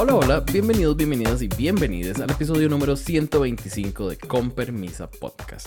[0.00, 5.66] Hola, hola, bienvenidos, bienvenidas y bienvenidas al episodio número 125 de Con Permisa Podcast.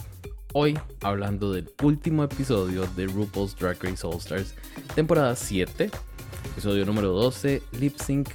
[0.53, 4.55] Hoy hablando del último episodio de RuPaul's Drag Race All Stars,
[4.95, 5.91] temporada 7,
[6.53, 8.29] episodio número 12, Lip Sync,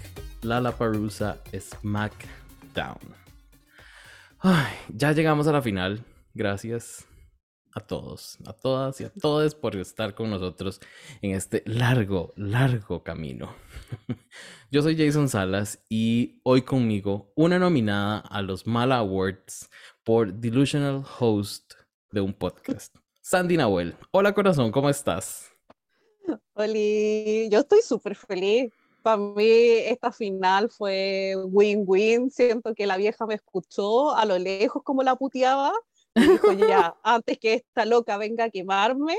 [0.77, 2.99] Parusa SmackDown.
[4.41, 6.05] Ay, ya llegamos a la final.
[6.35, 7.06] Gracias
[7.77, 10.81] a todos, a todas y a todos por estar con nosotros
[11.21, 13.55] en este largo, largo camino.
[14.71, 19.69] Yo soy Jason Salas y hoy conmigo una nominada a los Mala Awards
[20.05, 21.75] por Delusional Host
[22.11, 22.97] de un podcast.
[23.21, 23.95] Sandy Nahuel.
[24.11, 25.51] Hola corazón, ¿cómo estás?
[26.55, 28.73] Hola, yo estoy súper feliz.
[29.03, 32.31] Para mí esta final fue win-win.
[32.31, 35.75] Siento que la vieja me escuchó a lo lejos como la puteaba
[36.21, 39.17] dijo, ya, antes que esta loca venga a quemarme,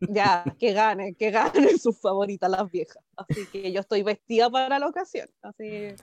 [0.00, 3.02] ya, que gane, que gane sus favoritas las viejas.
[3.16, 5.28] Así que yo estoy vestida para la ocasión.
[5.42, 5.94] Así,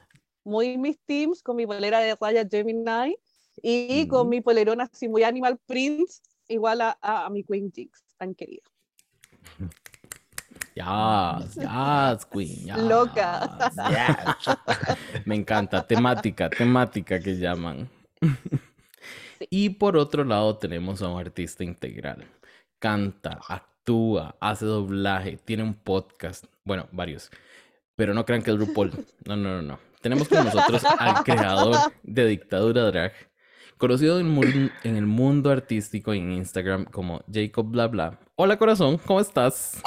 [0.43, 3.15] muy mis teams, con mi polera de raya Gemini
[3.61, 8.33] y con mi polerona así muy Animal Prince, igual a, a, mi Queen Jinx, tan
[8.35, 8.63] querida.
[10.75, 12.87] Yes, yes, Queen.
[12.87, 13.71] Loca.
[15.25, 15.85] Me encanta.
[15.85, 17.89] Temática, temática que llaman.
[19.49, 22.25] Y por otro lado tenemos a un artista integral.
[22.79, 27.29] Canta, actúa, hace doblaje, tiene un podcast, bueno, varios.
[27.95, 28.91] Pero no crean que es RuPaul.
[29.25, 29.79] No, no, no, no.
[30.01, 33.13] Tenemos con nosotros al creador de Dictadura Drag,
[33.77, 38.19] conocido en, en el mundo artístico y en Instagram como Jacob Bla Bla.
[38.35, 39.81] Hola corazón, ¿cómo estás?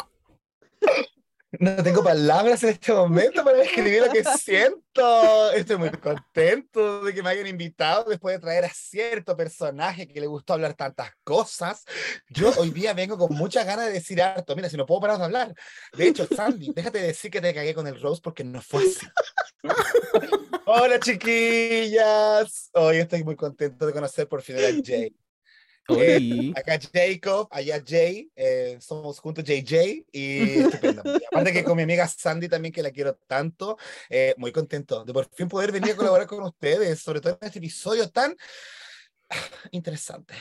[1.58, 5.52] No tengo palabras en este momento para describir lo que siento.
[5.52, 10.20] Estoy muy contento de que me hayan invitado después de traer a cierto personaje que
[10.20, 11.84] le gustó hablar tantas cosas.
[12.28, 14.54] Yo hoy día vengo con muchas ganas de decir harto.
[14.56, 15.54] Mira, si no puedo parar de hablar.
[15.96, 19.06] De hecho, Sandy, déjate decir que te cagué con el Rose porque no fue así.
[20.66, 22.70] Hola, chiquillas.
[22.74, 25.14] Hoy estoy muy contento de conocer por fin a Jay.
[25.88, 31.02] Eh, acá Jacob, allá Jay, eh, somos juntos JJ y estupendo.
[31.30, 35.12] aparte que con mi amiga Sandy también, que la quiero tanto, eh, muy contento de
[35.12, 38.36] por fin poder venir a colaborar con ustedes, sobre todo en este episodio tan
[39.70, 40.34] interesante.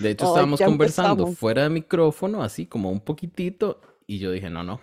[0.00, 4.62] De hecho, estábamos conversando fuera de micrófono, así como un poquitito, y yo dije, no,
[4.62, 4.80] no,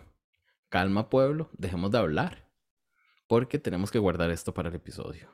[0.70, 2.50] calma pueblo, dejemos de hablar,
[3.28, 5.30] porque tenemos que guardar esto para el episodio.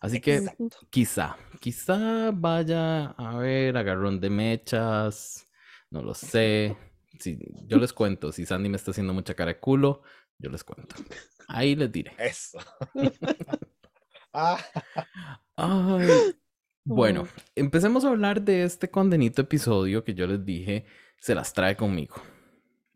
[0.00, 0.46] Así que
[0.90, 5.48] quizá, quizá vaya a ver agarrón de mechas,
[5.90, 6.76] no lo sé.
[7.18, 10.02] Si, yo les cuento, si Sandy me está haciendo mucha cara de culo,
[10.38, 10.94] yo les cuento.
[11.48, 12.12] Ahí les diré.
[12.18, 12.58] Eso.
[15.56, 15.98] Ah.
[16.84, 17.26] bueno,
[17.56, 20.84] empecemos a hablar de este condenito episodio que yo les dije
[21.18, 22.16] se las trae conmigo.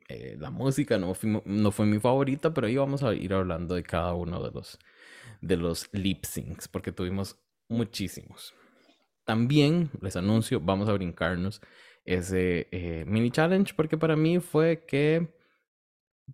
[0.09, 1.15] Eh, la música no
[1.45, 4.79] no fue mi favorita, pero ahí vamos a ir hablando de cada uno de los
[5.43, 7.37] de los lip syncs, porque tuvimos
[7.69, 8.55] muchísimos.
[9.25, 11.61] También les anuncio, vamos a brincarnos
[12.05, 15.29] ese eh, mini challenge, porque para mí fue que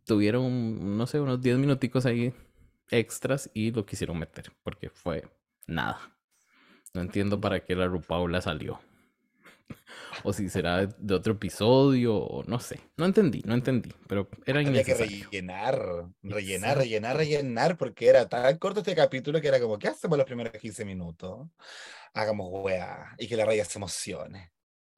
[0.05, 2.33] tuvieron, no sé, unos 10 minuticos ahí
[2.91, 5.25] extras y lo quisieron meter, porque fue
[5.67, 6.17] nada.
[6.95, 8.81] No entiendo para qué la Rupaula salió.
[10.25, 12.81] o si será de otro episodio, o no sé.
[12.97, 18.59] No entendí, no entendí, pero era Había que rellenar, rellenar, rellenar, rellenar, porque era tan
[18.59, 21.49] corto este capítulo que era como, ¿qué hacemos los primeros 15 minutos?
[22.15, 24.53] Hagamos weá y que la raya se emocione.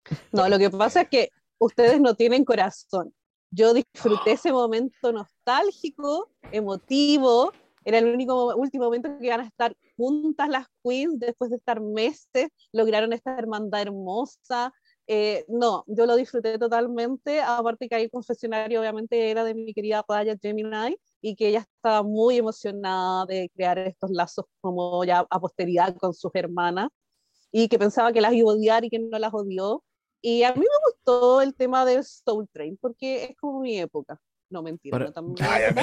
[0.32, 3.14] No, lo que pasa es que ustedes no tienen corazón.
[3.50, 7.52] Yo disfruté ese momento nostálgico, emotivo,
[7.84, 11.80] era el único último momento que iban a estar juntas las queens después de estar
[11.80, 14.72] meses, lograron esta hermandad hermosa,
[15.12, 19.74] eh, no, yo lo disfruté totalmente, aparte que ahí el confesionario obviamente era de mi
[19.74, 25.26] querida Raya Gemini y que ella estaba muy emocionada de crear estos lazos como ya
[25.28, 26.90] a posteridad con sus hermanas
[27.50, 29.82] y que pensaba que las iba a odiar y que no las odió.
[30.22, 34.20] Y a mí me gustó el tema del Soul Train porque es como mi época.
[34.50, 35.46] No, mentira, no también.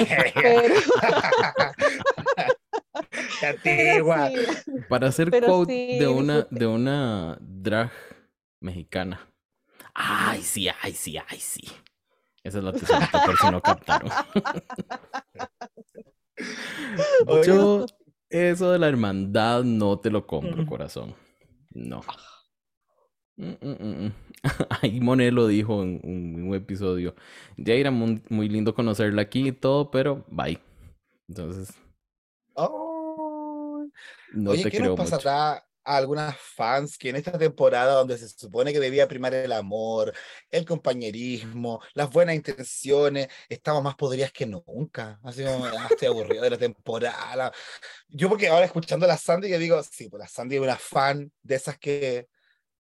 [4.88, 7.90] Para hacer quote de, una, de una drag
[8.60, 9.20] mexicana.
[9.94, 11.62] Ay, sí, ay, sí, ay, sí.
[12.42, 12.80] Esa es la que
[13.26, 14.10] por si no captaron.
[17.46, 17.86] Yo,
[18.30, 21.14] eso de la hermandad no te lo compro, corazón.
[21.70, 22.00] No.
[23.38, 24.12] Mm, mm, mm,
[24.82, 27.14] Ahí Monet lo dijo en, un episodio.
[27.56, 30.60] Ya era muy, lindo conocerla aquí y todo, pero bye.
[31.28, 31.72] Entonces.
[32.54, 33.86] Oh.
[34.32, 38.28] No Oye, te ¿qué nos pasará a algunas fans que en esta temporada donde se
[38.28, 40.12] supone que debía primar el amor,
[40.50, 45.20] el compañerismo, las buenas intenciones, estamos más podrías que nunca.
[45.22, 47.52] Así como, ah, estoy aburrido de la temporada.
[48.08, 50.76] Yo porque ahora escuchando a la Sandy, yo digo, sí, pues la Sandy es una
[50.76, 52.26] fan de esas que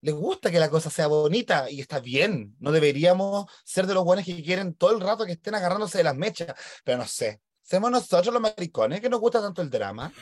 [0.03, 2.57] les gusta que la cosa sea bonita y está bien.
[2.59, 6.05] No deberíamos ser de los buenos que quieren todo el rato que estén agarrándose de
[6.05, 6.55] las mechas.
[6.85, 10.13] Pero no sé, somos nosotros los maricones que nos gusta tanto el drama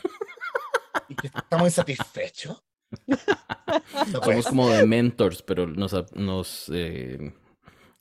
[1.08, 2.62] y que estamos insatisfechos.
[4.12, 7.34] Somos como de mentors, pero nos, nos eh,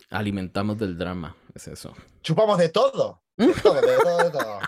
[0.09, 1.35] alimentamos del drama.
[1.53, 1.93] Es eso.
[2.21, 3.21] Chupamos de todo.
[3.37, 4.59] De todo, de todo, de todo.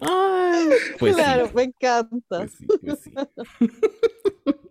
[0.00, 0.31] Ay,
[0.98, 2.20] pues claro, sí, me encanta.
[2.28, 3.12] pues sí, pues sí.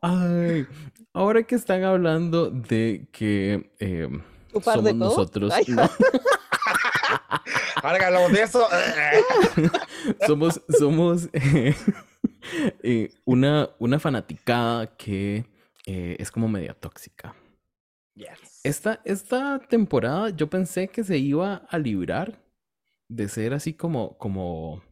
[0.00, 0.66] Ay,
[1.12, 4.08] ahora que están hablando de que eh,
[4.52, 5.64] ¿Chupar somos de nosotros, Ay.
[5.68, 5.82] no,
[7.82, 8.66] Ahora que hablamos de eso,
[10.26, 11.74] somos, somos eh,
[12.82, 15.46] eh, una, una fanaticada que
[15.86, 17.34] eh, es como media tóxica.
[18.14, 18.60] yes.
[18.62, 22.40] Esta, esta temporada yo pensé que se iba a librar
[23.14, 24.82] de ser así como, como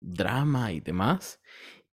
[0.00, 1.40] drama y demás.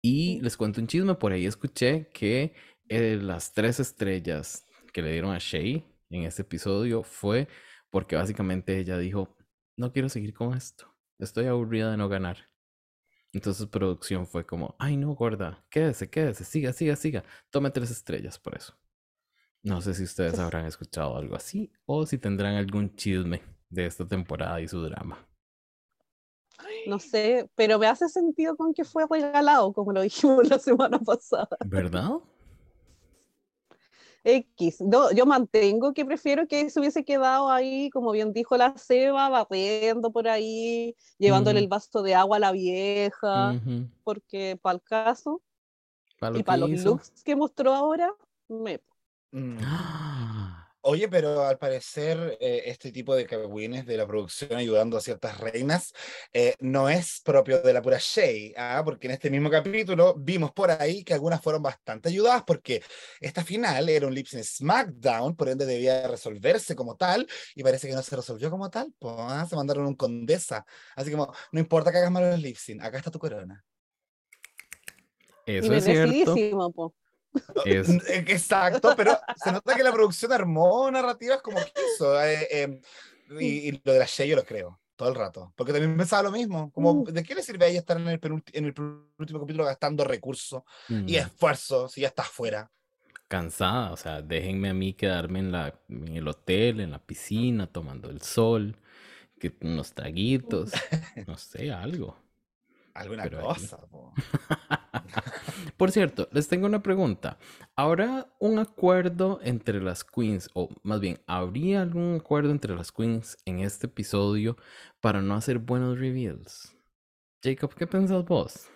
[0.02, 2.54] Y les cuento un chisme, por ahí escuché que
[2.88, 7.48] eh, las tres estrellas que le dieron a Shay en este episodio fue
[7.90, 9.36] porque básicamente ella dijo,
[9.76, 12.50] no quiero seguir con esto, estoy aburrida de no ganar.
[13.32, 18.38] Entonces producción fue como, ay no, gorda, quédese, quédese, siga, siga, siga, tome tres estrellas
[18.38, 18.76] por eso.
[19.62, 24.06] No sé si ustedes habrán escuchado algo así o si tendrán algún chisme de esta
[24.06, 25.26] temporada y su drama.
[26.86, 30.98] No sé, pero me hace sentido con que fue regalado, como lo dijimos la semana
[30.98, 31.56] pasada.
[31.66, 32.18] ¿Verdad?
[34.24, 34.80] X.
[34.80, 39.28] No, yo mantengo que prefiero que se hubiese quedado ahí, como bien dijo la Seba,
[39.28, 43.60] barriendo por ahí, llevándole el vaso de agua a la vieja,
[44.04, 45.42] porque para el caso
[46.20, 48.12] Para y para los looks que mostró ahora,
[48.48, 48.80] me...
[49.32, 49.56] Mm.
[50.84, 55.38] Oye, pero al parecer eh, este tipo de cagüines de la producción ayudando a ciertas
[55.38, 55.92] reinas
[56.32, 58.82] eh, no es propio de la pura Shay, ¿ah?
[58.84, 62.82] porque en este mismo capítulo vimos por ahí que algunas fueron bastante ayudadas porque
[63.20, 67.86] esta final era un lip sync SmackDown, por ende debía resolverse como tal y parece
[67.86, 71.60] que no se resolvió como tal, pues ah, se mandaron un condesa, así como no
[71.60, 73.64] importa que hagas mal el lip acá está tu corona.
[75.46, 76.34] Y Eso es cierto.
[76.74, 76.94] po.
[77.64, 82.20] Es, Exacto, pero se nota que la producción armó narrativas como quiso.
[82.22, 82.80] eh, eh,
[83.40, 85.52] y, y lo de la Shea yo lo creo, todo el rato.
[85.56, 86.70] Porque también pensaba lo mismo.
[86.72, 87.04] Como, Mm.
[87.04, 88.20] ¿de qué le sirve a ella estar en el,
[88.52, 88.74] en el
[89.18, 90.62] último capítulo gastando recursos
[91.04, 92.70] y mm, esfuerzo si ya está afuera?
[93.28, 93.92] cansada.
[93.92, 98.10] O sea, déjenme a mí quedarme en, la, en el hotel, en la piscina, tomando
[98.10, 98.76] el sol,
[99.40, 100.72] que unos traguitos,
[101.26, 102.16] no sé, algo.
[102.94, 103.78] Alguna Pero cosa.
[103.88, 104.12] po.
[105.76, 107.38] Por cierto, les tengo una pregunta.
[107.74, 113.36] ¿Habrá un acuerdo entre las queens, o más bien, ¿habría algún acuerdo entre las queens
[113.44, 114.56] en este episodio
[115.00, 116.76] para no hacer buenos reveals?
[117.42, 118.66] Jacob, ¿qué pensás vos?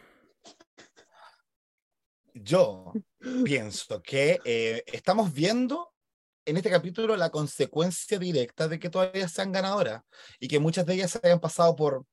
[2.35, 2.93] Yo
[3.45, 5.93] pienso que eh, estamos viendo
[6.45, 10.03] en este capítulo la consecuencia directa de que todavía sean ganadoras
[10.39, 12.05] y que muchas de ellas hayan pasado por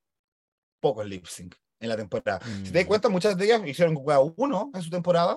[0.80, 1.54] pocos lip sync
[1.84, 2.40] en la temporada.
[2.62, 2.88] Si te das Mm.
[2.88, 5.36] cuenta, muchas de ellas hicieron hueá uno en su temporada.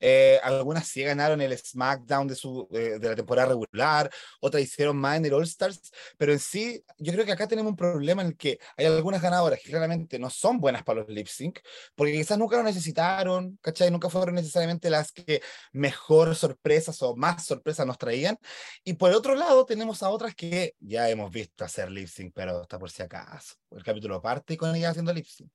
[0.00, 4.08] eh, algunas sí ganaron el SmackDown de, su, eh, de la temporada regular,
[4.40, 7.70] otras hicieron más en el All Stars, pero en sí, yo creo que acá tenemos
[7.70, 11.08] un problema en el que hay algunas ganadoras que claramente no son buenas para los
[11.08, 11.58] lip sync,
[11.96, 13.90] porque quizás nunca lo necesitaron, ¿cachai?
[13.90, 18.38] Nunca fueron necesariamente las que mejor sorpresas o más sorpresas nos traían.
[18.84, 22.62] Y por otro lado, tenemos a otras que ya hemos visto hacer lip sync, pero
[22.62, 23.54] está por si acaso.
[23.72, 25.50] El capítulo parte con ella haciendo lip sync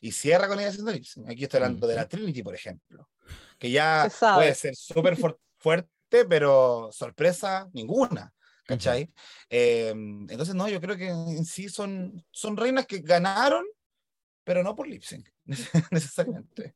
[0.00, 1.28] y cierra con ella haciendo lip sync.
[1.28, 3.08] Aquí estoy hablando de la Trinity, por ejemplo,
[3.58, 4.02] que ya
[4.34, 8.32] puede ser súper fuer- fuerte, pero sorpresa ninguna.
[8.66, 9.12] ¿Cachai?
[9.50, 13.62] Eh, entonces, no, yo creo que en sí son, son reinas que ganaron,
[14.42, 15.28] pero no por lip sync,
[15.90, 16.74] necesariamente.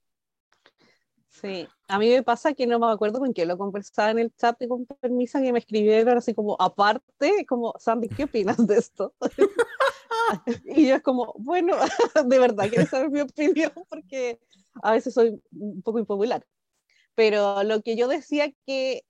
[1.30, 4.34] Sí, a mí me pasa que no me acuerdo con quién lo conversaba en el
[4.34, 8.76] chat de con permisa que me escribieron así como aparte, como Sandy, ¿qué opinas de
[8.76, 9.14] esto?
[10.64, 11.76] y yo es como, bueno,
[12.26, 13.72] de verdad, ¿quieres saber mi opinión?
[13.88, 14.38] Porque
[14.82, 16.46] a veces soy un poco impopular.
[17.14, 19.04] Pero lo que yo decía que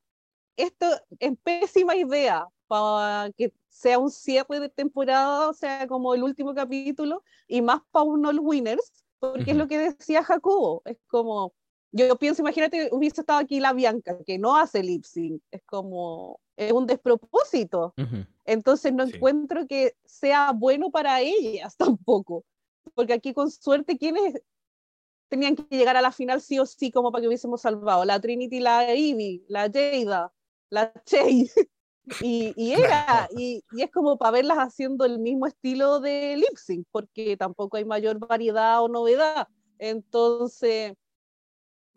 [0.57, 0.87] esto
[1.21, 6.55] es pésima idea para que sea un cierre de temporada, o sea, como el último
[6.55, 11.55] capítulo, y más para un All Winners, porque es lo que decía Jacobo, es como,
[11.93, 16.41] yo pienso, imagínate, hubiese estado aquí la Bianca, que no hace lip sync, es como,
[16.59, 17.95] es un despropósito,
[18.45, 19.15] entonces no Sí.
[19.15, 22.45] encuentro que sea bueno para ellas tampoco,
[22.95, 24.43] porque aquí con suerte, ¿quiénes
[25.29, 28.05] tenían que llegar a la final sí o sí como para que hubiésemos salvado?
[28.05, 30.33] La Trinity, la Ivy, la Jada,
[30.71, 31.53] la Chase.
[32.21, 36.57] Y, y era, y, y, es como para verlas haciendo el mismo estilo de lip
[36.57, 39.47] sync, porque tampoco hay mayor variedad o novedad.
[39.79, 40.95] Entonces,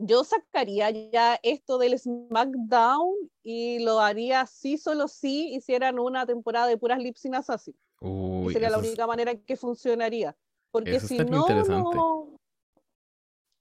[0.01, 6.67] yo sacaría ya esto del SmackDown y lo haría sí, solo sí hicieran una temporada
[6.67, 7.75] de puras lip sync así.
[7.99, 10.35] Uy, sería la eso es- única manera que funcionaría.
[10.71, 12.37] Porque Eso si no, no,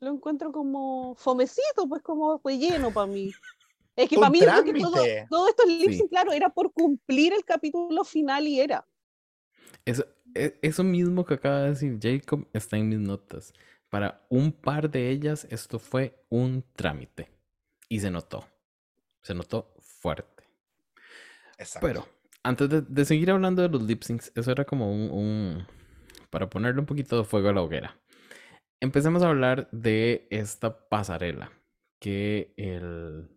[0.01, 3.31] lo encuentro como fomecito, pues como relleno para mí.
[3.97, 4.97] Es que para mí porque todo,
[5.29, 6.09] todo esto Sí.
[6.09, 8.87] claro, era por cumplir el capítulo final y era.
[9.85, 10.05] Eso,
[10.35, 13.53] e- eso mismo que acaba de decir Jacob está en mis notas.
[13.91, 17.29] Para un par de ellas esto fue un trámite.
[17.89, 18.47] Y se notó.
[19.23, 20.45] Se notó fuerte.
[21.59, 21.87] Exacto.
[21.87, 22.07] Pero
[22.43, 25.67] antes de, de seguir hablando de los lip syncs, eso era como un, un-
[26.31, 27.97] para ponerle un poquito de fuego a la hoguera.
[28.81, 31.53] Empecemos a hablar de esta pasarela,
[32.01, 33.29] que el,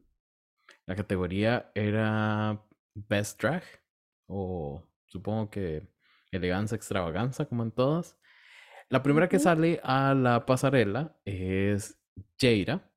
[0.86, 3.64] la categoría era Best Drag,
[4.28, 5.88] o supongo que
[6.32, 8.18] elegancia, extravaganza, como en todas.
[8.94, 11.98] La primera que sale a la pasarela es
[12.40, 12.92] Jaira,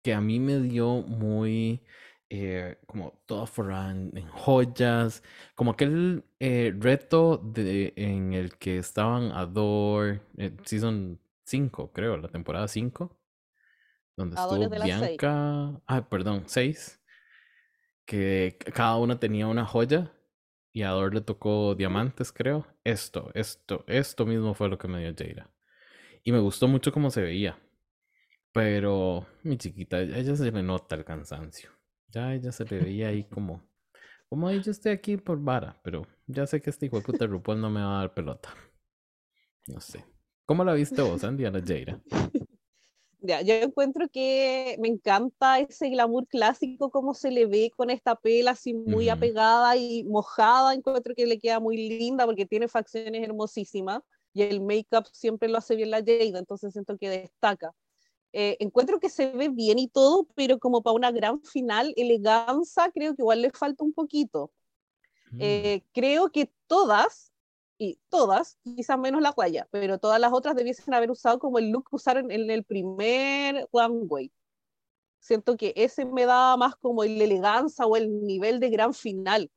[0.00, 1.82] que a mí me dio muy
[2.30, 5.24] eh, como toda forrada en, joyas,
[5.56, 12.28] como aquel eh, reto de, en el que estaban Adore, eh, Season 5, creo, la
[12.28, 13.18] temporada 5,
[14.16, 14.84] donde Adore estuvo.
[14.84, 17.02] Bianca, ah, perdón, 6,
[18.04, 20.12] que cada una tenía una joya
[20.72, 22.68] y a Adore le tocó diamantes, creo.
[22.88, 25.50] Esto, esto, esto mismo fue lo que me dio Jaira.
[26.24, 27.58] Y me gustó mucho cómo se veía.
[28.52, 31.70] Pero, mi chiquita, a ella se le nota el cansancio.
[32.08, 33.62] Ya ella se le veía ahí como,
[34.30, 37.26] como "Ay, yo estoy aquí por vara, pero ya sé que este hijo de puta
[37.26, 38.54] RuPaul no me va a dar pelota.
[39.66, 40.02] No sé.
[40.46, 42.00] ¿Cómo la viste vos, Andy, a la Jaira?
[43.20, 48.14] Ya, yo encuentro que me encanta ese glamour clásico, como se le ve con esta
[48.14, 49.08] pela así muy Ujú.
[49.08, 50.72] apegada y mojada.
[50.74, 55.58] Encuentro que le queda muy linda porque tiene facciones hermosísimas y el make-up siempre lo
[55.58, 57.72] hace bien la Jada, entonces siento que destaca.
[58.32, 62.90] Eh, encuentro que se ve bien y todo, pero como para una gran final, elegancia,
[62.94, 64.52] creo que igual le falta un poquito.
[65.32, 67.27] Mm, Eh, creo que todas,
[67.78, 71.70] y todas, quizás menos la guaya, pero todas las otras debiesen haber usado como el
[71.70, 74.32] look que usaron en el primer runway.
[75.20, 79.50] Siento que ese me da más como el elegancia o el nivel de gran final.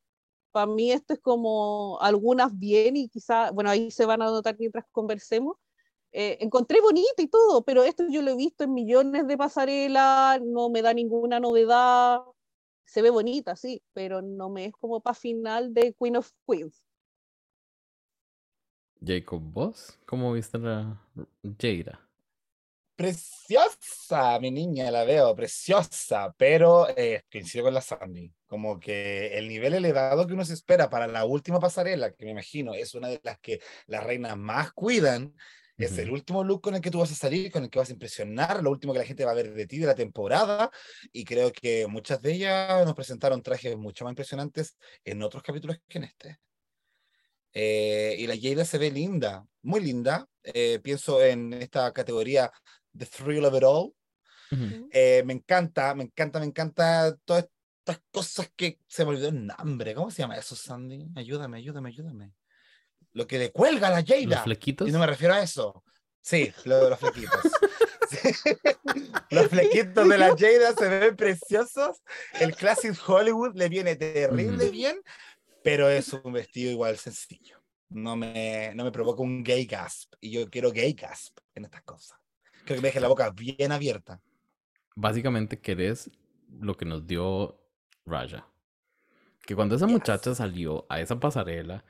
[0.52, 4.58] Para mí esto es como algunas bien y quizás, bueno, ahí se van a notar
[4.60, 5.58] mientras conversemos.
[6.12, 10.42] Eh, encontré bonito y todo, pero esto yo lo he visto en millones de pasarelas,
[10.42, 12.22] no me da ninguna novedad.
[12.86, 16.84] Se ve bonita, sí, pero no me es como para final de Queen of Queens.
[19.04, 19.98] Jacob, ¿vos?
[20.06, 21.02] ¿Cómo viste la
[21.60, 22.00] Jaira?
[22.96, 29.48] Preciosa, mi niña, la veo, preciosa, pero eh, coincido con la Sandy, como que el
[29.48, 33.08] nivel elevado que uno se espera para la última pasarela, que me imagino es una
[33.08, 35.34] de las que las reinas más cuidan,
[35.78, 37.90] es el último look con el que tú vas a salir, con el que vas
[37.90, 40.70] a impresionar, lo último que la gente va a ver de ti de la temporada,
[41.12, 45.78] y creo que muchas de ellas nos presentaron trajes mucho más impresionantes en otros capítulos
[45.88, 46.40] que en este.
[47.54, 50.28] Eh, y la Jada se ve linda, muy linda.
[50.44, 52.52] Eh, pienso en esta categoría
[52.98, 53.94] The Thrill of It All.
[54.52, 54.90] Ujú.
[54.92, 57.48] Eh, me encanta, me encanta, me encanta todas
[57.80, 59.94] estas cosas que se me olvidó el nombre.
[59.94, 61.08] ¿Cómo se llama eso, Sandy?
[61.16, 62.34] Ayúdame, ayúdame, ayúdame.
[63.14, 64.44] Lo que le cuelga a la ¿Los Jada.
[64.44, 64.88] flequitos?
[64.88, 65.84] Y no me refiero a eso.
[66.22, 67.42] Sí, lo de los flequitos.
[68.10, 68.18] Sí.
[69.32, 72.02] Los flequitos de la Jada se ven preciosos.
[72.40, 74.72] El Classic Hollywood le viene terrible Ujú.
[74.72, 75.02] bien,
[75.64, 77.58] pero es un vestido igual sencillo.
[77.90, 80.14] No me, no me provoca un gay gasp.
[80.22, 82.18] Y yo quiero gay gasp en estas cosas.
[82.64, 84.22] Creo que me deje la boca bien abierta.
[84.96, 86.10] Básicamente querés
[86.60, 87.60] lo que nos dio
[88.06, 88.48] Raja.
[89.46, 89.94] Que cuando esa Yes.
[89.94, 91.84] muchacha salió a esa pasarela,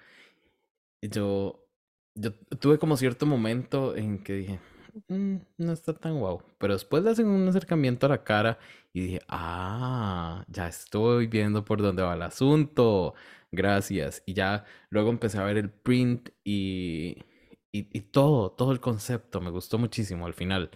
[1.01, 1.67] yo,
[2.15, 4.59] yo tuve como cierto momento en que dije,
[5.07, 6.41] "Mm, no está tan guau.
[6.57, 8.59] Pero después le hacen un acercamiento a la cara
[8.93, 13.13] y dije, ah, ya estoy viendo por dónde va el asunto.
[13.51, 14.23] Gracias.
[14.25, 17.17] Y ya luego empecé a ver el print y,
[17.71, 19.41] y, y todo, todo el concepto.
[19.41, 20.71] Me gustó muchísimo al final.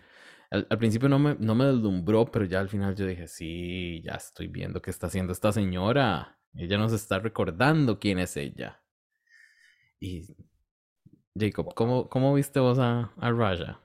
[0.51, 4.01] Al, al principio no me, no me deslumbró, pero ya al final yo dije, sí,
[4.03, 6.39] ya estoy viendo qué está haciendo esta señora.
[6.53, 8.81] Ella nos está recordando quién es ella.
[10.00, 10.36] Y
[11.38, 13.79] Jacob, ¿cómo, cómo viste vos a, a Raja?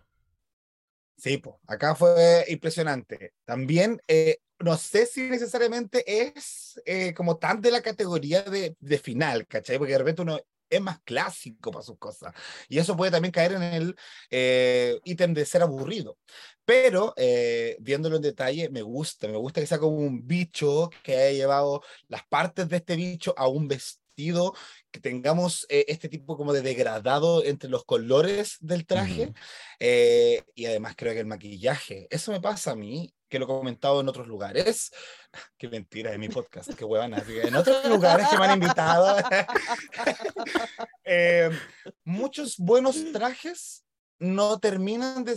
[1.20, 3.34] Sí, po, acá fue impresionante.
[3.44, 8.98] También, eh, no sé si necesariamente es eh, como tan de la categoría de, de
[8.98, 9.76] final, ¿cachai?
[9.76, 12.32] Porque de repente uno es más clásico para sus cosas.
[12.70, 13.96] Y eso puede también caer en el
[14.30, 16.16] eh, ítem de ser aburrido.
[16.64, 21.16] Pero eh, viéndolo en detalle, me gusta, me gusta que sea como un bicho que
[21.16, 24.54] haya llevado las partes de este bicho a un vestido,
[24.90, 29.32] que tengamos eh, este tipo como de degradado entre los colores del traje.
[29.80, 34.00] y además creo que el maquillaje, eso me pasa a mí, que lo he comentado
[34.00, 34.92] en otros lugares.
[35.56, 37.24] Qué mentira de mi podcast, qué huevana.
[37.26, 39.16] En otros lugares que me han invitado.
[41.12, 41.50] Eh,
[42.04, 43.84] muchos buenos trajes
[44.20, 45.36] no terminan de,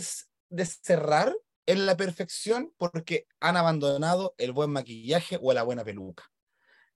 [0.50, 1.34] de, cerrar
[1.66, 6.30] en la perfección porque han abandonado el buen maquillaje o la buena peluca.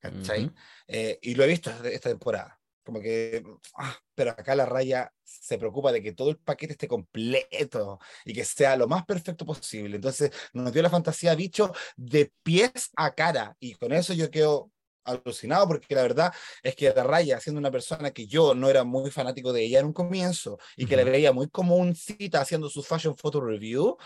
[0.00, 0.50] ¿Cachai?
[0.87, 2.59] Eh, y lo he visto esta temporada.
[2.85, 3.45] Como que,
[3.76, 8.33] ah, pero acá la raya se preocupa de que todo el paquete esté completo y
[8.33, 9.97] que sea lo más perfecto posible.
[9.97, 14.71] Entonces nos dio la fantasía bicho de pies a cara y con eso yo quedo
[15.09, 18.85] alucinado porque la verdad es que la Raya, siendo una persona que yo no era
[18.85, 22.41] muy fanático de ella en un comienzo y que la veía muy como un cita
[22.41, 23.97] haciendo su fashion photo review,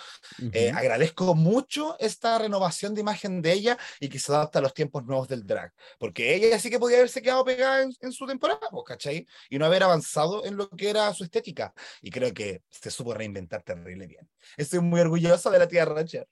[0.53, 4.75] eh, agradezco mucho esta renovación de imagen de ella y que se adapta a los
[4.75, 8.69] tiempos nuevos del drag, porque ella sí que podía haberse quedado pegada en, su temporada,
[8.71, 9.27] pues, ¿cachai?
[9.51, 11.73] Y no haber avanzado en lo que era su estética.
[12.01, 14.29] Y creo que se supo reinventar terrible bien.
[14.57, 16.29] Estoy muy orgulloso de la tía Ratchet.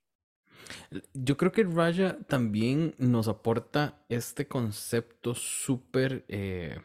[1.15, 6.81] Yo creo que Raya también nos aporta este concepto súper eh,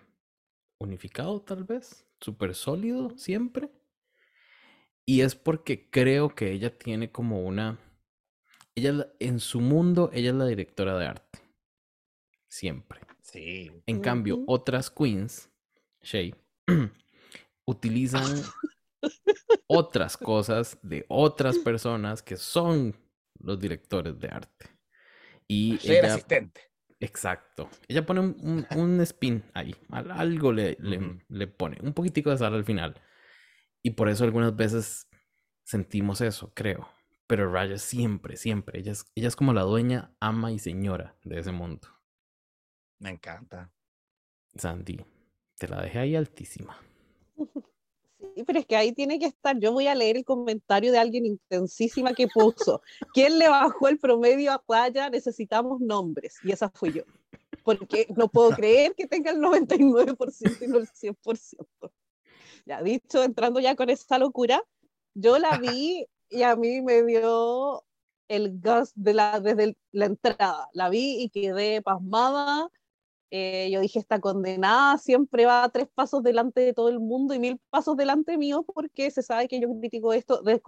[0.80, 3.72] unificado, tal vez, súper sólido siempre.
[5.06, 7.80] Y es porque creo que ella tiene como una...
[8.76, 11.40] Ella en su mundo, ella es la directora de arte.
[12.48, 13.02] Siempre.
[13.22, 13.72] Sí.
[13.86, 15.50] En cambio, otras queens,
[16.02, 16.36] Shay,
[17.66, 18.44] utilizan
[19.68, 22.96] otras cosas de otras personas que son
[23.46, 24.70] los directores de arte.
[25.48, 26.62] Y ella, asistente.
[27.00, 27.70] Exacto.
[27.88, 30.78] Ella pone un, un, spin ahí, algo le,
[31.30, 33.00] le, pone, un poquitico de sal al final.
[33.84, 35.08] Y por eso algunas veces
[35.64, 36.90] sentimos eso, creo.
[37.28, 41.40] Pero Raya siempre, siempre, ella es, ella es como la dueña, ama y señora de
[41.40, 41.88] ese mundo.
[43.00, 43.72] Me encanta.
[44.56, 45.06] Sandy,
[45.58, 46.80] te la dejé ahí altísima.
[48.44, 49.58] Pero es que ahí tiene que estar.
[49.60, 52.82] Yo voy a leer el comentario de alguien intensísima que puso.
[53.14, 55.10] ¿Quién le bajó el promedio a Playa?
[55.10, 56.38] Necesitamos nombres.
[56.44, 57.04] Y esa fui yo.
[57.64, 61.66] Porque no puedo creer que tenga el 99% y no el 100%.
[62.66, 64.62] Ya dicho, entrando ya con esa locura,
[65.14, 67.84] yo la vi y a mí me dio
[68.28, 70.70] el gas de la, desde la entrada.
[70.74, 72.70] La vi y quedé pasmada
[73.32, 77.40] eh, yo dije, esta condenada siempre va tres pasos delante de todo el mundo y
[77.40, 80.62] mil pasos delante mío porque se sabe que yo critico esto de.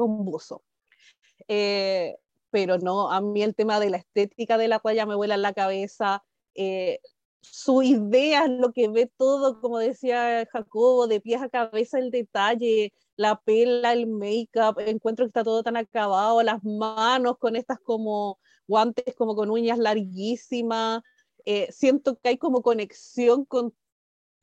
[1.48, 2.18] Eh,
[2.50, 5.42] pero no, a mí el tema de la estética de la ya me vuela en
[5.42, 6.24] la cabeza.
[6.56, 7.00] Eh,
[7.42, 12.94] su idea lo que ve todo, como decía Jacobo, de pies a cabeza el detalle,
[13.16, 18.40] la pela, el make-up, encuentro que está todo tan acabado, las manos con estas como
[18.68, 21.02] guantes como con uñas larguísimas,
[21.50, 23.74] eh, siento que hay como conexión con,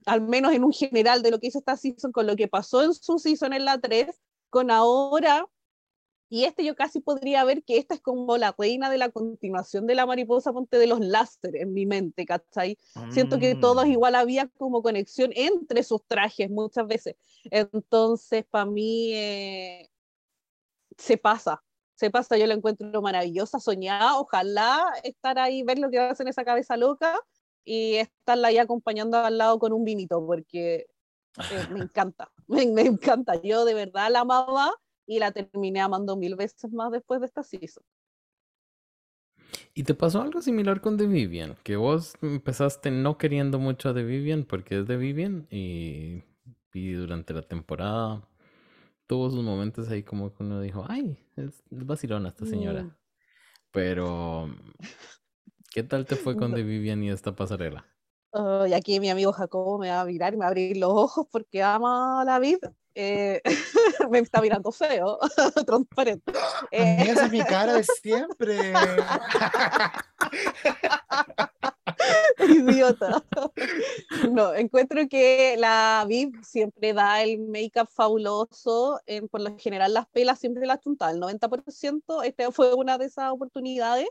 [0.07, 2.83] al menos en un general de lo que hizo esta season, con lo que pasó
[2.83, 5.47] en su season en la 3, con ahora,
[6.31, 9.87] y este yo casi podría ver que esta es como la reina de la continuación
[9.87, 12.79] de la mariposa ponte de los láseres en mi mente, ¿cachai?
[13.11, 13.91] Siento que todos mm.
[13.91, 17.17] igual había como conexión entre sus trajes muchas veces.
[17.51, 19.91] Entonces, para mí, eh,
[20.97, 21.63] se pasa,
[21.95, 26.29] se pasa, yo la encuentro maravillosa, soñada, ojalá estar ahí, ver lo que hace en
[26.29, 27.19] esa cabeza loca
[27.65, 30.87] y estarla ahí acompañando al lado con un vinito, porque
[31.51, 33.41] eh, me encanta, me, me, encanta.
[33.43, 34.73] Yo de verdad la amaba
[35.07, 37.85] y la terminé amando mil veces más después de esta season.
[39.73, 41.57] ¿Y te pasó algo similar con The Vivian?
[41.63, 46.23] Que vos empezaste no queriendo mucho a The Vivian porque es The Vivian y,
[46.73, 48.23] y durante la temporada
[49.07, 52.85] tuvo sus momentos ahí como que uno dijo, ay, es, vacilona esta señora.
[52.85, 52.97] Mm.
[53.71, 54.55] Pero,
[55.73, 57.87] ¿qué tal te fue con The Vivian y esta pasarela?
[58.67, 60.91] y aquí mi amigo Jacobo me va a mirar y me va a abrir los
[60.91, 62.75] ojos porque ama a la vida.
[62.97, 63.43] Eh,
[64.11, 65.19] me está mirando feo,
[65.67, 66.33] transparente.
[66.71, 68.73] Eh, esa es mi cara de siempre.
[72.49, 73.25] Idiota.
[74.31, 79.01] No, encuentro que la Viv siempre da el make-up fabuloso.
[79.31, 82.25] por lo general, las pelas siempre las junta el 90%.
[82.25, 84.09] Esta fue una de esas oportunidades.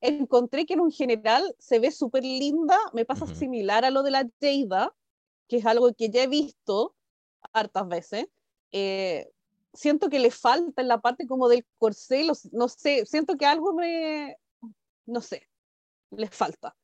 [0.00, 2.78] Encontré que en un general se ve súper linda.
[2.92, 4.94] Me pasa similar a lo de la Jada,
[5.48, 6.94] que es algo que ya he visto
[7.52, 8.26] hartas veces.
[8.72, 9.30] Eh,
[9.72, 13.72] siento que le falta en la parte como del corsé, no sé, siento que algo
[13.74, 14.36] me,
[15.06, 15.48] no sé,
[16.10, 16.76] le falta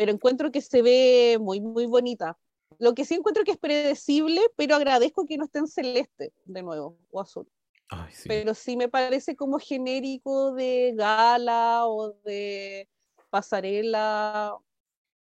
[0.00, 2.38] pero encuentro que se ve muy, muy bonita.
[2.78, 6.62] Lo que sí encuentro que es predecible, pero agradezco que no esté en celeste de
[6.62, 7.46] nuevo, o azul.
[7.90, 8.26] Ay, sí.
[8.26, 12.88] Pero sí me parece como genérico de gala o de
[13.28, 14.56] pasarela.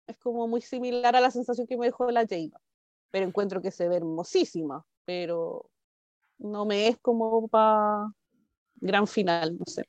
[0.06, 2.60] Es como muy similar a la sensación que me dejó la Jayba.
[3.10, 5.70] Pero encuentro que se ve hermosísima, pero
[6.36, 8.12] no me es como para
[8.74, 9.86] gran final, no sé.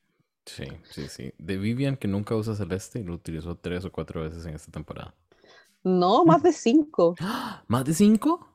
[0.55, 1.33] Sí, sí, sí.
[1.37, 4.71] De Vivian, que nunca usa celeste y lo utilizó tres o cuatro veces en esta
[4.71, 5.13] temporada.
[5.83, 7.15] No, más de cinco.
[7.67, 8.47] ¿Más de cinco?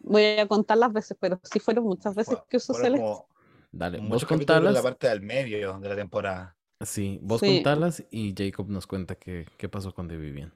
[0.00, 2.98] Voy a contar las veces, pero sí fueron muchas veces que usó celeste.
[2.98, 3.26] como
[3.72, 4.74] Dale, vos contalas.
[4.74, 6.56] la parte del medio de la temporada.
[6.80, 7.46] Sí, vos Sí.
[7.48, 10.52] contalas y Jacob nos cuenta qué, qué pasó con The Vivian.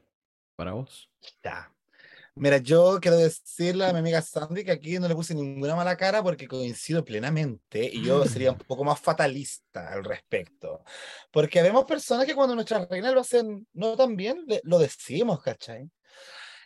[0.57, 1.09] Para vos.
[1.45, 1.71] Ya.
[2.35, 5.97] Mira, yo quiero decirle a mi amiga Sandy que aquí no le puse ninguna mala
[5.99, 10.83] cara porque coincido plenamente y yo sería un poco más fatalista al respecto.
[11.31, 15.91] Porque vemos personas que cuando nuestras reinas lo hacen no tan bien, lo decimos, ¿cachai?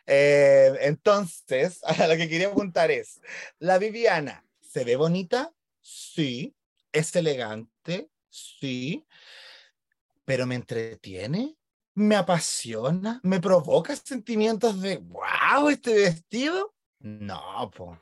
[0.07, 3.21] Eh, entonces, a lo que quería apuntar es,
[3.59, 5.53] ¿la Viviana se ve bonita?
[5.83, 6.55] Sí.
[6.93, 8.09] ¿Es elegante?
[8.31, 9.05] Sí.
[10.25, 11.57] ¿Pero me entretiene?
[11.97, 16.75] Me apasiona, me provoca sentimientos de, wow, este vestido.
[17.01, 17.99] No, po,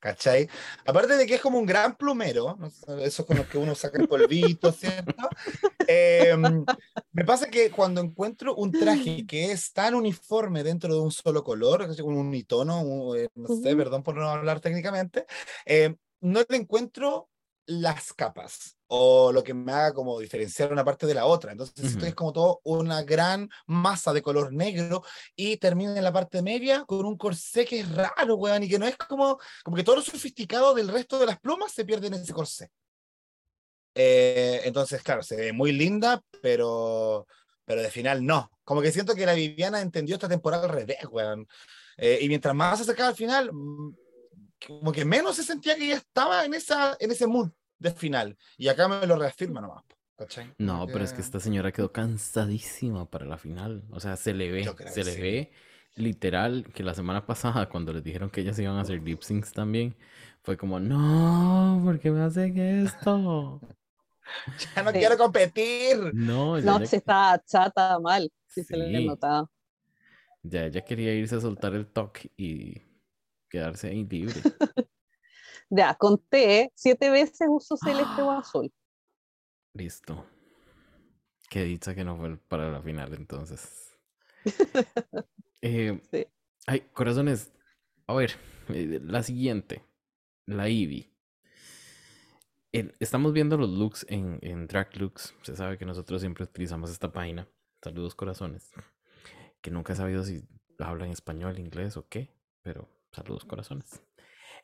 [0.00, 0.48] ¿cachai?
[0.86, 2.66] Aparte de que es como un gran plumero, ¿no?
[2.66, 5.28] eso es con lo que uno saca el polvito, ¿cierto?
[5.86, 6.64] Em,
[7.12, 11.44] me pasa que cuando encuentro un traje que es tan uniforme dentro de un solo
[11.44, 15.26] color, un unitono, un- eh, no sé, perdón por no hablar técnicamente,
[15.66, 17.30] em, no le encuentro
[17.66, 21.52] las capas o lo que me haga como diferenciar una parte de la otra.
[21.52, 22.06] Entonces Ujú.
[22.06, 25.02] es como todo una gran masa de color negro
[25.34, 28.78] y termina en la parte media con un corsé que es raro, weón, y que
[28.78, 32.08] no es como, como que todo lo sofisticado del resto de las plumas se pierde
[32.08, 32.70] en ese corsé.
[33.94, 37.26] Eh, entonces, claro, se ve muy linda, pero,
[37.64, 38.50] pero de final no.
[38.64, 41.46] Como que siento que la Viviana entendió esta temporada al revés, weón.
[41.96, 43.50] Eh, y mientras más se acercaba al final,
[44.66, 48.36] como que menos se sentía que ella estaba en, esa, en ese mood de final.
[48.56, 49.84] Y acá me lo reafirma nomás.
[50.16, 50.54] ¿cachai?
[50.58, 53.84] No, pero es que esta señora quedó cansadísima para la final.
[53.90, 55.20] O sea, se le ve, se le sí.
[55.20, 55.52] ve
[55.96, 59.52] literal que la semana pasada, cuando les dijeron que ellas iban a hacer lip syncs
[59.52, 59.96] también,
[60.42, 63.60] fue como, no, ¿por qué me hacen esto?
[64.74, 64.98] Ya no Sí.
[64.98, 65.96] quiero competir.
[66.12, 69.48] No, ya, No, ya- se está chata mal, sí, se le notaba.
[70.42, 72.82] ya ella quería irse a soltar el toque y
[73.54, 74.34] quedarse ahí libre.
[75.70, 78.70] Ya, conté, siete veces uso celeste o azul.
[79.72, 80.24] Listo.
[81.48, 83.96] Qué dicha que no fue para la final entonces.
[85.62, 86.26] Eh, Sí.
[86.66, 87.50] Ay, corazones.
[88.06, 88.32] A ver,
[88.68, 89.82] eh, la siguiente.
[90.46, 90.68] La.
[90.68, 91.08] El-
[93.00, 95.34] estamos viendo los looks en, en Drag Looks.
[95.42, 97.48] Se sabe que nosotros siempre utilizamos esta página.
[97.82, 98.70] Saludos, corazones.
[99.62, 100.46] Que nunca he sabido si
[100.78, 102.28] hablan español, inglés o qué.
[102.62, 104.02] Pero saludos, corazones.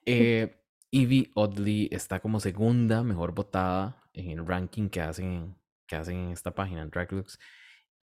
[0.06, 0.56] Eh,
[0.90, 5.54] Eevee Oddly está como segunda mejor votada en el ranking que hacen,
[5.86, 7.38] que hacen en esta página, en Drag Looks.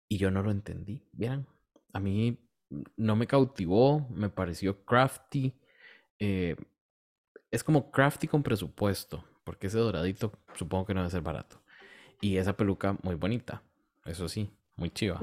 [0.08, 1.06] Y yo no lo entendí.
[1.12, 1.46] Vieran,
[1.92, 2.40] a mí
[2.96, 5.54] no me cautivó, me pareció crafty.
[6.18, 6.56] eh,
[7.50, 11.62] es como crafty con presupuesto, porque ese doradito supongo que no debe ser barato.
[12.20, 13.62] Y esa peluca muy bonita,
[14.04, 15.20] eso sí, muy chiva.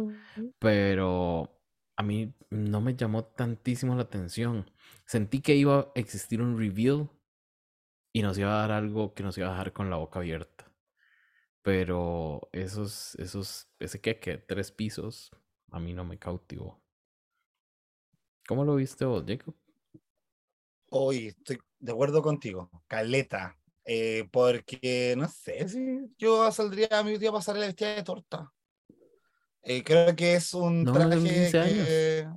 [0.60, 1.63] Pero
[1.96, 4.70] a mí no me llamó tantísimo la atención.
[5.06, 7.10] Sentí que iba a existir un reveal
[8.14, 10.72] y nos iba a dar algo que nos iba a dejar con la boca abierta.
[11.62, 15.32] Pero esos, esos, ese que tres pisos,
[15.72, 16.82] a mí no me cautivó.
[18.48, 19.56] ¿Cómo lo viste vos, Jacob?
[20.90, 23.58] Hoy estoy de acuerdo contigo, Caleta.
[23.86, 28.04] eh, porque no sé si yo saldría a mi día a pasar la vestida de
[28.04, 28.54] torta.
[29.64, 31.90] Eh, creo que es un No, traje 15 años.
[31.90, 32.28] que.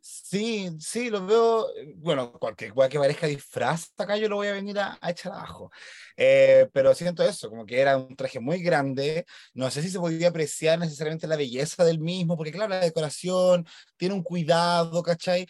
[0.00, 1.68] Sí, sí, lo veo.
[1.76, 5.10] eh, Bueno, cualquier cosa que parezca disfraz, acá yo lo voy a venir a, a
[5.10, 5.70] echar abajo.
[6.16, 9.26] Eh, pero siento eso, como que era un traje muy grande.
[9.54, 13.66] No sé si se podía apreciar necesariamente la belleza del mismo, porque claro, la decoración
[13.96, 15.46] tiene un cuidado, ¿cachai?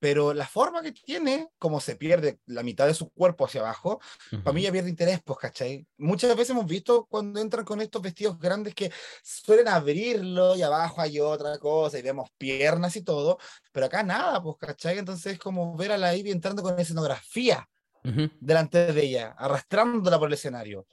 [0.00, 4.00] Pero la forma que tiene, como se pierde la mitad de su cuerpo hacia abajo,
[4.42, 5.86] para mí ya pierde interés, pues, ¿cachai?
[5.98, 8.90] Muchas veces hemos visto cuando entran con estos vestidos grandes que
[9.22, 13.38] suelen abrirlo y abajo hay otra cosa y vemos piernas y todo,
[13.72, 14.98] pero acá nada, pues, ¿cachai?
[14.98, 17.68] Entonces es como ver a la Ivy entrando con escenografía
[18.04, 18.30] Ujú.
[18.40, 20.86] delante de ella, arrastrándola por el escenario.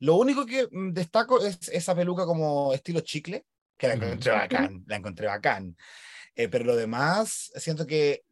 [0.00, 4.84] Lo único que mm, destaco es esa peluca como estilo chicle, que la encontré bacán,
[4.86, 5.76] la encontré bacán.
[6.36, 8.22] Eh, pero lo demás, siento que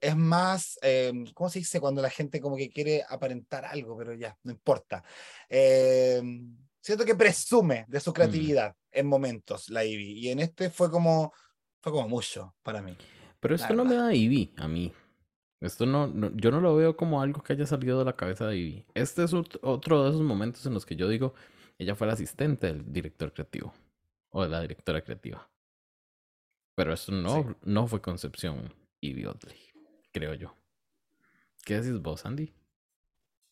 [0.00, 1.80] es más, eh, ¿cómo se dice?
[1.80, 5.02] Cuando la gente como que quiere aparentar algo, pero ya, no importa.
[5.48, 6.22] Eh,
[6.80, 11.32] siento que presume de su creatividad en momentos la Ivy, y en este fue como,
[11.80, 12.96] fue como mucho para mí.
[13.40, 14.92] Pero esto no me da Ivy a mí.
[15.60, 18.56] Esto no, yo no lo veo como algo que haya salido de la cabeza de
[18.56, 18.86] Ivy.
[18.94, 21.34] Este es otro de esos momentos en los que yo digo,
[21.78, 23.74] ella fue la asistente del director creativo
[24.30, 25.50] o de la directora creativa.
[26.76, 29.56] Pero esto no, no fue concepción Ivy Oddly,
[30.12, 30.54] creo yo.
[31.64, 32.52] ¿Qué decís vos, Andy?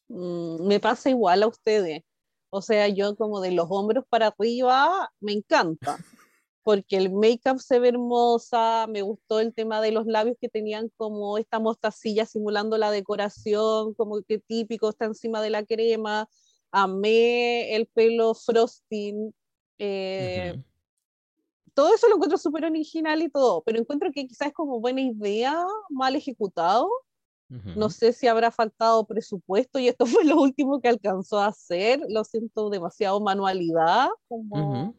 [0.08, 2.02] Mm, me pasa igual a ustedes.
[2.50, 5.76] O sea, yo como de los hombros para arriba me encanta,
[6.62, 10.90] porque el make-up se ve hermosa, me gustó el tema de los labios que tenían
[10.96, 16.28] como esta mostacilla simulando la decoración, como que típico está encima de la crema,
[16.70, 19.34] amé el pelo frosting,
[19.78, 20.62] eh,
[21.76, 25.02] todo eso lo encuentro súper original y todo, pero encuentro que quizás es como buena
[25.02, 26.88] idea, mal ejecutado,
[27.48, 32.00] no sé si habrá faltado presupuesto y esto fue lo último que alcanzó a hacer.
[32.08, 34.94] Lo siento demasiado manualidad, como,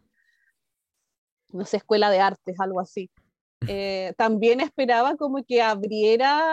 [1.49, 3.09] no sé, escuela de artes, algo así.
[3.67, 6.43] Eh, también esperaba como que abriera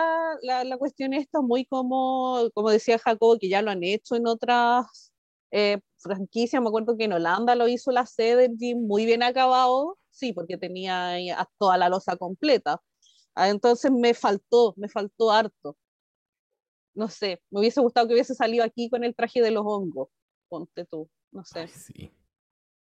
[0.41, 4.25] la, la, cuestión esto muy como, como decía Jacobo, que ya lo han hecho en
[4.25, 5.13] otras
[5.51, 6.59] eh, franquicias.
[6.63, 11.17] Me acuerdo que en Holanda lo hizo la sede muy bien acabado, sí, porque tenía
[11.57, 12.81] toda la losa completa.
[13.35, 15.77] Ah, entonces me faltó, me faltó harto
[16.95, 20.09] no sé, me hubiese gustado que hubiese salido aquí con el traje de los hongos,
[20.47, 21.67] ponte tú, no sé.
[21.67, 22.11] sí.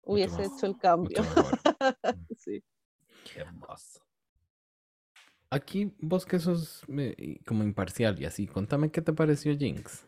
[0.02, 1.22] Hubiese hecho el cambio.
[2.38, 2.64] sí.
[3.24, 4.00] Qué hermoso.
[5.50, 6.82] Aquí vos que sos
[7.46, 10.06] como imparcial y así, contame qué te pareció Jinx.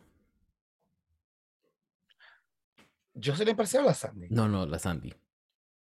[3.13, 4.27] ¿Yo soy la imparcial o la Sandy?
[4.31, 5.13] No, no, la Sandy.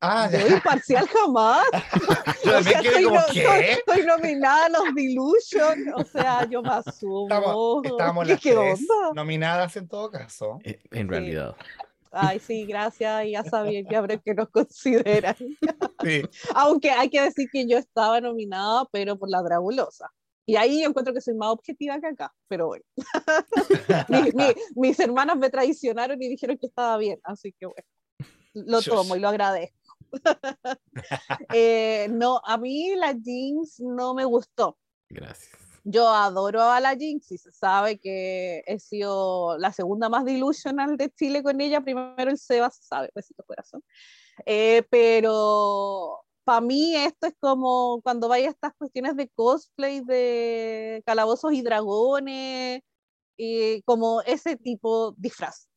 [0.00, 1.66] Ah, Yo imparcial jamás.
[2.44, 3.72] Yo también estoy, como, ¿qué?
[3.72, 7.28] Estoy, nominada a los Delusion, o sea, yo me asumo.
[7.28, 9.12] Estamos, estamos las ¿Qué tres onda?
[9.14, 10.58] nominadas en todo caso.
[10.64, 11.54] Eh, en realidad.
[12.12, 15.36] Ay, sí, gracias, ya sabía que habrá que nos consideran.
[16.02, 16.22] Sí.
[16.54, 20.10] Aunque hay que decir que yo estaba nominada, pero por la Dragulosa.
[20.46, 22.84] Y ahí encuentro que soy más objetiva que acá, pero bueno.
[24.76, 27.86] mis hermanas me traicionaron y dijeron que estaba bien, así que bueno,
[28.54, 29.79] lo tomo y lo agradezco.
[31.54, 34.76] Eh, no, a mí la Jinx no me gustó.
[35.08, 35.50] Gracias.
[35.84, 40.96] Yo adoro a la Jinx y se sabe que he sido la segunda más delusional
[40.96, 41.80] de Chile con ella.
[41.80, 43.82] Primero el Seba, se sabe, besito corazón.
[44.46, 51.02] Eh, pero para mí esto es como cuando vaya a estas cuestiones de cosplay de
[51.06, 52.82] calabozos y dragones,
[53.36, 55.68] y como ese tipo disfraz.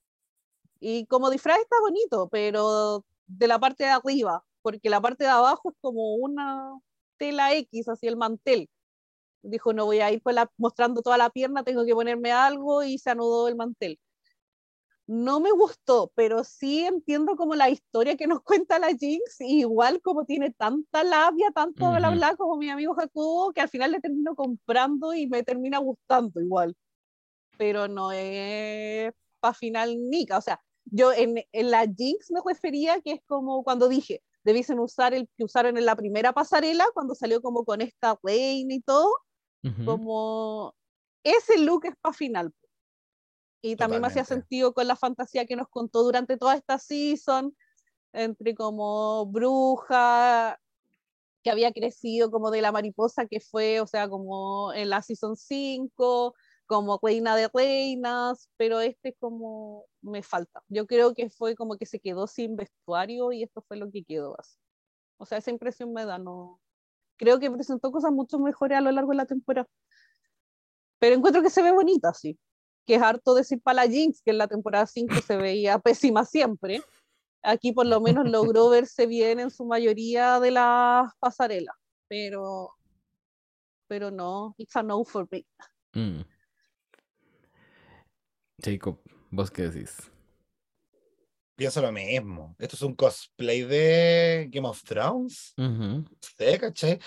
[0.79, 5.29] Y como disfraz está bonito, pero de la parte de arriba, porque la parte de
[5.29, 6.79] abajo es como una
[7.17, 8.69] tela X, así el mantel.
[9.43, 12.97] Dijo, no voy a ir pues mostrando toda la pierna, tengo que ponerme algo y
[12.97, 13.99] se anudó el mantel.
[15.05, 20.01] No me gustó, pero sí entiendo como la historia que nos cuenta la Jinx, igual
[20.01, 23.99] como tiene tanta labia, tanto bla bla como mi amigo Jacobo, que al final le
[23.99, 26.75] termino comprando y me termina gustando igual.
[27.57, 33.01] Pero no es para final nica, o sea, yo en, en, la Jinx me refería
[33.01, 37.15] que es como cuando dije, debiesen usar el que usaron en la primera pasarela, cuando
[37.15, 39.09] salió como con esta reina y todo,
[39.85, 40.75] como
[41.23, 42.53] ese look es para final.
[43.61, 47.55] Y también me hacía sentido con la fantasía que nos contó durante toda esta season,
[48.11, 50.59] entre como bruja,
[51.43, 55.37] que había crecido como de la mariposa que fue, o sea, como en la season
[55.37, 60.63] 5, como reina de reinas, pero este como me falta.
[60.67, 64.03] Yo creo que fue como que se quedó sin vestuario y esto fue lo que
[64.03, 64.57] quedó así.
[65.17, 66.59] O sea, esa impresión me da, no.
[67.17, 69.67] Creo que presentó cosas mucho mejores a lo largo de la temporada.
[70.99, 72.39] Pero encuentro que se ve bonita, sí.
[72.85, 76.25] Que es harto decir para la Jinx, que en la temporada 5 se veía pésima
[76.25, 76.81] siempre.
[77.41, 81.75] Aquí por lo menos logró verse bien en su mayoría de las pasarelas.
[82.07, 82.71] Pero,
[83.87, 85.45] pero no, it's a no for me.
[85.93, 86.21] Mm.
[88.63, 88.97] Jacob,
[89.29, 90.13] ¿vos qué decís?
[91.55, 92.55] Pienso lo mismo.
[92.57, 95.53] Esto es un cosplay de Game of Thrones.
[95.55, 96.99] Sí, ¿cachai?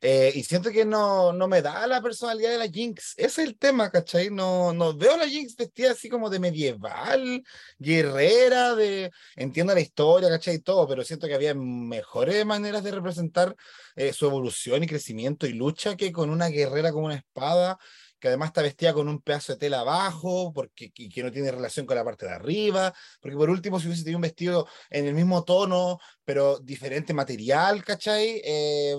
[0.00, 3.14] Eh, y siento que no, no me da la personalidad de la Jinx.
[3.16, 4.28] Ese es el tema, ¿cachai?
[4.28, 7.42] No, no veo a la Jinx vestida así como de medieval,
[7.78, 9.10] guerrera, de...
[9.36, 10.56] Entiendo la historia, ¿cachai?
[10.56, 13.56] Y todo, pero siento que había mejores maneras de representar
[13.96, 17.78] eh, su evolución y crecimiento y lucha que con una guerrera con una espada
[18.24, 21.84] que además está vestida con un pedazo de tela abajo, porque que no tiene relación
[21.84, 25.12] con la parte de arriba, porque por último, si hubiese tenido un vestido en el
[25.12, 28.40] mismo tono, pero diferente material, ¿cachai?
[28.42, 28.96] Eh,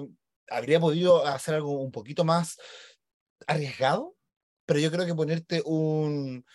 [0.47, 2.59] habría podido hacer algo un poquito más
[3.47, 4.15] arriesgado,
[4.63, 6.45] pero yo creo que ponerte un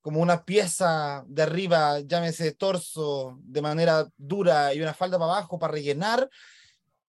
[0.00, 5.60] como una pieza de arriba, llámese torso, de manera dura y una falda para abajo
[5.60, 6.28] para rellenar,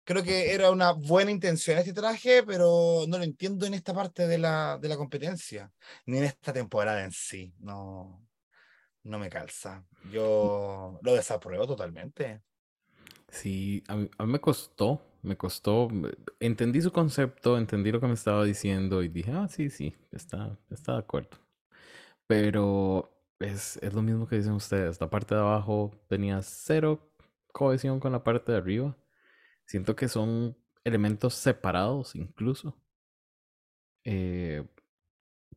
[0.03, 4.27] creo que era una buena intención este traje, pero no lo entiendo en esta parte
[4.27, 5.71] de la, de la competencia,
[6.05, 7.53] ni en esta temporada en sí.
[7.59, 8.25] No,
[9.03, 9.85] no me calza.
[10.11, 12.41] Yo lo desapruebo totalmente.
[13.29, 15.87] Sí, a mí, a mí me costó, me costó,
[16.39, 20.57] entendí su concepto, entendí lo que me estaba diciendo y dije, ah, sí, sí, está,
[20.69, 21.37] está de acuerdo.
[22.27, 27.09] Pero es, es lo mismo que dicen ustedes, la parte de abajo tenía cero
[27.51, 28.95] cohesión con la parte de arriba.
[29.65, 32.77] Siento que son elementos separados incluso.
[34.05, 34.65] Eh,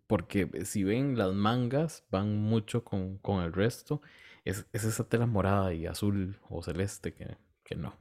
[0.06, 4.02] porque si ven las mangas van mucho con, con el resto.
[4.44, 7.98] Es, es, esa tela morada y azul o celeste que, que no.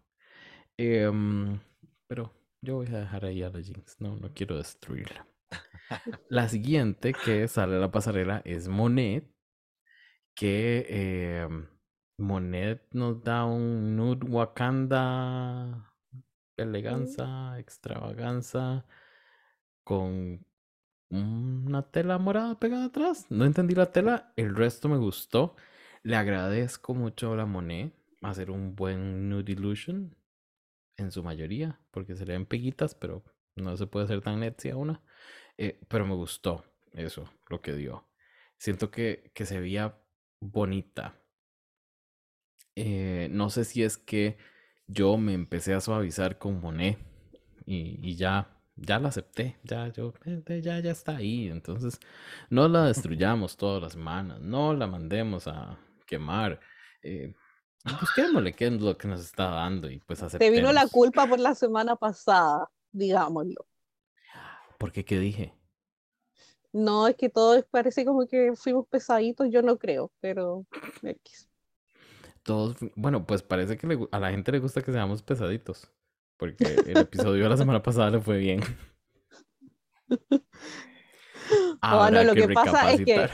[0.77, 1.59] Em,
[2.07, 3.97] pero yo voy a dejar ahí a la jeans.
[3.99, 5.27] No, no quiero destruirla.
[6.29, 9.27] La siguiente que sale a la pasarela es Monet.
[10.35, 11.67] Que em,
[12.17, 15.94] Monet nos da un nude Wakanda
[16.57, 18.85] eleganza, extravaganza,
[19.83, 20.45] con
[21.09, 23.27] una tela morada pegada atrás.
[23.29, 25.55] No entendí la tela, el resto me gustó.
[26.03, 30.15] Le agradezco mucho a la Monet hacer un buen nude illusion
[30.97, 33.23] en su mayoría, porque se le ven peguitas, pero
[33.55, 35.01] no se puede hacer tan netsy a una.
[35.57, 38.07] Eh, pero me gustó eso, lo que dio.
[38.57, 39.97] Siento que, que se veía
[40.39, 41.21] bonita.
[42.75, 44.37] Eh, no sé si es que
[44.87, 46.97] yo me empecé a suavizar con Monet
[47.65, 51.49] y, y ya, ya la acepté, ya, yo, eh, ya, ya está ahí.
[51.49, 51.99] Entonces,
[52.49, 56.59] no la destruyamos todas las semanas, no la mandemos a quemar.
[57.01, 57.33] Eh,
[57.99, 60.53] busquémosle qué es lo que nos está dando y pues aceptemos.
[60.53, 63.65] Te vino la culpa por la semana pasada, digámoslo.
[64.77, 65.05] ¿Por qué?
[65.05, 65.53] ¿Qué dije?
[66.73, 70.65] No, es que todo parece como que fuimos pesaditos, yo no creo, pero
[71.01, 71.47] X
[72.45, 75.91] todos, bueno, pues parece que le, a la gente le gusta que seamos pesaditos,
[76.37, 78.61] porque el episodio de la semana pasada le fue bien.
[81.81, 83.27] bueno, lo que, pasa es que,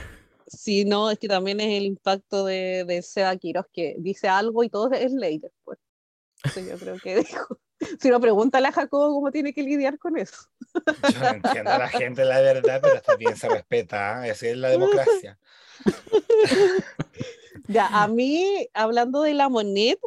[0.46, 4.64] si no, es que también es el impacto de, de Seba Quiroz, que dice algo
[4.64, 5.78] y todo es ley después.
[6.42, 7.58] Eso yo creo que dijo.
[8.00, 10.36] Si no, pregúntale a Jacobo cómo tiene que lidiar con eso.
[11.12, 14.30] Yo no entiendo a la gente la verdad, pero también se respeta, ¿eh?
[14.30, 15.38] esa es la democracia.
[17.68, 19.98] Ya, a mí, hablando de la Monet,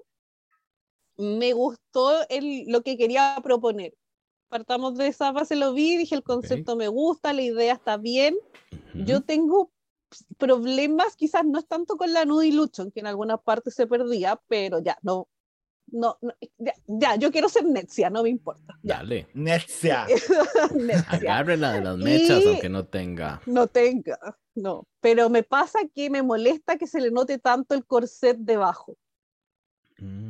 [1.18, 3.96] me gustó el, lo que quería proponer.
[4.50, 8.36] Partamos de esa base, lo vi, dije el concepto me gusta, la idea está bien.
[8.94, 9.72] Yo tengo
[10.38, 14.40] problemas, quizás no es tanto con la nude Luchon, que en algunas partes se perdía,
[14.48, 15.28] pero ya, no,
[15.88, 16.18] no,
[16.88, 18.78] ya, yo quiero ser Netzia, no me importa.
[18.82, 19.28] Dale.
[19.34, 20.06] Netzia.
[21.08, 23.42] Agárrela de las mechas, aunque no tenga.
[23.46, 24.18] No tenga,
[24.56, 24.88] no.
[25.00, 28.98] Pero me pasa que me molesta que se le note tanto el corset debajo.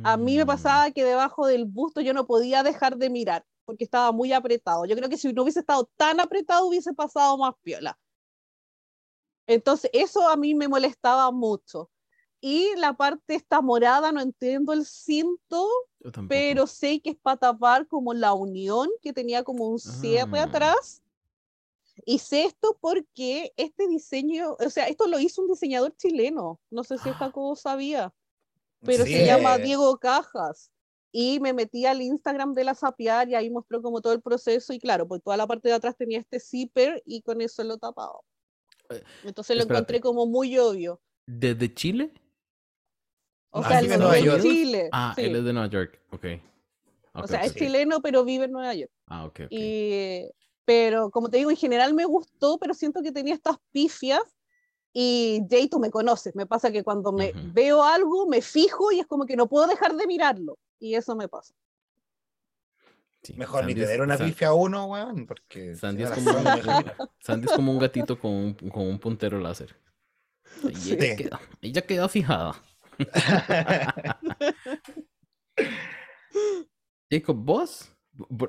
[0.04, 0.46] A mí me mm.
[0.46, 4.84] pasaba que debajo del busto yo no podía dejar de mirar, porque estaba muy apretado.
[4.84, 7.98] Yo creo que si no hubiese estado tan apretado hubiese pasado más piola.
[9.48, 11.90] Entonces, eso a mí me molestaba mucho.
[12.48, 15.68] Y la parte esta morada, no entiendo el cinto,
[16.28, 20.44] pero sé que es para tapar como la unión que tenía como un cierre ah.
[20.44, 21.02] atrás.
[22.04, 26.84] Y sé esto porque este diseño, o sea, esto lo hizo un diseñador chileno, no
[26.84, 27.56] sé si Jacobo ah.
[27.56, 28.14] sabía,
[28.80, 30.70] pero se llama Diego Cajas.
[31.10, 34.72] Y me metí al Instagram de la Sapiar y ahí mostró como todo el proceso
[34.72, 37.76] y claro, pues toda la parte de atrás tenía este zipper y con eso lo
[37.76, 38.20] tapaba.
[38.90, 41.00] Eh, Entonces lo encontré como muy obvio.
[41.26, 42.12] ¿Desde Chile?
[43.56, 44.88] O sea, él es de Chile.
[44.92, 46.24] Ah, él es de Nueva York, ok.
[47.14, 48.90] o sea, es chileno, pero vive en Nueva York.
[49.06, 49.40] Ah, ok.
[49.48, 50.28] Y,
[50.66, 54.22] pero como te digo, en general me gustó, pero siento que tenía estas pifias.
[54.92, 59.00] Y Jay, tú me conoces, me pasa que cuando me veo algo, me fijo y
[59.00, 60.58] es como que no puedo dejar de mirarlo.
[60.78, 61.54] Y eso me pasa.
[63.34, 65.74] Mejor ni te den una pifia a uno, weón, porque...
[65.74, 66.44] Sandy es, como un,
[67.20, 69.74] Sandy es, como un, gatito con un, con un puntero láser.
[70.62, 72.54] Y ella, queda, ella queda fijada.
[77.10, 77.92] Jacob, vos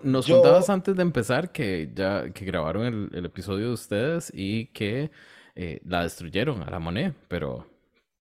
[0.03, 4.67] nos contabas antes de empezar que ya que grabaron el, el episodio de ustedes y
[4.67, 5.11] que
[5.55, 7.67] eh, la destruyeron a la moneda, pero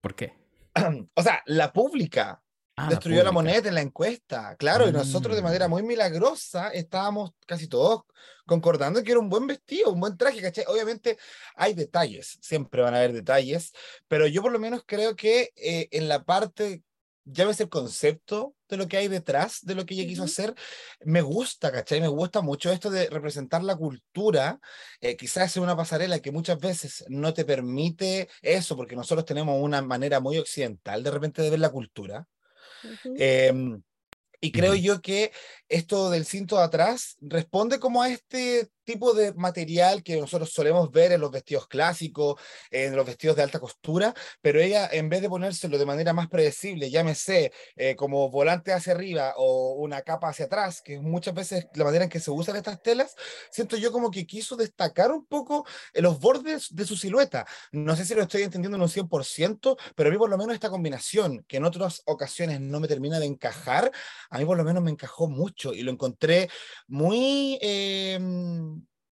[0.01, 0.33] ¿por qué?
[1.15, 2.43] o sea, la pública
[2.79, 5.71] Ah, destruyó la, moneda en la encuesta, claro, y nosotros de manera mm.
[5.71, 8.03] muy milagrosa estábamos casi todos
[8.45, 10.65] concordando que era un buen vestido, un buen traje, ¿cachai?
[10.69, 11.17] Obviamente
[11.55, 13.73] hay detalles, siempre van a haber detalles,
[14.09, 16.83] pero yo por lo menos creo que eh, en la parte,
[17.25, 20.55] llámese el concepto de lo que hay detrás de lo que ella quiso hacer,
[21.01, 22.03] me gusta, ¿cachai?
[22.03, 24.61] Me gusta mucho esto de representar la cultura,
[25.01, 29.57] eh, quizás es una pasarela que muchas veces no te permite eso, porque nosotros tenemos
[29.63, 32.29] una manera muy occidental de repente de ver la cultura.
[33.15, 33.83] Em,
[34.41, 35.33] Y creo yo que
[35.69, 40.91] esto del cinto de atrás responde como a este tipo de material que nosotros solemos
[40.91, 45.21] ver en los vestidos clásicos, en los vestidos de alta costura, pero ella en vez
[45.21, 50.29] de ponérselo de manera más predecible, llámese eh, como volante hacia arriba o una capa
[50.29, 53.17] hacia atrás, que es muchas veces la manera en que se usan estas telas,
[53.51, 57.45] siento yo como que quiso destacar un poco en los bordes de su silueta.
[57.73, 60.55] No sé si lo estoy entendiendo en un 100%, pero a mí por lo menos
[60.55, 63.91] esta combinación, que en otras ocasiones no me termina de encajar,
[64.31, 66.49] a mí por lo menos me encajó mucho y lo encontré
[66.89, 68.19] muy eh,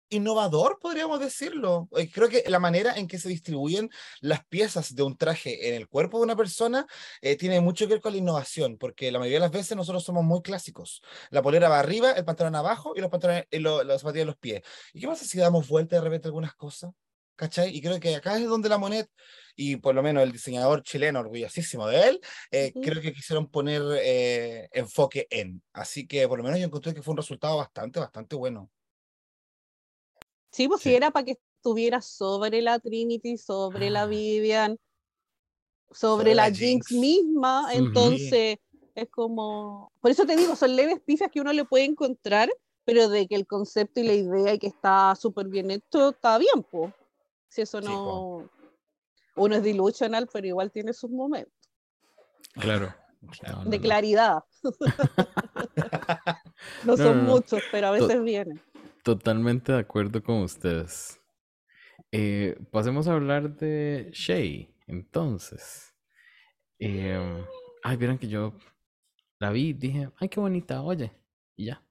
[0.10, 1.88] innovador, podríamos decirlo.
[1.96, 3.90] Eh, Creo que la manera en que se distribuyen
[4.20, 6.86] las piezas de un traje en el cuerpo de una persona
[7.22, 10.04] eh, tiene mucho que ver con la innovación, porque la mayoría de las veces nosotros
[10.04, 11.02] somos muy clásicos.
[11.30, 14.28] La polera va arriba, el pantalón abajo y los pantalones, y lo- las zapatillas en
[14.28, 14.62] los pies.
[14.94, 16.92] ¿Y qué pasa si damos vuelta de repente algunas cosas?
[17.38, 17.76] ¿Cachai?
[17.76, 19.10] Y creo que acá es donde la Monet,
[19.56, 22.20] y por lo menos el diseñador chileno, orgullosísimo de él,
[22.52, 22.82] eh, Ujú.
[22.82, 25.62] creo que quisieron poner eh, enfoque en.
[25.74, 28.70] Así que por lo menos yo encontré que fue un resultado bastante, bastante bueno.
[30.52, 30.90] Sí, pues Sí.
[30.90, 34.08] si era para que estuviera sobre la Trinity, sobre la Ah.
[34.08, 34.78] Vivian,
[35.92, 36.92] sobre Sobre la la Jinx Jinx.
[36.92, 37.78] misma, Ujú.
[37.78, 38.58] entonces
[38.96, 42.50] es como, por eso te digo, son leves pifias que uno le puede encontrar,
[42.86, 46.38] pero de que el concepto y la idea y que está súper bien hecho, está
[46.38, 46.94] bien, pues.
[47.50, 48.50] Si eso Sí, no,
[49.36, 51.54] uno es delusional, pero igual tiene sus momentos
[52.54, 52.94] Claro.
[53.22, 54.44] No, no, de claridad.
[56.86, 58.62] No, son muchos, pero a veces vienen.
[59.04, 61.20] Totalmente de acuerdo con ustedes.
[62.12, 65.96] Eh, pasemos a hablar de Shay, entonces.
[66.78, 67.44] Em,
[67.84, 68.54] ay, vieron que yo
[69.40, 71.12] la vi, dije, ay, qué bonita, oye,
[71.56, 71.84] y ya.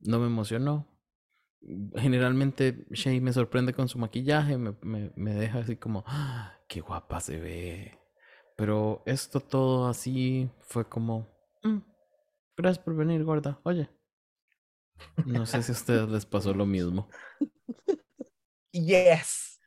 [0.00, 0.89] No me emocionó.
[1.94, 6.80] Generalmente Shay me sorprende con su maquillaje, me, me- me deja así como, "Ah, qué
[6.80, 7.98] guapa se ve.
[8.56, 11.28] Pero esto todo así fue como,
[11.62, 11.78] "Mm,
[12.56, 13.90] gracias por venir, gorda, oye.
[15.26, 17.08] No sé si a ustedes les pasó lo mismo.
[18.72, 19.60] Yes,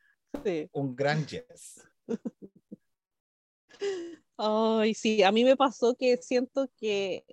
[0.44, 0.68] Sí.
[0.72, 1.86] un gran yes.
[4.36, 7.24] Ay, sí, a mí me pasó que siento que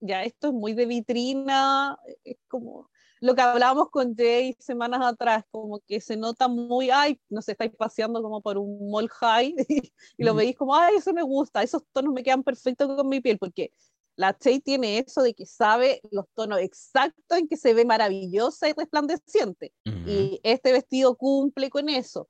[0.00, 2.90] ya esto es muy de vitrina, es como
[3.22, 7.70] lo que hablábamos con Jay semanas atrás, como que se nota muy, ay, nos estáis
[7.76, 10.38] paseando como por un mall high y, y lo Ujú.
[10.38, 13.72] veis como, ay, eso me gusta, esos tonos me quedan perfectos con mi piel, porque
[14.16, 18.68] la Jay tiene eso de que sabe los tonos exactos en que se ve maravillosa
[18.68, 19.72] y resplandeciente.
[20.04, 22.28] Y este vestido cumple con eso,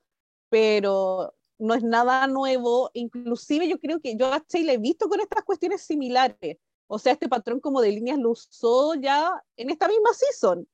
[0.50, 2.90] pero no es nada nuevo.
[2.92, 6.58] Inclusive yo creo que yo a Che la he visto con estas cuestiones similares.
[6.86, 10.68] O sea, este patrón como de líneas lo usó ya en esta misma season,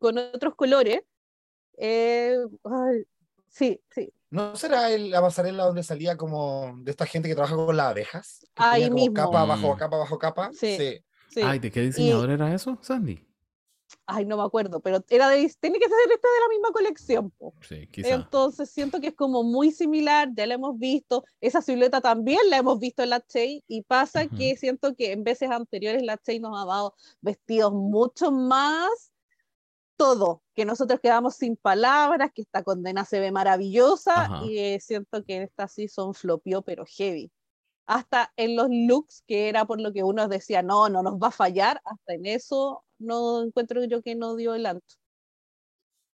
[0.00, 1.02] con otros colores.
[1.76, 3.02] Eh, ay,
[3.48, 4.12] sí, sí.
[4.30, 7.86] ¿No será el- la pasarela donde salía como de esta gente que trabaja con las
[7.90, 8.40] abejas?
[8.54, 9.14] Que Ahí tenía como mismo.
[9.14, 9.78] capa bajo Mm.
[9.78, 10.50] capa bajo capa.
[10.52, 10.76] Sí.
[10.76, 11.04] sí.
[11.30, 11.40] sí.
[11.44, 13.26] Ay, ¿de qué diseñador era eso, Sandy?
[14.06, 17.30] Ay, no me acuerdo, pero era de, tiene que ser esta de la misma colección.
[17.32, 17.54] po.
[17.60, 18.14] Sí, quizá.
[18.14, 22.58] Entonces siento que es como muy similar, ya la hemos visto, esa silueta también la
[22.58, 24.36] hemos visto en la Chey y pasa Ujú.
[24.36, 29.09] que siento que en veces anteriores la Chey nos ha dado vestidos mucho más
[30.00, 34.46] todo, que nosotros quedamos sin palabras, que esta condena se ve maravillosa Ajá.
[34.46, 37.30] y eh, siento que en esta season flopió pero heavy.
[37.84, 41.28] Hasta en los looks, que era por lo que uno decía, no, no nos va
[41.28, 44.96] a fallar, hasta en eso no encuentro yo que no dio el ancho.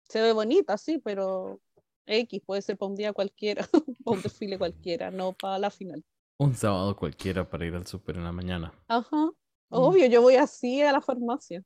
[0.08, 1.60] Se ve bonita, sí, pero
[2.06, 3.68] X puede ser para un día cualquiera,
[4.06, 6.02] para un desfile cualquiera, no para la final.
[6.38, 8.74] Un sábado cualquiera para ir al súper en la mañana.
[8.88, 9.32] Ajá.
[9.74, 11.64] Obvio, yo voy así a la farmacia.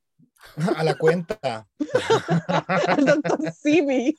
[0.76, 1.68] A la cuenta.
[2.86, 4.18] Al doctor Simi.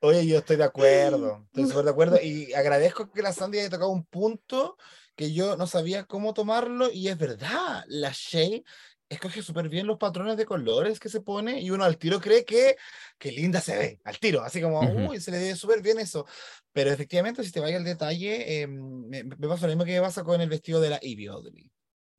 [0.00, 3.70] Oye, yo estoy de acuerdo, estoy súper de acuerdo y agradezco que la Sandy haya
[3.70, 4.76] tocado un punto
[5.16, 8.64] que yo no sabía cómo tomarlo y es verdad, la Shay
[9.12, 12.44] escoge súper bien los patrones de colores que se pone y uno al tiro cree
[12.44, 12.76] que,
[13.18, 15.08] que linda se ve, al tiro, así como, Ujú.
[15.08, 16.26] uy, se le ve súper bien eso,
[16.72, 20.00] pero efectivamente si te vaya al detalle, eh, me, me pasa lo mismo que me
[20.06, 21.72] pasa con el vestido de la Evie Oddly.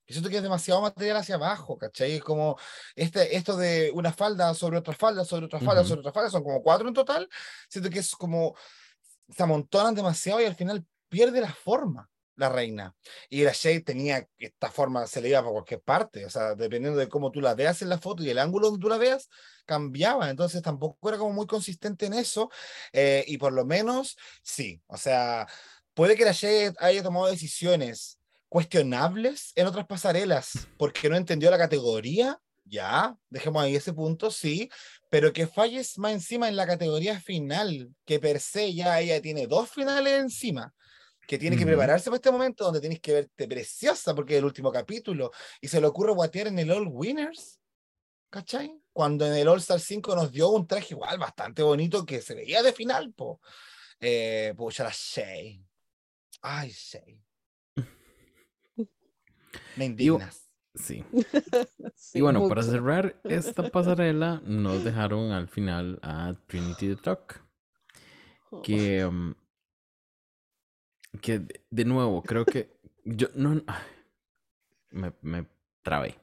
[0.08, 2.14] Yo siento que es demasiado material hacia abajo, ¿cachai?
[2.14, 2.58] Es como
[2.96, 5.86] este, esto de una falda sobre otra falda, sobre otra falda, Ujú.
[5.86, 7.30] sobre otra falda, son como cuatro en total.
[7.70, 8.56] Siento que es como
[9.30, 12.96] se amontonan demasiado y al final pierde la forma la reina.
[13.30, 17.00] Y la Shade tenía esta forma, se le iba por cualquier parte, o sea, dependiendo
[17.00, 19.30] de cómo tú la veas en la foto y el ángulo donde tú la veas,
[19.66, 20.30] cambiaba.
[20.30, 22.50] Entonces tampoco era como muy consistente en eso.
[22.92, 25.48] eh, y por lo menos, sí, o sea,
[25.94, 28.20] puede que la Shade haya tomado decisiones
[28.50, 34.70] cuestionables en otras pasarelas porque no entendió la categoría, ya, dejemos ahí ese punto, sí,
[35.10, 39.48] pero que falles más encima en la categoría final, que per se ya ella tiene
[39.48, 40.74] dos finales encima.
[41.28, 44.46] Que tiene que prepararse para este momento donde tienes que verte preciosa porque es el
[44.46, 47.60] último capítulo y se le ocurre guatear en el All Winners,
[48.30, 48.78] ¿cachai?
[48.92, 52.36] Cuando en el All Star 5 nos dio un traje igual bastante bonito que se
[52.36, 53.40] veía de final, po.
[54.00, 55.66] Eh, pucha, la Shay.
[56.42, 57.22] Ay, Shay.
[59.76, 60.50] Me indignas.
[60.76, 61.04] Sí.
[61.96, 62.74] Sí, Y bueno, para mucho.
[62.74, 67.42] cerrar esta pasarela, nos dejaron al final a Trinity the Talk.
[68.64, 69.34] Que, um,
[71.22, 72.70] que de- de nuevo, creo que
[73.06, 73.62] yo no.
[74.92, 75.46] me, me
[75.82, 76.16] trabé.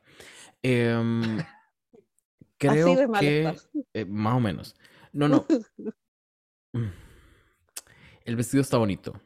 [0.62, 1.38] Em,
[2.58, 3.56] creo que
[3.94, 4.76] eh, más o menos.
[5.12, 5.46] No, no.
[6.72, 6.86] Mm.
[8.24, 9.20] El vestido está bonito.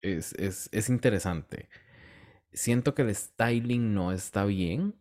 [0.00, 1.68] Es, es, es interesante.
[2.50, 4.94] Siento que el styling no está bien,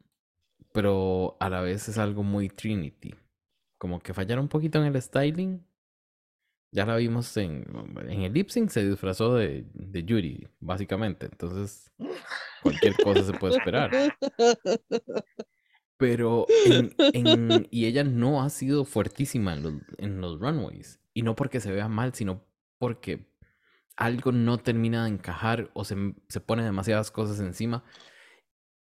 [0.74, 3.16] pero a la vez es algo muy Trinity.
[3.78, 5.66] Como que fallaron un poquito en el styling.
[6.72, 7.66] Ya la vimos en,
[8.08, 11.26] en el lip sync, se disfrazó de, de Yuri, básicamente.
[11.26, 11.92] Entonces,
[12.62, 13.92] cualquier cosa se puede esperar.
[15.98, 16.46] Pero
[17.72, 21.00] y ella no ha sido fuertísima en los, en los runways.
[21.14, 22.46] Y no porque se vea mal, sino
[22.78, 23.28] porque
[23.98, 25.96] algo no termina de encajar o se,
[26.30, 27.84] se pone demasiadas cosas encima.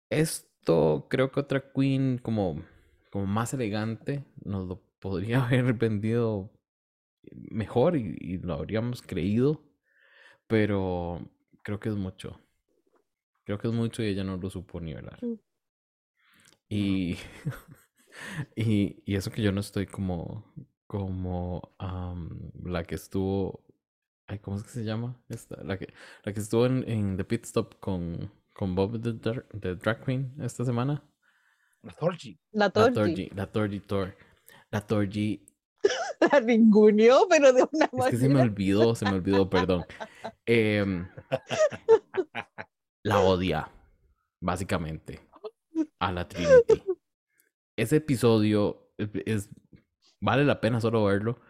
[0.08, 2.62] Esto creo que otra queen como,
[3.10, 6.51] como más elegante nos lo podría haber vendido
[7.50, 9.62] mejor y, y lo habríamos creído.
[10.46, 11.20] Pero
[11.62, 12.40] creo que es mucho.
[13.44, 15.18] Creo que es mucho y ella no lo supo nivelar.
[15.22, 15.38] Mm.
[16.68, 17.16] Y,
[18.56, 20.52] y, y eso que yo no estoy como,
[20.86, 23.64] como am, la que estuvo,
[24.26, 25.20] ay, ¿cómo es que se llama?
[25.28, 25.92] Esta, la que,
[26.24, 30.04] la que estuvo en, en The Pit Stop con, con Bob the, Dra- the Drag
[30.04, 31.02] Queen esta semana.
[31.82, 32.38] La Thorgy.
[32.52, 32.70] La.
[32.70, 34.14] Torgy, la Torgy Tor.
[34.70, 35.44] La Torgy,
[36.32, 38.50] La ninguneó, pero de una es que se me manera.
[38.52, 39.84] olvidó, se me olvidó, perdón.
[40.46, 41.08] Em,
[43.04, 43.68] la odia,
[44.40, 45.20] básicamente,
[45.98, 46.82] a la Trinity.
[47.76, 49.50] Ese episodio es, es-
[50.20, 51.40] vale la pena solo verlo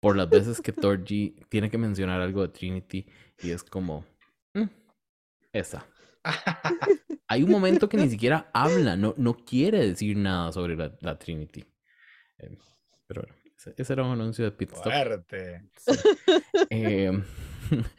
[0.00, 3.06] por las veces que Torgy tiene que mencionar algo de Trinity
[3.42, 4.04] y es como
[4.54, 4.64] "Mm,
[5.52, 5.86] esa.
[7.30, 11.18] Hay un momento que ni siquiera habla, no, no quiere decir nada sobre la, la
[11.18, 11.64] Trinity.
[12.38, 12.56] Em,
[13.06, 13.37] pero bueno,
[13.76, 14.84] ese, era un anuncio de Pit Stop.
[14.84, 15.62] Fuerte.
[16.70, 17.24] Em,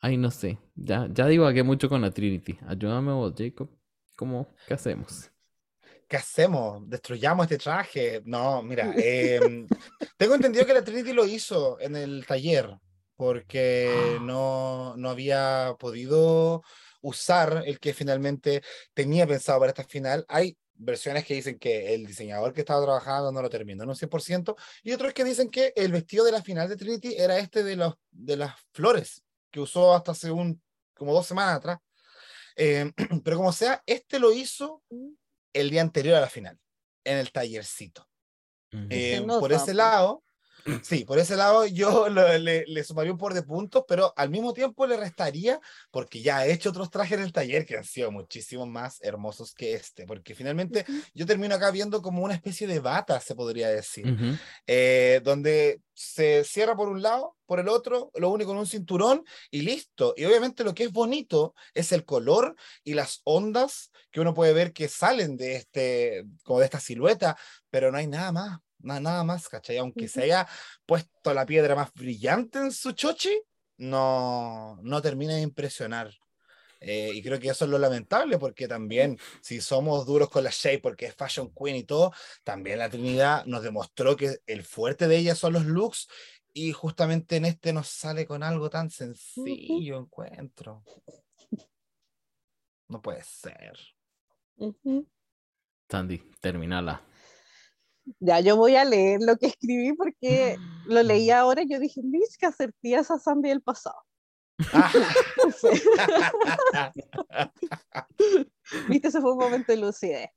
[0.00, 0.58] ay, no sé.
[0.74, 2.58] Ya, ya divagué mucho con la Trinity.
[2.66, 3.70] Ayúdame vos, Jacob.
[4.16, 4.54] ¿Cómo?
[4.66, 5.30] ¿Qué hacemos?
[6.06, 6.88] ¿Qué hacemos?
[6.88, 8.22] ¿Destruyamos este traje?
[8.24, 9.66] No, mira, em,
[10.16, 12.78] tengo entendido que la Trinity lo hizo en el taller
[13.16, 16.62] porque no, no había podido
[17.00, 18.62] usar el que finalmente
[18.94, 20.24] tenía pensado para esta final.
[20.28, 23.96] Hay versiones que dicen que el diseñador que estaba trabajando no lo terminó en un
[23.96, 27.62] 100% y otros que dicen que el vestido de la final de Trinity era este
[27.62, 30.62] de, los, de las flores que usó hasta hace un,
[30.94, 31.78] como dos semanas atrás.
[32.56, 32.92] Em,
[33.24, 34.82] pero como sea, este lo hizo
[35.52, 36.58] el día anterior a la final,
[37.04, 38.06] en el tallercito.
[38.90, 40.22] Eh, Se por ese lado,
[40.82, 44.30] sí, por ese lado yo lo- le, le sumaría un por de puntos, pero al
[44.30, 47.84] mismo tiempo le restaría porque ya he hecho otros trajes en el taller que han
[47.84, 50.84] sido muchísimo más hermosos que este, porque finalmente
[51.14, 54.06] yo termino acá viendo como una especie de bata, se podría decir,
[54.66, 59.24] eh, donde se cierra por un lado, por el otro, lo une con un cinturón
[59.50, 60.14] y listo.
[60.16, 62.54] Y obviamente lo que es bonito es el color
[62.84, 67.36] y las ondas que uno puede ver que salen de este, como de esta silueta,
[67.70, 69.78] pero no hay nada más, nada más, ¿cachai?
[69.78, 70.46] Aunque se haya
[70.86, 73.40] puesto la piedra más brillante en su chochi,
[73.78, 76.12] no, no termina de impresionar.
[76.80, 80.50] Eh, y creo que eso es lo lamentable, porque también, si somos duros con la
[80.50, 82.12] Shea, porque es Fashion Queen y todo,
[82.44, 86.08] también la Trinidad nos demostró que el fuerte de ella son los looks,
[86.52, 90.84] y justamente en este nos sale con algo tan sencillo, encuentro.
[92.88, 93.76] No puede ser.
[94.56, 95.06] Ujú.
[95.88, 97.02] Sandy, terminala.
[98.20, 100.56] Ya, yo voy a leer lo que escribí porque
[100.86, 104.02] lo leí ahora y yo dije, Liz, que acertía esa Sandy del pasado.
[108.88, 110.30] Viste, ese fue un momento de lucidez.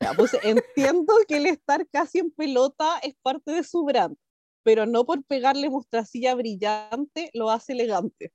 [0.00, 4.14] Ya, puse, entiendo que el estar casi en pelota es parte de su brand,
[4.62, 8.34] pero no por pegarle mostracilla brillante lo hace elegante.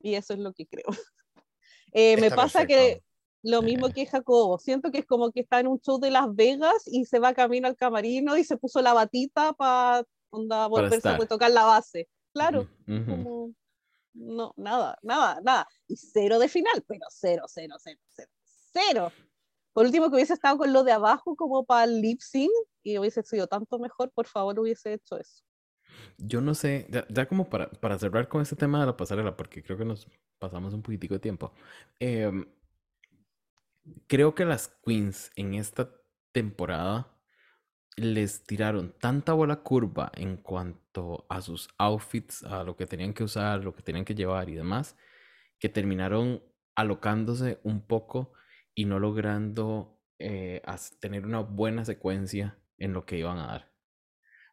[0.00, 0.86] Y eso es lo que creo.
[1.92, 3.02] Eh, me pasa que.
[3.42, 6.34] Lo mismo que Jacobo, siento que es como que está en un show de Las
[6.34, 11.18] Vegas y se va camino al camarino y se puso la batita para volverse a
[11.26, 12.08] tocar la base.
[12.32, 13.52] Claro, como
[14.14, 15.68] no, nada, nada, nada.
[15.86, 18.30] Y cero de final, pero cero, cero, cero, cero,
[18.72, 19.12] cero.
[19.72, 22.50] Por último, que hubiese estado con lo de abajo como para el lip sync
[22.82, 25.44] y hubiese sido tanto mejor, por favor, hubiese hecho eso.
[26.18, 29.36] Yo no sé, ya, ya como para, para cerrar con este tema de la pasarela,
[29.36, 30.08] porque creo que nos
[30.38, 31.52] pasamos un poquitico de tiempo.
[32.00, 32.44] em,
[34.06, 35.90] creo que las queens en esta
[36.32, 37.14] temporada
[37.96, 43.24] les tiraron tanta bola curva en cuanto a sus outfits, a lo que tenían que
[43.24, 44.96] usar, lo que tenían que llevar y demás,
[45.58, 46.42] que terminaron
[46.76, 48.32] alocándose un poco
[48.74, 50.62] y no logrando eh,
[51.00, 53.72] tener una buena secuencia en lo que iban a dar.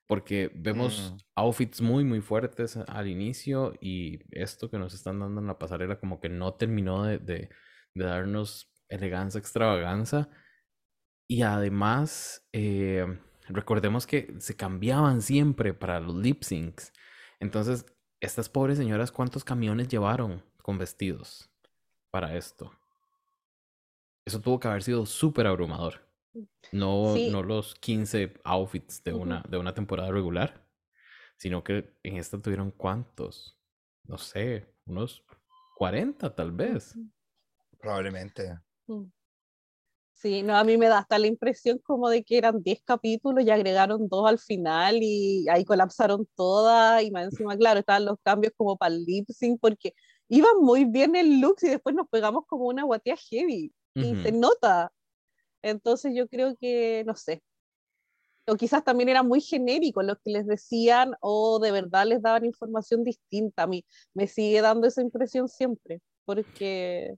[0.08, 1.18] Porque vemos Mm.
[1.36, 6.00] outfits muy, muy fuertes al inicio y esto que nos están dando en la pasarela
[6.00, 7.50] como que no terminó de, de-
[7.96, 10.30] de darnos elegancia, extravaganza.
[11.28, 16.94] Y además, eh, recordemos que se cambiaban siempre para los lip syncs.
[17.40, 17.86] Entonces,
[18.20, 21.50] estas pobres señoras, ¿cuántos camiones llevaron con vestidos
[22.12, 22.72] para esto?
[24.26, 26.02] Eso tuvo que haber sido súper abrumador.
[26.72, 27.30] No, Sí.
[27.32, 30.68] no los 15 outfits de una, de una temporada regular,
[31.38, 33.58] sino que en esta tuvieron cuántos,
[34.04, 35.24] no sé, unos
[35.78, 36.96] 40 tal vez.
[37.80, 38.60] Probablemente.
[38.90, 39.12] Mm.
[40.14, 43.44] Sí, no, a mí me da hasta la impresión como de que eran 10 capítulos
[43.46, 48.18] y agregaron dos al final y ahí colapsaron todas y más encima, claro, estaban los
[48.24, 49.94] cambios como para el lip sync porque
[50.30, 54.32] iban muy bien el look y después nos pegamos como una guatía heavy y se
[54.32, 54.40] Ujú.
[54.40, 54.92] nota.
[55.64, 57.44] Entonces yo creo que, no sé,
[58.48, 62.46] o quizás también era muy genérico lo que les decían o de verdad les daban
[62.46, 63.64] información distinta.
[63.64, 67.16] A mí me sigue dando esa impresión siempre, porque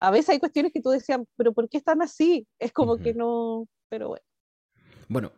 [0.00, 2.46] a veces hay cuestiones que tú decías, pero ¿por qué están así?
[2.58, 4.24] Es como que no, pero bueno.
[5.08, 5.32] Bueno,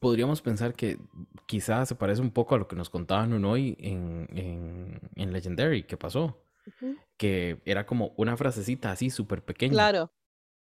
[0.00, 0.98] podríamos pensar que
[1.46, 5.84] quizás se parece un poco a lo que nos contaban hoy en, en, en Legendary,
[5.84, 6.42] que pasó,
[7.16, 10.12] que era como una frasecita así súper pequeña Claro,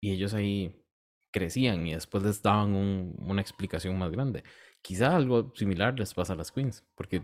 [0.02, 0.86] y ellos ahí
[1.32, 4.44] crecían y después les daban un- una explicación más grande.
[4.82, 7.22] Quizá algo similar les pasa a las queens, porque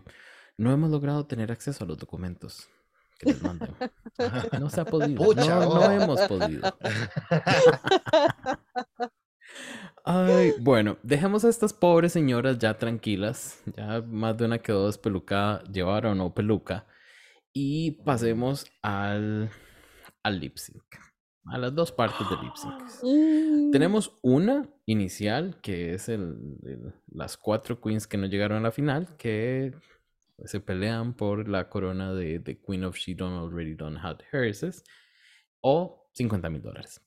[0.58, 2.70] no hemos logrado tener acceso a los documentos
[3.20, 3.70] que les manden.
[4.60, 5.22] No se ha podido.
[5.24, 6.74] Pucha, no, no hemos podido.
[10.06, 13.62] Ay, bueno, dejemos a estas pobres señoras ya tranquilas.
[13.76, 16.86] Ya más de una quedó despelucada, llevar o no peluca.
[17.54, 19.50] Y pasemos al,
[20.24, 20.84] al lip sync.
[21.48, 22.74] A las dos partes del lip sync.
[23.04, 28.62] Mm, Tenemos una inicial, que es el, el- las cuatro queens que no llegaron a
[28.62, 29.74] la final, que
[30.44, 34.84] se pelean por la corona de, de Queen of She Don't Already Don't Have Hers,
[35.62, 37.02] o 50 mil dólares.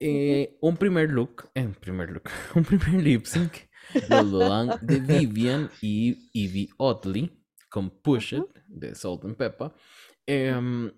[0.00, 3.68] Eh, un primer look, en primer look, un primer lip sync,
[4.08, 9.72] nos lo dan de Vivian y Evie Oddly con Push It de Salt and Pepper.
[10.26, 10.92] Em,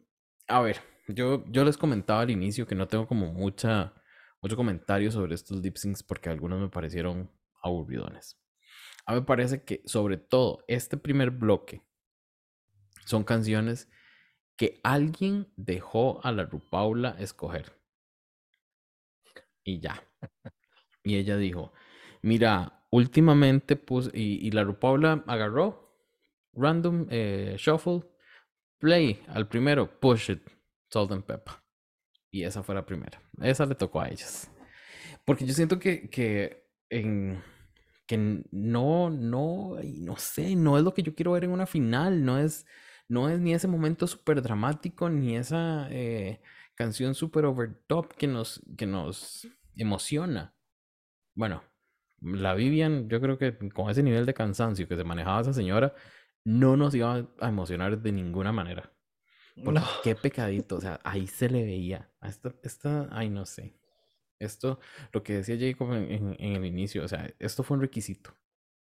[0.49, 3.95] a ver, yo, yo les comentaba al inicio que no tengo como mucha,
[4.43, 7.31] mucho comentario sobre estos lip syncs porque algunos me parecieron
[7.63, 8.39] aburridones.
[9.11, 11.83] A mí me parece que sobre todo este primer bloque
[13.07, 13.91] son canciones
[14.57, 17.73] que alguien dejó a la Rupaula escoger.
[19.65, 20.01] Y ya.
[21.03, 21.73] Y ella dijo,
[22.23, 25.93] mira, últimamente puse, y, y la Rupaula agarró,
[26.53, 28.05] random, eh, shuffle,
[28.79, 30.43] play, al primero, push it,
[30.89, 31.55] salt and pepper.
[32.31, 33.21] Y esa fue la primera.
[33.43, 34.49] Esa le tocó a ellas.
[35.25, 37.43] Porque yo siento que, que, en,
[38.11, 42.25] que no, no, no sé, no es lo que yo quiero ver en una final.
[42.25, 42.67] No es,
[43.09, 46.41] no es ni ese momento súper dramático, ni esa eh,
[46.75, 49.47] canción súper over top que nos, que nos
[49.77, 50.57] emociona.
[51.35, 51.63] Bueno,
[52.21, 55.95] la Vivian, yo creo que con ese nivel de cansancio que se manejaba esa señora,
[56.45, 58.93] no nos iba a emocionar de ninguna manera.
[59.65, 59.87] Porque No.
[60.03, 62.11] qué pecadito, o sea, ahí se le veía.
[62.21, 63.80] A esta, esta, ay, no sé.
[64.41, 64.81] Esto,
[65.13, 68.35] lo que decía Jacob en, el inicio, o sea, esto fue un requisito.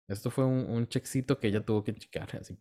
[0.06, 2.58] Esto fue un, un que ella tuvo que checar, así.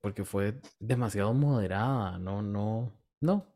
[0.00, 3.46] Porque fue demasiado moderada, no, no, no.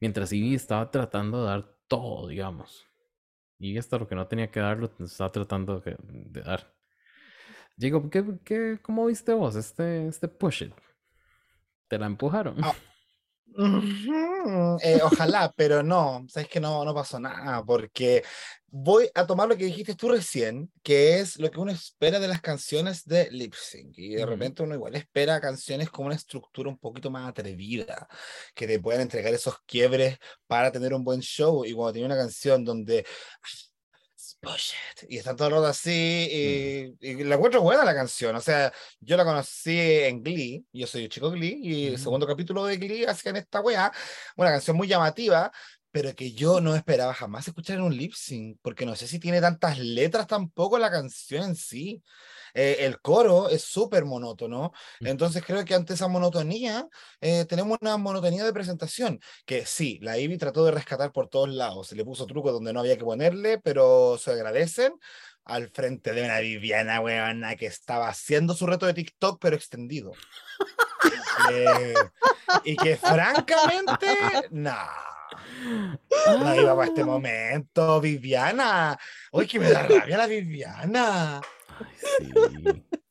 [0.00, 2.86] Mientras Ivy estaba tratando de dar todo, digamos.
[3.58, 6.74] Y hasta lo que no tenía que dar, lo estaba tratando de, dar.
[7.78, 10.74] Jacob, ¿qué, qué, ¿cómo viste vos este, este push it?
[11.86, 12.56] ¿Te la empujaron?
[14.82, 18.22] Eh, ojalá, pero no, sabes que no, no pasó nada, porque
[18.68, 22.28] voy a tomar lo que dijiste tú recién, que es lo que uno espera de
[22.28, 26.70] las canciones de lip sync, y de repente uno igual espera canciones con una estructura
[26.70, 28.08] un poquito más atrevida,
[28.54, 32.16] que te puedan entregar esos quiebres para tener un buen show, y cuando tiene una
[32.16, 33.04] canción donde
[34.40, 38.34] push it, y están todo el rato así, y, y la encuentro buena la canción,
[38.36, 42.02] o sea, yo la conocí en Glee, yo soy chico Glee, y el Ujú.
[42.02, 43.92] segundo capítulo de Glee hacían esta weá,
[44.36, 45.52] una canción muy llamativa,
[45.92, 49.18] pero que yo no esperaba jamás escuchar en un lip sync, porque no sé si
[49.18, 52.02] tiene tantas letras tampoco la canción en sí.
[52.54, 54.72] Eh, el coro es súper monótono.
[55.00, 56.88] Entonces creo que ante esa monotonía
[57.20, 61.48] eh, tenemos una monotonía de presentación que sí, la Ivy trató de rescatar por todos
[61.48, 61.88] lados.
[61.88, 64.94] Se le puso truco donde no había que ponerle, pero se agradecen
[65.44, 70.12] al frente de una Viviana, weona, que estaba haciendo su reto de TikTok, pero extendido.
[71.50, 71.94] Eh,
[72.64, 74.06] y que francamente,
[74.50, 74.76] no.
[76.26, 78.98] No iba para este momento, Viviana.
[79.32, 81.40] Uy, que me da rabia la Viviana.
[81.96, 82.32] Sí,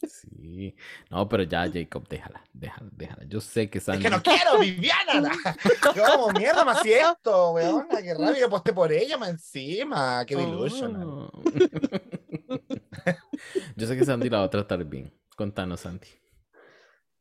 [0.07, 0.75] sí.
[1.09, 3.23] No, pero ya, Jacob, déjala, déjala, déjala.
[3.27, 4.03] Yo sé que Es Sandy...
[4.03, 5.31] que no quiero, Viviana.
[6.15, 7.87] ¿Cómo mierda me siento, weona?
[8.01, 10.25] Qué rabia, yo aposté por ella más encima.
[10.25, 11.07] Qué delusional.
[11.07, 11.31] Oh.
[13.75, 15.13] Yo sé que Sandy la va a tratar bien.
[15.35, 16.07] Contanos, Sandy.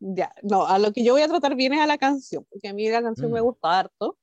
[0.01, 2.69] Ya, no, a lo que yo voy a tratar bien es a la canción, porque
[2.69, 3.45] a mí la canción me Mm.
[3.45, 4.19] gusta harto.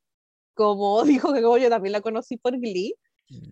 [0.54, 2.96] Como dijo que como yo también la conocí por Glee,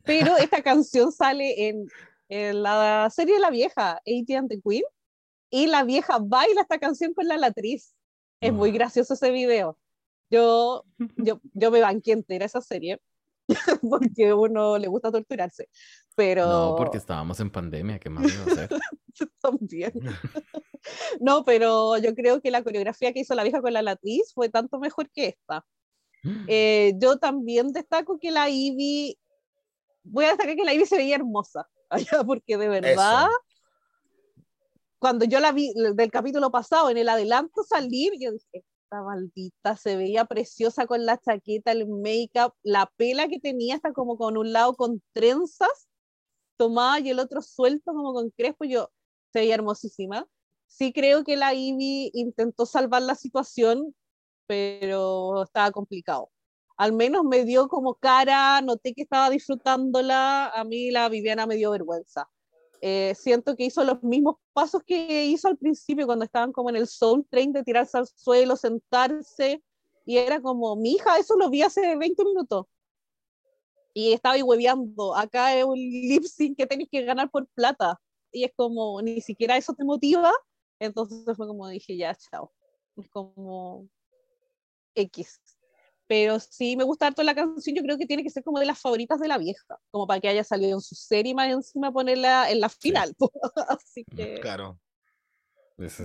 [0.04, 1.88] pero esta canción sale en,
[2.34, 4.36] en la serie La Vieja, A.T.
[4.36, 4.84] and the Queen,
[5.52, 7.94] y la vieja baila esta canción con la latriz.
[8.42, 8.74] Es muy Ah.
[8.74, 9.78] gracioso ese video.
[10.32, 10.84] Yo,
[11.18, 13.00] yo, yo me banqué entera esa serie,
[13.88, 15.70] porque a uno le gusta torturarse,
[16.16, 16.48] pero...
[16.48, 18.70] No, porque estábamos en pandemia, ¿qué más iba a hacer?
[19.42, 19.94] también.
[21.22, 24.50] No, pero yo creo que la coreografía que hizo la vieja con la latriz fue
[24.50, 25.66] tanto mejor que esta.
[26.46, 29.18] Eh, yo también destaco que la Ivy,
[30.04, 33.28] voy a destacar que la Ivy se veía hermosa, allá, porque de verdad,
[35.00, 39.76] cuando yo la vi del capítulo pasado, en el adelanto salir, yo dije, esta maldita
[39.76, 44.38] se veía preciosa con la chaqueta, el make-up, la pela que tenía, está como con
[44.38, 45.88] un lado con trenzas
[46.58, 48.92] tomada y el otro suelto como con crespo, yo
[49.32, 50.28] se veía hermosísima.
[50.68, 53.96] Sí creo que la Ivy intentó salvar la situación,
[54.48, 56.30] pero estaba complicado.
[56.84, 61.56] Al menos me dio como cara, noté que estaba disfrutándola, a mí la Viviana me
[61.56, 62.30] dio vergüenza.
[62.82, 66.76] Eh, siento que hizo los mismos pasos que hizo al principio cuando estaban como en
[66.76, 69.64] el soul train de tirarse al suelo, sentarse,
[70.06, 72.66] y era como, mi hija, eso lo vi hace 20 minutos.
[73.94, 77.98] Y estaba ahí hueveando, acá es un lip sync que tenéis que ganar por plata.
[78.30, 80.34] Y es como, ni siquiera eso te motiva.
[80.80, 82.52] Entonces fue como dije, ya, chao.
[82.98, 83.88] Es como
[84.96, 85.40] X.
[86.14, 88.68] Pero sí me gusta harto la canción, yo creo que tiene que ser como de
[88.68, 91.52] las favoritas de la vieja, como para que haya salido en su serie y más
[91.52, 93.16] encima ponerla en la final.
[93.68, 94.80] Así que Claro.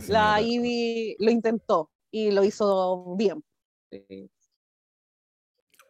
[0.09, 3.45] La Ivy lo intentó y lo hizo bien.
[3.91, 4.31] Sí.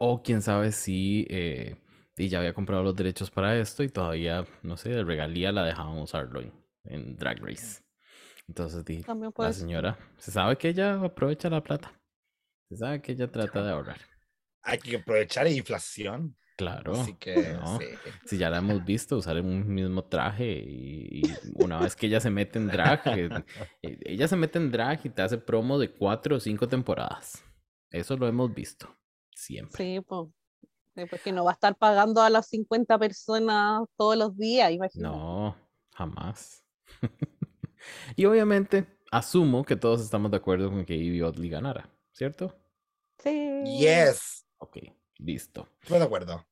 [0.00, 1.76] O quién sabe si eh,
[2.16, 5.64] y ya había comprado los derechos para esto y todavía, no sé, de regalía la
[5.64, 6.52] dejaban usarlo en,
[6.86, 7.84] en Drag Race.
[8.48, 9.04] Entonces, di,
[9.36, 11.92] la señora, se sabe que ella aprovecha la plata.
[12.68, 14.07] Se sabe que ella trata de ahorrar.
[14.68, 16.36] Hay que aprovechar la inflación.
[16.56, 16.92] Claro.
[17.00, 17.78] Así que no.
[17.78, 17.86] sí.
[18.26, 21.22] Si ya la hemos visto usar un mismo traje y, y
[21.54, 23.28] una vez que ella se mete en drag, eh,
[23.82, 27.42] eh, ella se mete en drag y te hace promo de cuatro o cinco temporadas.
[27.90, 28.94] Eso lo hemos visto
[29.34, 29.76] siempre.
[29.76, 30.28] Sí, pues.
[31.10, 35.16] Porque no va a estar pagando a las 50 personas todos los días, imagínate.
[35.16, 35.56] No,
[35.94, 36.64] jamás.
[38.16, 42.52] y obviamente asumo que todos estamos de acuerdo con que Ivy Oddly ganara, ¿cierto?
[43.22, 43.62] Sí.
[43.78, 44.47] Yes.
[44.58, 44.78] Ok,
[45.18, 45.68] listo.
[45.82, 46.46] Estoy de acuerdo.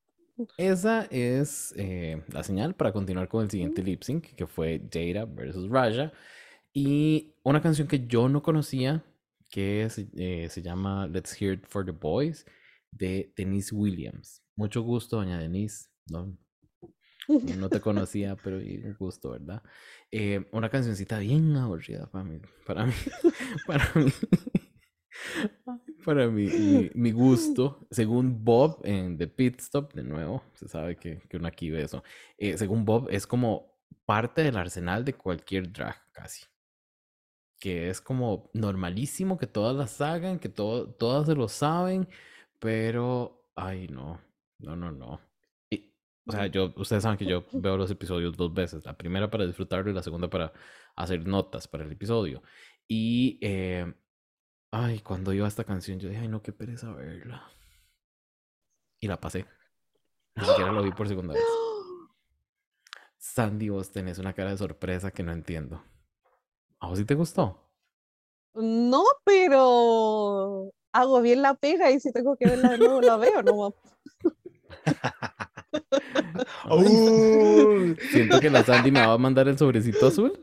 [0.59, 5.24] Esa es eh, la señal para continuar con el siguiente lip sync, que fue Jada
[5.24, 6.12] versus Raja.
[6.72, 9.02] Y una canción que yo no conocía,
[9.50, 12.44] que se, eh, se llama Let's Hear It for the Boys,
[12.90, 14.42] de Denise Williams.
[14.57, 15.88] Mucho gusto, doña Denise.
[16.07, 16.36] No,
[17.59, 19.62] no te conocía, pero un gusto, ¿verdad?
[20.11, 22.92] Eh, una cancioncita bien aburrida para mí, para mí,
[23.66, 24.12] para mí,
[26.07, 31.18] para mi, mi gusto, según Bob en The Pit Stop, de nuevo, se sabe que,
[31.28, 32.04] que uno aquí ve eso,
[32.38, 36.46] eh, según Bob es como parte del arsenal de cualquier drag, casi.
[37.59, 42.09] Que es como normalísimo que todas las hagan, que todo, todas se lo saben,
[42.61, 44.20] pero, ay, no,
[44.61, 45.20] no, no, no.
[45.68, 45.92] Y,
[46.24, 49.44] o sea, yo, ustedes saben que yo veo los episodios dos veces, la primera para
[49.44, 50.52] disfrutarlo y la segunda para
[50.94, 52.42] hacer notas para el episodio.
[52.86, 53.92] Y, eh,
[54.76, 57.50] ay, cuando iba a esta canción, yo dije, ay, no, qué pereza verla.
[59.00, 59.46] Y la pasé.
[60.34, 61.42] Ni siquiera lo vi por segunda vez.
[63.18, 65.82] Sandy, vos tenés una cara de sorpresa que no entiendo.
[66.78, 67.70] ¿A vos sí te gustó?
[68.54, 73.42] No, pero hago bien la pega y si tengo que verla de nuevo la veo,
[73.42, 73.74] no.
[76.68, 80.38] Uh, Siento que la Sandy me va a mandar el sobrecito azul.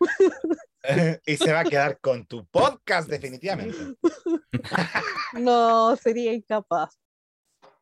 [1.26, 3.76] y se va a quedar con tu podcast, definitivamente.
[5.34, 6.96] No, sería incapaz.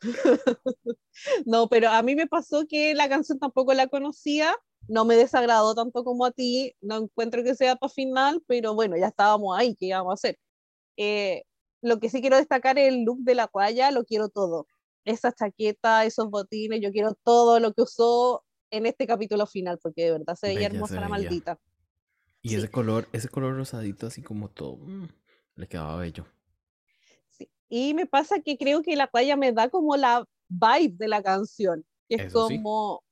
[1.45, 4.57] No, pero a mí me pasó que la canción tampoco la conocía
[4.89, 8.97] no me desagradó tanto como a ti, no encuentro que sea para final, pero bueno,
[8.97, 10.39] ya estábamos ahí, ¿qué íbamos a hacer?
[10.97, 11.45] Eh,
[11.83, 14.67] lo que sí quiero destacar es el look de la cuaya, lo quiero todo.
[15.05, 20.05] Esa chaqueta, esos botines, yo quiero todo lo que usó en este capítulo final, porque
[20.05, 21.11] de verdad se veía Bella hermosa se la veía.
[21.11, 21.61] maldita.
[22.43, 22.57] Y Sí.
[22.57, 25.09] ese color, ese color rosadito así como todo, mm,
[25.57, 26.27] le quedaba bello.
[27.31, 27.49] Sí.
[27.69, 31.23] Y me pasa que creo que la cuaya me da como la vibe de la
[31.23, 32.57] canción, que es Eso sí.
[32.59, 33.05] como,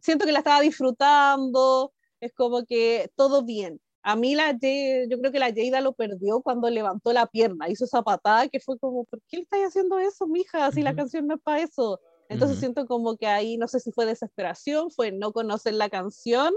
[0.00, 3.80] siento que la estaba disfrutando, es como que todo bien.
[4.04, 7.68] A mí la Ye- yo creo que la Jada lo perdió cuando levantó la pierna,
[7.68, 10.70] hizo esa patada que fue como, ¿por qué le estás haciendo eso, mija?
[10.72, 12.00] Si la canción no es para eso.
[12.28, 16.52] Entonces siento como que ahí, no sé si fue desesperación, fue no conocer la canción,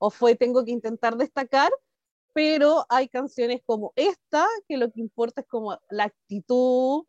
[0.00, 1.70] o fue tengo que intentar destacar,
[2.32, 7.04] pero hay canciones como esta, que lo que importa es como la actitud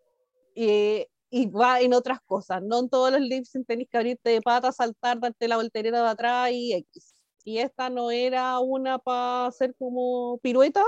[0.55, 4.31] eh, y va en otras cosas, no en todos los lip sync tenés que abrirte
[4.31, 7.15] de pata, saltar, darte la voltereta de atrás y X.
[7.43, 10.83] Y esta no era una para hacer como pirueta,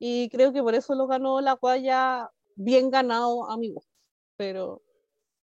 [0.00, 3.92] y creo que por eso lo ganó la cuaya bien ganado a mi gusto.
[4.36, 4.82] Pero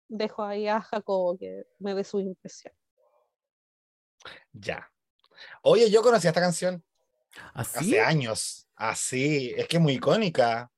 [0.08, 2.72] dejo ahí a Jacobo que me dé su impresión.
[4.52, 4.93] Ya.
[5.62, 6.84] Oye, yo conocí esta canción
[7.52, 7.78] ¿Así?
[7.78, 8.68] hace años.
[8.76, 10.70] Así, es que es muy icónica.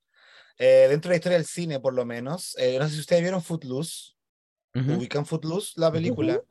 [0.58, 2.56] Eh, dentro de la historia del cine, por lo menos.
[2.58, 4.14] Eh, no sé si ustedes vieron Footloose.
[4.74, 4.94] Ujú.
[4.94, 6.42] ubican Footloose, la película.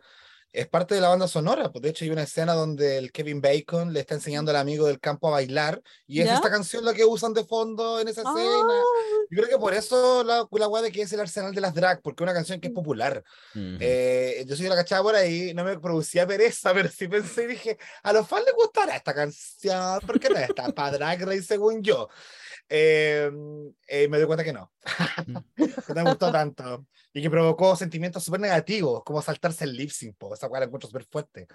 [0.56, 3.42] Es parte de la banda sonora, pues de hecho hay una escena donde el Kevin
[3.42, 6.36] Bacon le está enseñando al amigo del campo a bailar y es ¿Ya?
[6.36, 8.62] esta canción la que usan de fondo en esa escena.
[8.64, 8.84] Ah,
[9.30, 11.74] Yo creo que por eso la, la weá de que es el arsenal de las
[11.74, 13.22] drag, porque es una canción que es popular.
[13.54, 13.78] Ujú.
[13.82, 17.48] Eh, yo soy la cachada por ahí, no me producía pereza, pero sí pensé y
[17.48, 21.84] dije, a los fans les gustará esta canción, porque no está para Drag Race según
[21.84, 22.08] yo.
[22.70, 23.32] Eh,
[23.88, 24.72] eh, me doy cuenta que no,
[25.56, 29.92] que no me gustó tanto y que provocó sentimientos súper negativos, como saltarse el lip
[29.92, 31.48] sync, po, esa weá la encuentro súper fuerte.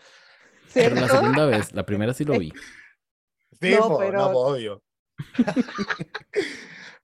[0.73, 1.17] Pero la ¿cierto?
[1.17, 2.53] segunda vez, la primera sí lo vi.
[3.61, 4.83] Sí, No, po, pero- no, po, obvio.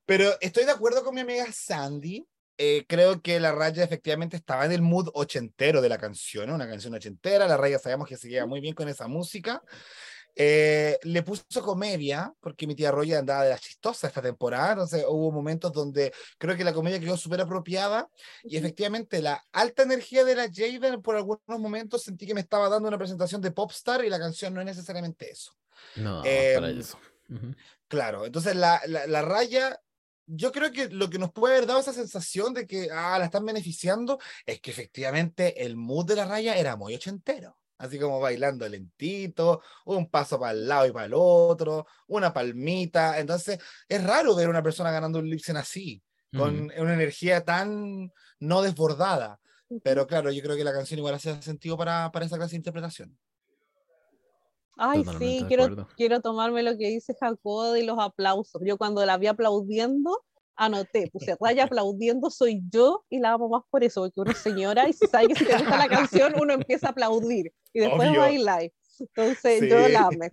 [0.07, 2.27] pero estoy de acuerdo con mi amiga Sandy.
[2.59, 6.55] eh, creo que la raya efectivamente estaba en el mood ochentero de la canción, ¿no?
[6.55, 7.47] una canción ochentera.
[7.47, 9.63] La raya sabemos que se lleva muy bien con esa música.
[10.39, 15.03] Eh, le puso comedia, porque mi tía Roya andaba de la chistosa esta temporada, entonces
[15.09, 18.11] hubo momentos donde creo que la comedia quedó súper apropiada
[18.45, 22.69] y efectivamente la alta energía de la Jaden por algunos momentos sentí que me estaba
[22.69, 25.53] dando una presentación de popstar y la canción no es necesariamente eso.
[25.97, 26.99] No, para Em, eso.
[27.31, 27.55] Ujú.
[27.89, 29.81] Claro, entonces la, la, la raya,
[30.27, 33.25] yo creo que lo que nos puede haber dado esa sensación de que ah, la
[33.25, 37.57] están beneficiando es que efectivamente el mood de la raya era muy ochentero.
[37.79, 43.19] Así como bailando lentito, un paso para el lado y para el otro, una palmita.
[43.19, 43.59] Entonces
[43.89, 46.03] es raro ver una persona ganando un lip sync así,
[46.35, 48.11] con una energía tan
[48.41, 49.39] no desbordada.
[49.83, 52.59] Pero claro, yo creo que la canción igual hace sentido para, para esa clase de
[52.59, 53.17] interpretación.
[54.77, 58.61] Ay, Totalmente sí, quiero, quiero tomarme lo que dice Jacobo de los aplausos.
[58.65, 60.23] Yo cuando la vi aplaudiendo,
[60.57, 64.89] anoté, puse raya aplaudiendo, soy yo y la amo más por eso, porque es señora
[64.89, 68.09] y se sabe que si te gusta la canción, uno empieza a aplaudir y después
[68.09, 68.21] Obvio.
[68.21, 68.71] bailar.
[68.99, 69.69] Entonces Sí.
[69.69, 70.31] yo la amé.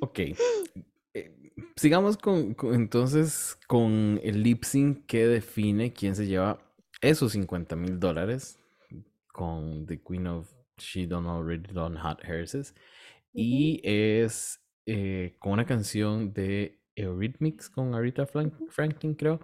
[0.00, 0.18] Ok.
[1.14, 6.58] Eh, sigamos con, con- entonces con el lip sync que define quién se lleva
[7.00, 8.58] esos 50 mil dólares
[9.32, 12.74] con The Queen of She Don't Already Done Hot Hearses.
[13.32, 19.40] Y es eh, con una canción de Eurythmics con Aretha Franklin, creo,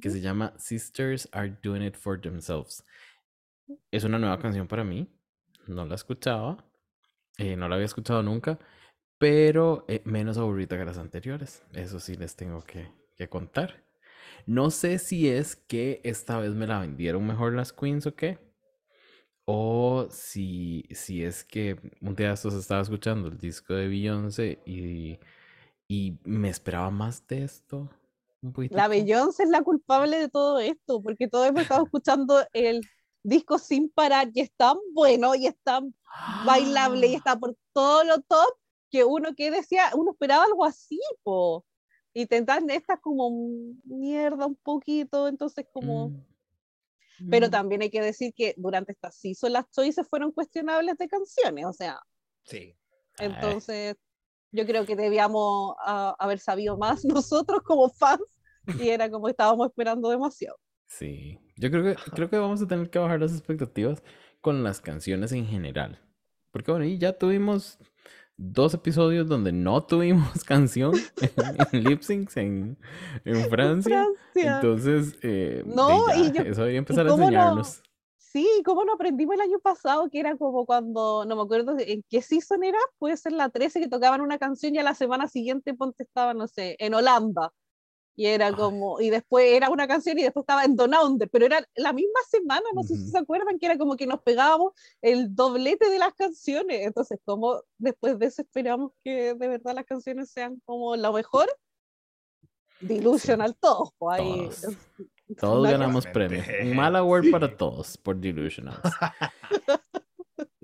[0.00, 2.84] que se llama Sisters Are Doing It For Themselves.
[3.90, 5.08] Es una nueva canción para mí.
[5.66, 6.64] No la escuchaba.
[7.38, 8.58] eh, no la había escuchado nunca.
[9.18, 11.64] Pero eh, menos aburrida que las anteriores.
[11.72, 13.84] Eso sí les tengo que, que contar.
[14.46, 18.38] No sé si es que esta vez me la vendieron mejor las queens o qué.
[19.48, 25.20] O si, si es que un día estos estaba escuchando el disco de Beyoncé y,
[25.86, 27.88] y me esperaba más de esto.
[28.42, 28.88] Un La.
[28.88, 32.80] Beyoncé es la culpable de todo esto, porque todos hemos estado escuchando el
[33.22, 35.94] disco sin parar y es tan bueno y es tan
[36.44, 38.52] bailable y está por todo lo top
[38.90, 41.64] que uno que decía, uno esperaba algo así, po.
[42.12, 43.30] Y te dan estas como
[43.84, 46.08] mierda un poquito, entonces como...
[46.08, 46.35] Mm,
[47.30, 51.64] Pero también hay que decir que durante esta season las choices fueron cuestionables de canciones,
[51.64, 51.98] o sea,
[52.46, 52.74] Sí.
[53.18, 53.96] Entonces
[54.52, 58.22] yo creo que debíamos ah, haber sabido más nosotros como fans
[58.80, 60.56] y era como estábamos esperando demasiado.
[60.86, 64.02] Sí, yo creo que, creo que vamos a tener que bajar las expectativas
[64.40, 66.00] con las canciones en general.
[66.52, 67.78] Porque bueno, y ya tuvimos
[68.36, 70.92] dos episodios donde no tuvimos canción
[71.72, 72.76] en, lip syncs en,
[73.24, 74.06] en Francia.
[74.32, 74.56] Francia.
[74.56, 77.24] Entonces, eh, No, ya, y yo- eso debería empezar a cómo no?
[77.24, 77.82] enseñarnos.
[78.18, 80.10] Sí, ¿cómo no aprendimos el año pasado?
[80.10, 83.80] Que era como cuando, no me acuerdo en qué season era, puede ser la 13,
[83.80, 87.52] que tocaban una canción y a la semana siguiente ponte estaba, no sé, en Holanda.
[88.16, 91.44] Y era como, y después era una canción y después estaba en Don Under, pero
[91.44, 94.72] era la misma semana, no sé si se acuerdan, que era como que nos pegábamos
[95.02, 96.86] el doblete de las canciones.
[96.86, 101.46] Entonces, como después de eso esperamos que de verdad las canciones sean como lo mejor?
[102.80, 103.90] Delusional todos.
[103.98, 104.48] Pues, ahí,
[105.38, 106.46] todos ganamos premios.
[106.62, 108.80] Un mal award para todos por Delusional.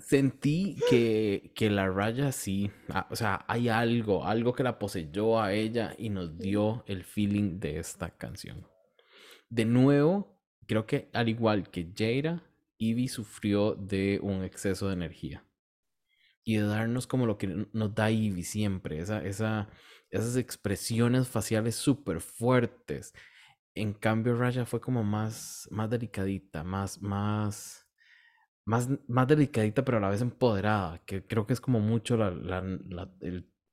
[0.05, 5.41] Sentí que, que, la raya sí, ah, o sea, hay algo, algo que la poseyó
[5.41, 8.67] a ella y nos dio el feeling de esta canción.
[9.49, 12.43] De nuevo, creo que al igual que Jada,
[12.79, 15.45] Ivy sufrió de un exceso de energía.
[16.45, 19.71] Y de darnos como lo que nos da Ivy siempre, esa, esa,
[20.11, 23.15] esas expresiones faciales súper fuertes.
[23.75, 27.82] En cambio, Raya fue como más, más delicadita, más, más
[28.65, 32.31] más, más delicadita, pero a la vez empoderada, que creo que es como mucho la,
[32.31, 32.63] la,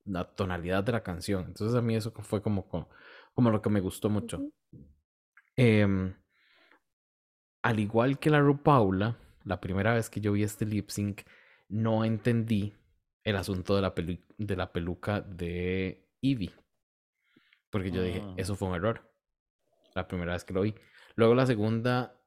[0.04, 1.44] la, tonalidad de la canción.
[1.46, 4.42] Entonces a mí eso fue como, como, lo que me gustó mucho.
[5.56, 6.14] Em,
[7.62, 11.22] al igual que la Ru Paula, la primera vez que yo vi este lip sync,
[11.68, 12.74] no entendí
[13.22, 13.94] el asunto de la,
[14.38, 16.52] de la peluca de Evie.
[17.70, 18.34] Porque yo dije, ah.
[18.36, 19.08] eso fue un error.
[19.94, 20.74] La primera vez que lo vi.
[21.14, 22.19] Luego la segunda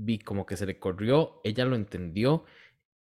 [0.00, 2.44] vi como que se le corrió, ella lo entendió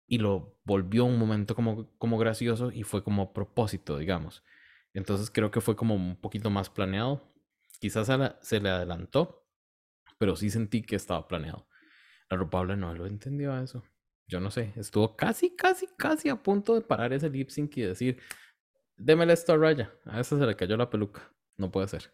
[0.06, 4.42] y lo volvió un momento como, como gracioso y fue como propósito, digamos.
[4.92, 7.22] Entonces creo que fue como un poquito más planeado.
[7.78, 8.08] Quizás
[8.40, 9.46] se, le adelantó,
[10.18, 11.68] pero sí sentí que estaba planeado.
[12.28, 13.84] La Rupable no lo entendió a eso.
[14.26, 17.82] Yo no sé, estuvo casi, casi, casi a punto de parar ese lip sync y
[17.82, 18.20] decir,
[18.96, 19.92] démele esto a Raya.
[20.06, 21.32] A esa se le cayó la peluca.
[21.56, 22.12] No puede ser.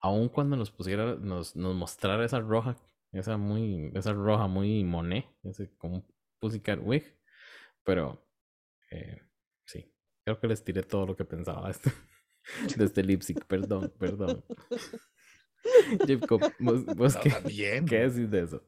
[0.00, 2.76] Aún cuando nos pusiera, nos, nos mostrara esa roja
[3.14, 6.06] esa muy, esa roja muy moné, ese como
[6.40, 7.04] Pussycat Wig.
[7.84, 8.26] Pero
[8.90, 9.20] eh,
[9.64, 9.92] sí,
[10.24, 11.92] creo que les tiré todo lo que pensaba de este,
[12.76, 14.44] de este lip perdón, perdón.
[16.58, 18.62] ¿vos, qué, qué decís de eso?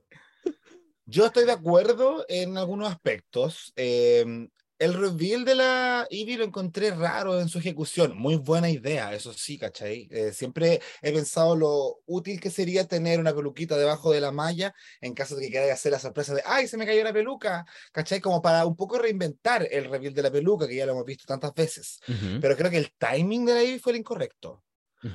[1.04, 3.72] Yo estoy de acuerdo en algunos aspectos.
[3.76, 8.16] Eh, el reveal de la Eevee lo encontré raro en su ejecución.
[8.16, 10.08] Muy buena idea, eso sí, ¿cachai?
[10.10, 14.74] Eh, siempre he pensado lo útil que sería tener una peluquita debajo de la malla
[15.00, 17.64] en caso de que quieras hacer la sorpresa de ¡ay, se me cayó la peluca!
[17.92, 18.20] ¿cachai?
[18.20, 21.24] Como para un poco reinventar el reveal de la peluca, que ya lo hemos visto
[21.26, 21.98] tantas veces.
[22.40, 24.62] Pero creo que el timing de la Eevee fue el incorrecto.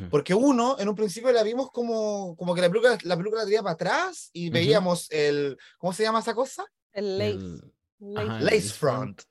[0.10, 3.44] Porque uno, en un principio la vimos como, como que la peluca, la peluca la
[3.44, 6.66] tenía para atrás y veíamos el, ¿cómo se llama esa cosa?
[6.94, 7.72] El lace.
[8.00, 9.22] lace front.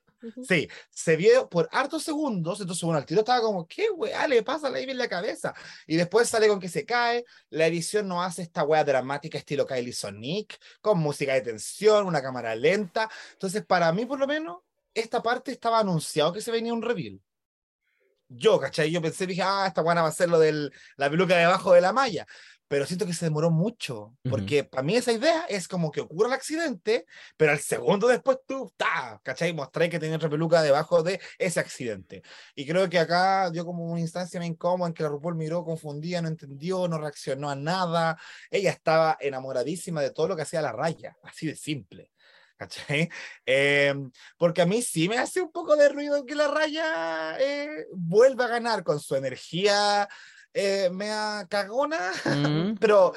[0.47, 4.43] Sí, se vio por hartos segundos, entonces bueno, el tiro estaba como, ¿qué weá le
[4.43, 5.55] pasa a la en la cabeza?
[5.87, 9.67] Y después sale con que se cae, la edición no hace esta weá dramática estilo
[9.67, 14.59] Kylie Sonic, con música de tensión, una cámara lenta, entonces para mí por lo menos,
[14.93, 17.21] esta parte estaba anunciado que se venía un reveal.
[18.29, 18.91] Yo, ¿cachai?
[18.93, 21.81] Yo pensé, dije, ah, esta buena va a ser lo de la peluca debajo de
[21.81, 22.27] la malla
[22.71, 26.29] pero siento que se demoró mucho, porque para mí esa idea es como que ocurre
[26.29, 27.05] el accidente,
[27.37, 29.53] pero al segundo después tú, ta, ¿cachai?
[29.53, 32.23] Mostré que tenía otra peluca debajo de ese accidente.
[32.55, 35.65] Y creo que acá dio como una instancia me incómoda en que la RuPaul miró
[35.65, 38.17] confundida, no entendió, no reaccionó a nada.
[38.53, 42.13] Ella estaba enamoradísima de todo lo que hacía la raya, así de simple.
[42.57, 43.09] ¿cachai?
[43.47, 47.87] Em, porque a mí sí me hace un poco de ruido que la raya eh,
[47.93, 50.09] vuelva a ganar con su energía
[50.55, 52.75] eh, mea cagona, mm.
[52.81, 53.13] pero,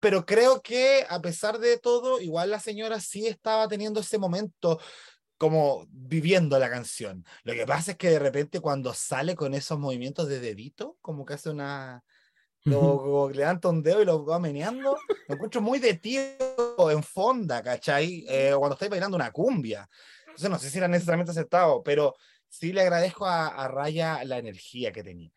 [0.00, 4.78] pero creo que a pesar de todo, igual la señora sí estaba teniendo ese momento
[5.38, 7.24] como viviendo la canción.
[7.44, 11.24] Lo que pasa es que de repente cuando sale con esos movimientos de dedito, como
[11.24, 12.04] que hace una...
[12.64, 16.20] Como, levanta un dedo y lo va meneando, lo encuentro muy de tío
[16.90, 18.26] en fonda, ¿cachai?
[18.28, 19.88] Eh, cuando estáis bailando una cumbia.
[20.26, 22.14] Entonces no sé si era necesariamente aceptado, pero
[22.48, 25.32] sí le agradezco a, a Raya la energía que tenía.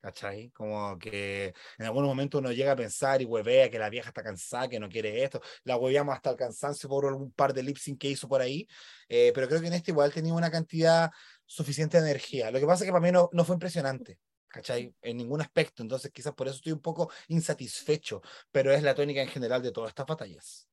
[0.00, 0.50] ¿Cachai?
[0.50, 4.22] Como que en algún momento uno llega a pensar y huevea que la vieja está
[4.22, 5.42] cansada, que no quiere esto.
[5.64, 8.66] La hueveamos hasta el cansancio por un par de lip que hizo por ahí.
[9.08, 11.10] Eh, pero creo que en este igual tenía una cantidad
[11.44, 12.50] suficiente de energía.
[12.50, 14.18] Lo que pasa es que para mí no, no fue impresionante.
[14.48, 14.94] ¿Cachai?
[15.02, 15.82] En ningún aspecto.
[15.82, 18.22] Entonces quizás por eso estoy un poco insatisfecho.
[18.50, 20.66] Pero es la tónica en general de todas estas batallas.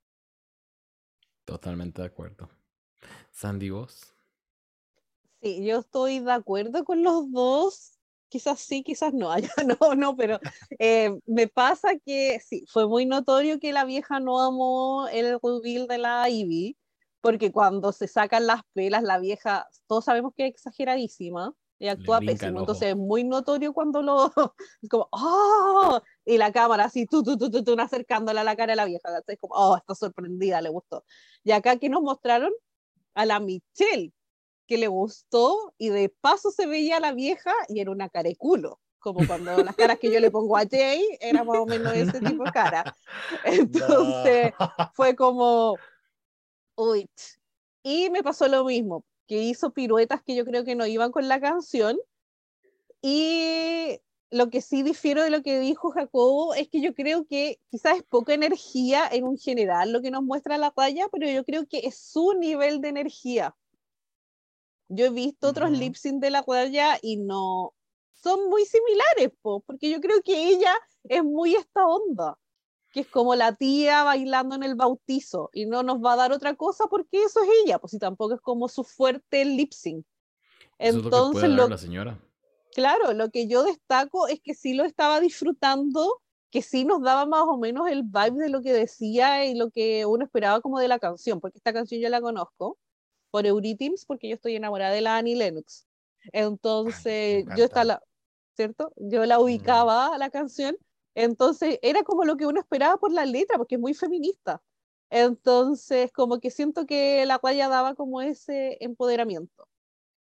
[1.43, 2.49] Totalmente de acuerdo.
[3.31, 4.13] Sandy, vos.
[5.41, 7.96] Sí, yo estoy de acuerdo con los dos
[8.29, 9.29] quizás sí, quizás no,
[9.81, 10.39] no, no, pero
[10.79, 15.87] eh, me pasa que sí, fue muy notorio que la vieja no amó el reveal
[15.87, 16.77] de la Ivy,
[17.21, 22.19] porque cuando se sacan las pelas, la vieja, todos sabemos que es exageradísima, Y actúa
[22.19, 24.31] pésimo, entonces es muy notorio cuando lo.
[24.81, 26.01] Es como, ¡oh!
[26.25, 28.85] Y la cámara así, tú, tú, tú, tú, tú, acercándola a la cara de la
[28.85, 29.09] vieja.
[29.27, 29.77] Es como, ¡oh!
[29.77, 31.03] Está sorprendida, le gustó.
[31.43, 32.51] Y acá que nos mostraron
[33.13, 34.13] a la Michelle,
[34.67, 38.29] que le gustó, y de paso se veía a la vieja y era una cara
[38.29, 38.79] de culo.
[38.99, 42.19] Como cuando las caras que yo le pongo a Jay, era más o menos ese
[42.19, 42.95] tipo de cara.
[43.45, 44.53] Entonces
[44.93, 45.77] fue como,
[46.75, 47.09] uy.
[47.83, 51.27] Y me pasó lo mismo, que hizo piruetas que yo creo que no iban con
[51.27, 51.97] la canción.
[53.01, 57.59] Y lo que sí difiero de lo que dijo Jacobo es que yo creo que
[57.69, 61.45] quizás es poca energía en un general lo que nos muestra la talla, pero yo
[61.45, 63.55] creo que es su nivel de energía.
[64.89, 65.79] Yo he visto otros Ujú.
[65.79, 67.73] lip sync de la talla y no
[68.13, 70.73] son muy similares, po, porque yo creo que ella
[71.03, 72.37] es muy esta onda,
[72.91, 76.31] que es como la tía bailando en el bautizo y no nos va a dar
[76.31, 80.05] otra cosa porque eso es ella, pues y tampoco es como su fuerte lip sync.
[80.79, 82.19] Eso es lo que Entonces, dar la señora.
[82.73, 86.21] Claro, lo que yo destaco es que sí lo estaba disfrutando,
[86.51, 89.69] que sí nos daba más o menos el vibe de lo que decía y lo
[89.69, 92.77] que uno esperaba como de la canción, porque esta canción yo la conozco
[93.31, 95.85] por Eurythmics, porque yo estoy enamorada de la Annie Lennox.
[96.31, 97.63] Entonces, yo encanta.
[97.63, 98.03] esta la,
[98.55, 98.93] ¿cierto?
[98.97, 100.77] Yo la ubicaba la canción,
[101.15, 104.61] entonces era como lo que uno esperaba por la letra, porque es muy feminista.
[105.09, 109.67] Entonces, como que siento que la guaya daba como ese empoderamiento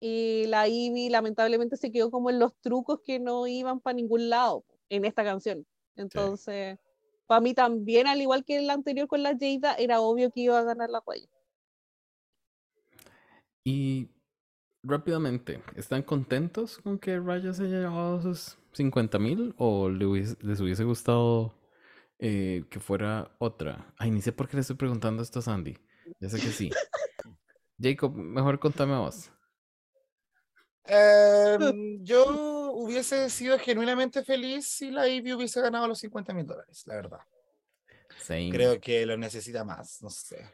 [0.05, 4.31] y la Ivy lamentablemente se quedó como en los trucos que no iban para ningún
[4.31, 5.65] lado en esta canción.
[5.95, 6.77] Entonces,
[7.29, 10.59] para mí también, al igual que el anterior con la Jada, era obvio que iba
[10.59, 11.29] a ganar la guaya.
[13.65, 14.11] Y
[14.83, 19.55] rápidamente, ¿están contentos con que Raya se haya llevado sus 50 mil?
[19.57, 21.55] ¿O les hubiese gustado
[22.19, 23.93] eh, que fuera otra?
[23.99, 25.79] Ay, ni sé por qué le estoy preguntando esto a Sandy.
[26.21, 26.71] Ya sé que sí.
[27.81, 29.31] Jacob, mejor contame a vos.
[30.85, 36.83] Em, yo hubiese sido genuinamente feliz si la Ivy hubiese ganado los 50 mil dólares,
[36.87, 37.21] la verdad.
[38.19, 38.51] Same.
[38.51, 40.45] Creo que lo necesita más, no sé.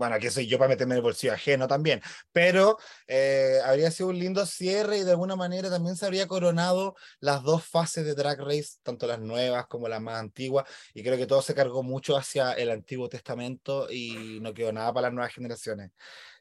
[0.00, 2.00] Bueno, aquí soy yo para meterme en el bolsillo ajeno también,
[2.32, 6.94] pero eh, habría sido un lindo cierre y de alguna manera también se habría coronado
[7.20, 11.18] las dos fases de Drag Race, tanto las nuevas como las más antiguas, y creo
[11.18, 15.12] que todo se cargó mucho hacia el Antiguo Testamento y no quedó nada para las
[15.12, 15.90] nuevas generaciones.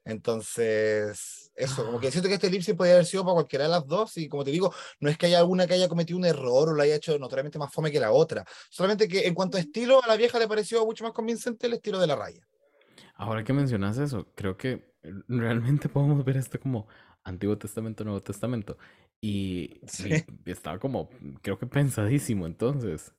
[0.05, 3.72] Entonces, eso, como que siento que este lip sync podría haber sido para cualquiera de
[3.72, 6.24] las dos, y como te digo, no es que haya alguna que haya cometido un
[6.24, 9.57] error o lo haya hecho notoriamente más fome que la otra, solamente que en cuanto
[9.57, 12.47] a estilo, a la vieja le pareció mucho más convincente el estilo de la raya.
[13.20, 14.93] Ahora que mencionas eso, creo que
[15.28, 16.88] realmente podemos ver esto como
[17.24, 18.78] Antiguo Testamento, Nuevo Testamento.
[19.22, 20.09] Y, Sí.
[20.45, 21.09] y estaba como,
[21.41, 22.45] creo que pensadísimo.
[22.47, 23.13] Entonces,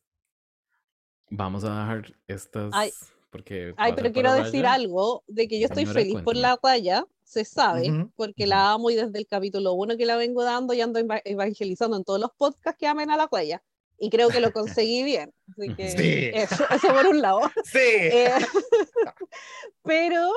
[1.28, 2.70] vamos a dejar estas.
[2.74, 2.90] Ay.
[3.30, 4.72] porque Ay, pero quiero decir Raya.
[4.74, 8.90] algo de que yo estoy Señora, feliz por la guaya, se sabe, porque la amo
[8.90, 12.18] y desde el capítulo uno que la vengo dando y ando eva- evangelizando en todos
[12.18, 13.62] los podcasts que amen a la guaya.
[14.02, 15.32] Y creo que lo conseguí bien.
[15.50, 16.30] Así que Sí.
[16.34, 17.40] eso, eso por un lado.
[17.64, 17.78] Sí.
[17.78, 18.30] Eh,
[19.82, 20.30] pero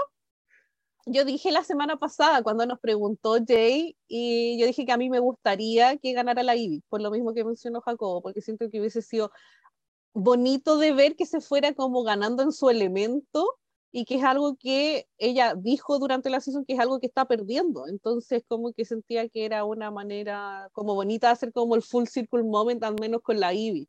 [1.06, 5.10] yo dije la semana pasada cuando nos preguntó Jay y yo dije que a mí
[5.10, 8.80] me gustaría que ganara la Ivy, por lo mismo que mencionó Jacobo, porque siento que
[8.80, 9.32] hubiese sido
[10.14, 13.58] bonito de ver que se fuera como ganando en su elemento
[13.96, 17.26] y que es algo que ella dijo durante la season que es algo que está
[17.26, 17.88] perdiendo.
[17.88, 22.06] Entonces como que sentía que era una manera como bonita de hacer como el full
[22.08, 23.88] circle moment, al menos con la Ivy.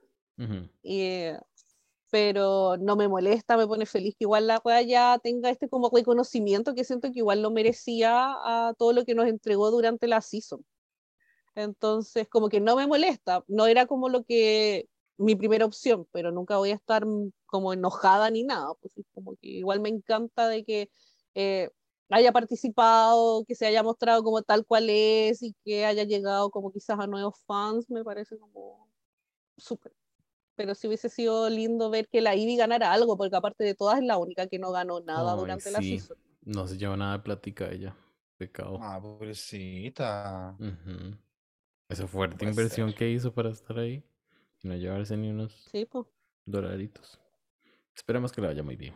[0.82, 1.38] Y, eh,
[2.10, 5.88] pero no me molesta, me pone feliz que igual la wea ya tenga este como
[5.88, 10.20] reconocimiento que siento que igual lo merecía a todo lo que nos entregó durante la
[10.20, 10.62] season.
[11.54, 14.86] Entonces, como que no me molesta, no era como lo que
[15.16, 17.06] mi primera opción, pero nunca voy a estar
[17.54, 20.90] como enojada ni nada, pues es como que igual me encanta de que
[21.36, 21.70] eh,
[22.10, 26.72] haya participado, que se haya mostrado como tal cual es y que haya llegado como
[26.72, 28.88] quizás a nuevos fans, me parece como
[29.56, 29.92] súper
[30.56, 33.98] pero sí hubiese sido lindo ver que la Ivy ganara algo, porque aparte de todas
[33.98, 35.98] es la única que no ganó nada Ay, durante la sí.
[35.98, 36.16] season.
[36.44, 37.96] No se lleva nada de plática ella.
[38.36, 38.78] Pecado.
[38.80, 40.56] Ah, pobrecita.
[41.88, 42.98] Esa fuerte puede inversión ser.
[42.98, 44.02] que hizo para estar ahí
[44.62, 46.06] y no llevarse ni unos Sí, pues.
[46.46, 47.20] dolaritos.
[47.94, 48.94] Esperemos que le vaya muy bien.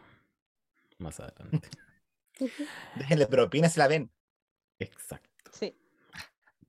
[0.98, 1.68] Más adelante.
[2.96, 4.10] Déjenle propina si la ven.
[4.78, 5.50] Exacto.
[5.52, 5.76] Sí.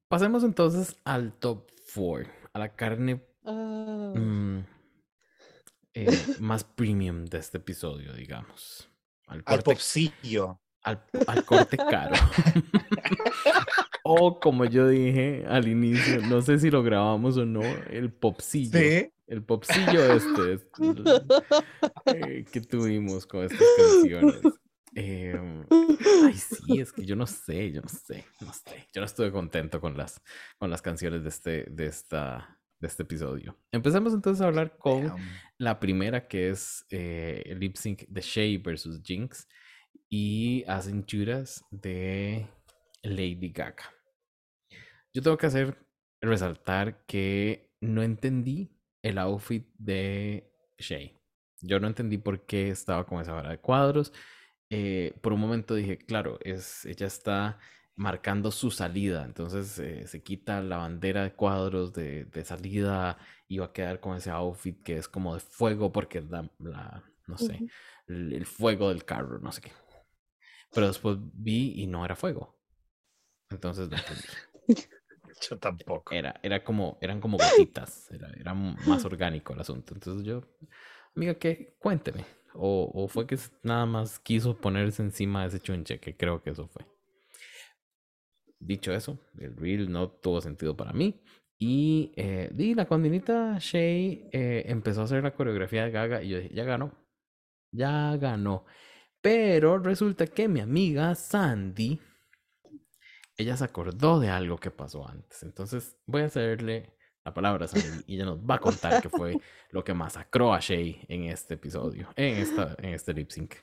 [0.07, 2.31] Pasemos entonces al top 4.
[2.53, 4.59] A la carne Ah, mm,
[5.93, 6.05] eh,
[6.39, 8.89] más premium de este episodio, digamos.
[9.27, 10.59] Al popsillo.
[10.83, 12.15] al, al corte caro.
[14.03, 18.79] o como yo dije al inicio, no sé si lo grabamos o no, el popsillo.
[18.79, 19.11] Sí.
[19.29, 20.67] El popsillo este es-
[22.05, 24.41] eh, que tuvimos con estas canciones.
[24.95, 25.63] Em,
[26.25, 28.87] ay, sí, es que yo no sé, yo no sé, no sé.
[28.91, 30.19] Yo no estuve contento con las,
[30.57, 33.55] con las canciones de este, de esta, de este episodio.
[33.71, 35.19] Empecemos entonces a hablar con Damn.
[35.59, 39.47] la primera que es eh, el lip sync de Shay versus Jinx
[40.09, 42.47] y hacen Judas de
[43.03, 43.93] Lady Gaga.
[45.13, 45.85] Yo tengo que hacer
[46.19, 51.15] resaltar que no entendí el outfit de Shay.
[51.61, 54.13] Yo no entendí por qué estaba con esa vara de cuadros.
[54.69, 57.59] Eh, por un momento dije, claro, es, ella está
[57.95, 63.17] marcando su salida, entonces eh, se quita la bandera de cuadros de, de salida
[63.47, 67.03] y va a quedar con ese outfit que es como de fuego porque la, la-
[67.27, 67.65] no sé,
[68.07, 69.71] el, el fuego del carro, no sé qué.
[70.73, 72.59] Pero después vi y no era fuego.
[73.49, 74.29] Entonces no entendí.
[75.49, 76.13] Yo tampoco.
[76.13, 79.93] Era, era como, eran como gotitas, era, era más orgánico el asunto.
[79.93, 80.41] Entonces yo,
[81.15, 81.75] amiga, ¿qué?
[81.79, 82.25] Cuénteme.
[82.53, 86.49] O, o fue que nada más quiso ponerse encima de ese chunche, que creo que
[86.51, 86.85] eso fue.
[88.59, 91.21] Dicho eso, el reel no tuvo sentido para mí.
[91.57, 96.29] Y, eh, y la condinita Shay eh, empezó a hacer la coreografía de Gaga y
[96.29, 96.93] yo dije, ya ganó.
[97.71, 98.65] Ya ganó.
[99.21, 101.99] Pero resulta que mi amiga Sandy,
[103.39, 105.43] ella se acordó de algo que pasó antes.
[105.43, 106.93] Entonces voy a hacerle
[107.23, 109.37] la palabra a Sandy y ella nos va a contar qué fue
[109.71, 113.55] lo que masacró a Shay en este episodio, en, esta, en este lip sync.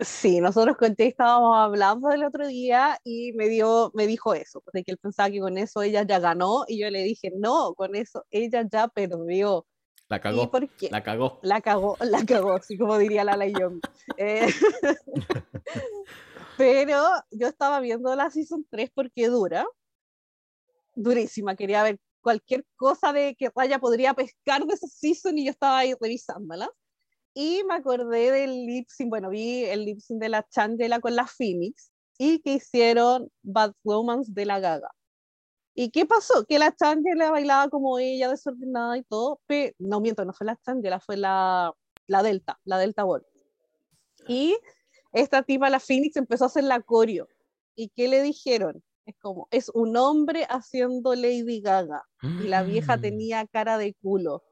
[0.00, 4.62] Sí, nosotros con Jay estábamos hablando el otro día y me dio, me dijo eso,
[4.72, 7.74] de que él pensaba que con eso ella ya ganó y yo le dije, no,
[7.74, 9.66] con eso ella ya perdió.
[10.08, 10.88] La ¿Y cagó, por qué?
[10.90, 11.38] la cagó.
[11.42, 13.80] La cagó, la cagó, así como diría la Young.
[14.16, 14.46] Eh,
[16.56, 19.66] pero yo estaba viendo la Season 3 porque dura,
[20.94, 25.50] durísima, quería ver cualquier cosa de que Raya podría pescar de esa Season y yo
[25.50, 26.70] estaba ahí revisándola.
[27.34, 31.16] Y me acordé del lip sync, bueno, vi el lip sync de la Changela con
[31.16, 34.90] la Phoenix y que hicieron Bad Romance de la Gaga.
[35.74, 36.44] ¿Y qué pasó?
[36.44, 40.56] Que la Changela bailaba como ella, desordenada y todo, pero no miento, no fue la
[40.56, 41.72] Changela, fue la,
[42.06, 43.24] la Delta, la Delta World.
[44.28, 44.56] Y
[45.12, 47.28] esta tipa, la Phoenix, empezó a hacer la coreo.
[47.74, 48.82] ¿Y qué le dijeron?
[49.04, 52.02] Es como, es un hombre haciendo Lady Gaga.
[52.22, 53.00] Y la vieja Mm.
[53.00, 54.44] tenía cara de culo.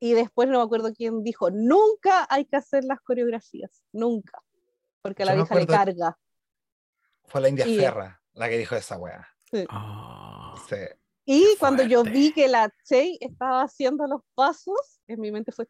[0.00, 4.42] Y después no me acuerdo quién dijo, nunca hay que hacer las coreografías, nunca.
[5.02, 6.18] Porque a la Yo vieja le carga.
[7.26, 9.26] Fue la India Y- Ferra la que dijo esa wea.
[9.68, 10.54] Ah.
[10.68, 10.76] Sí.
[11.26, 15.52] Y Qué cuando yo vi que la Chey estaba haciendo los pasos, en mi mente
[15.52, 15.68] fue,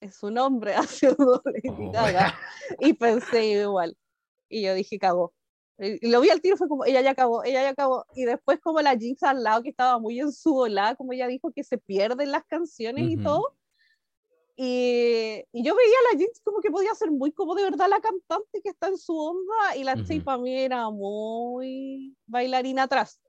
[0.00, 1.92] es un hombre haciendo Lady Oh.
[1.92, 2.34] Gaga.
[2.80, 3.96] Y pensé igual.
[4.48, 5.32] Y yo dije, cagó.
[5.78, 8.04] Y lo vi al tiro, fue como, ella ya acabó, ella ya acabó.
[8.14, 11.26] Y después como la Jinx al lado, que estaba muy en su volada, como ella
[11.26, 13.56] dijo, que se pierden las canciones y todo.
[14.56, 17.88] Y, y yo veía a la Jinx como que podía ser muy como de verdad
[17.88, 20.22] la cantante que está en su onda, y la Ujú.
[20.22, 23.22] para mí era muy bailarina atrás.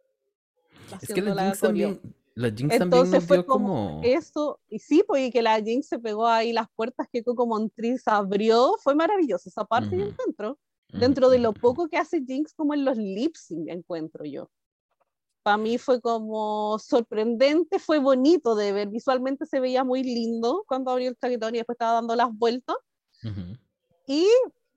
[1.01, 2.01] Es que la Jinx también,
[2.35, 4.01] la Jinx también Entonces nos fue dio como, como...
[4.03, 7.45] eso, y sí, pues y que la Jinx se pegó ahí las puertas que Coco
[7.45, 10.57] Montriz abrió, fue maravilloso esa parte yo encuentro,
[10.89, 14.49] dentro de lo poco que hace Jinx como en los lip sync encuentro yo.
[15.43, 20.91] Para mí fue como sorprendente, fue bonito de ver, visualmente se veía muy lindo cuando
[20.91, 22.75] abrió el chaquetón y después estaba dando las vueltas,
[23.23, 23.57] ujú.
[24.07, 24.27] y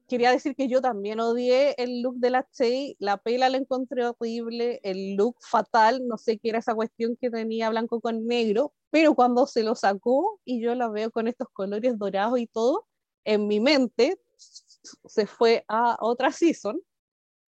[0.09, 4.07] quería decir que yo también odié el look de la Chey, la pela la encontré
[4.07, 8.73] horrible, el look fatal, no sé qué era esa cuestión que tenía blanco con negro,
[8.91, 12.87] pero cuando se lo sacó y yo la veo con estos colores dorados y todo,
[13.25, 16.81] en mi mente se fue a otra season,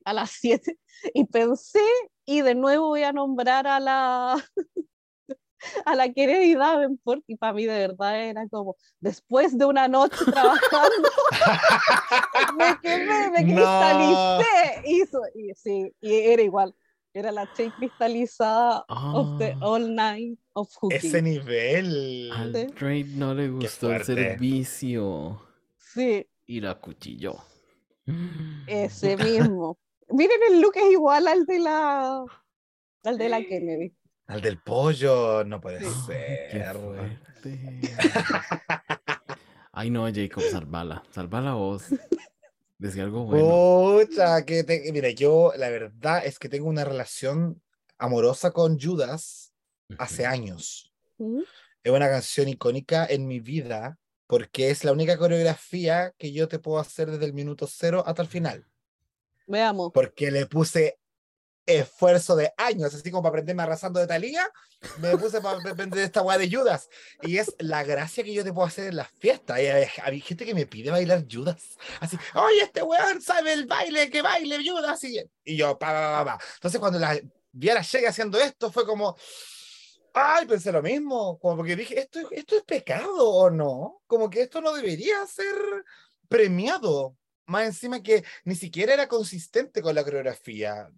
[0.05, 0.79] a las 7,
[1.15, 1.81] y pensé,
[2.25, 4.45] y de nuevo voy a nombrar a la...
[5.85, 10.17] a la Kennedy Davenport y para mí de verdad era como después de una noche
[10.27, 11.09] trabajando
[12.59, 13.55] me quemé, me No.
[13.55, 16.75] cristalicé hizo, y sí, y era igual
[17.13, 19.59] era la Che cristalizada of the Ah.
[19.63, 22.31] all night of hooking Ese nivel.
[22.33, 22.67] Al Sí.
[22.67, 25.41] Drake no le gustó el servicio
[25.79, 27.37] sí, y la cuchilló.
[28.67, 29.79] ese mismo
[30.11, 32.25] miren el look es igual al de la
[33.05, 33.93] al de la Kennedy
[34.27, 35.91] Al del pollo, no puede Sí.
[36.07, 36.77] Ser.
[39.73, 41.03] Ay, no, Jacob, salvala.
[41.11, 41.85] Salvala vos.
[42.79, 44.05] Decía algo bueno.
[44.07, 47.63] Pucha, que te- mira, yo la verdad es que tengo una relación
[47.99, 49.53] amorosa con Judas
[49.99, 50.93] hace años.
[51.19, 51.41] ¿Mm?
[51.85, 56.59] Es una canción icónica en mi vida porque es la única coreografía que yo te
[56.59, 58.67] puedo hacer desde el minuto cero hasta el final.
[59.47, 60.99] veamos Porque le puse
[61.67, 64.49] esfuerzo de años, así como para aprenderme arrasando de Talía,
[64.99, 66.89] me puse para aprender esta weá de Judas.
[67.23, 69.59] Y es la gracia que yo te puedo hacer en las fiestas.
[69.59, 71.77] Y hay, hay gente que me pide bailar Judas.
[72.01, 75.03] Así, oye, este weón sabe el baile, que baile Judas.
[75.05, 76.45] Y, y yo, pa, pa, pa, pa.
[76.55, 77.19] Entonces, cuando la
[77.53, 79.17] vi a la Shea haciendo esto, fue como,
[80.13, 81.39] ay, pensé lo mismo.
[81.39, 84.03] Como porque dije, ¿esto, ¿esto es pecado o no?
[84.07, 85.55] Como que esto no debería ser
[86.29, 87.17] premiado.
[87.47, 90.89] Más encima que ni siquiera era consistente con la coreografía.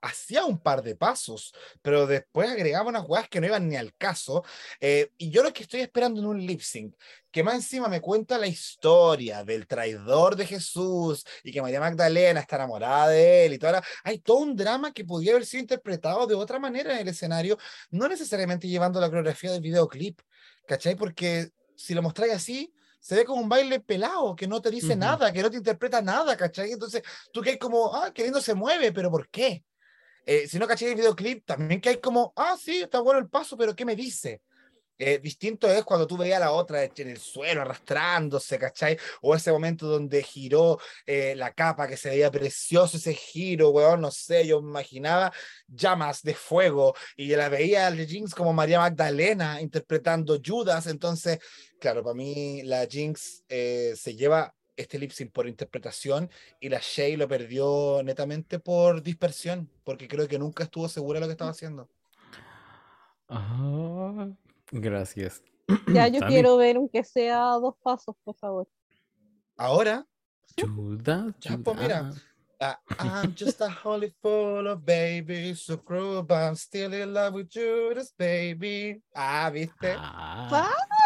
[0.00, 3.94] Hacía un par de pasos, pero después agregaba unas weas que no iban ni al
[3.94, 4.44] caso.
[4.80, 6.94] Eh, y yo lo que estoy esperando en un lip sync,
[7.30, 12.40] que más encima me cuenta la historia del traidor de Jesús y que María Magdalena
[12.40, 15.60] está enamorada de él y toda la- Hay todo un drama que podría haber sido
[15.60, 17.58] interpretado de otra manera en el escenario,
[17.90, 20.20] no necesariamente llevando la coreografía del videoclip,
[20.66, 20.96] ¿cachai?
[20.96, 24.92] Porque si lo mostráis así, se ve como un baile pelado, que no te dice
[24.92, 25.00] Ujú.
[25.00, 26.72] nada, que no te interpreta nada, ¿cachai?
[26.72, 27.02] Entonces
[27.32, 29.64] tú que hay como, ah, qué lindo se mueve, pero ¿por qué?
[30.26, 33.28] Eh, si no cachai el videoclip, también que hay como, ah, sí, está bueno el
[33.28, 34.42] paso, pero ¿qué me dice?
[35.00, 38.98] Eh, distinto es cuando tú veías a la otra en el suelo arrastrándose, ¿cachai?
[39.22, 44.00] O ese momento donde giró eh, la capa, que se veía precioso ese giro, weón,
[44.00, 45.32] no sé, yo imaginaba
[45.68, 51.38] llamas de fuego y la veía a Jinx como María Magdalena interpretando Judas, entonces,
[51.78, 56.30] claro, para mí la Jinx eh, se lleva este lip sync por interpretación
[56.60, 61.20] y la Shay lo perdió netamente por dispersión, porque creo que nunca estuvo segura de
[61.22, 61.88] lo que estaba haciendo.
[63.28, 64.28] Ah,
[64.70, 65.42] gracias.
[65.86, 68.68] Ya yo quiero ver aunque sea dos pasos, por favor.
[69.56, 70.06] Ahora,
[70.56, 72.10] Judas, Ya, pues, mira.
[72.60, 77.34] Ah, I'm just a holy full of baby, so cruel, but I'm still in love
[77.34, 79.00] with Judas, baby.
[79.14, 79.94] Ah, ¿viste?
[79.96, 80.97] Ah, Me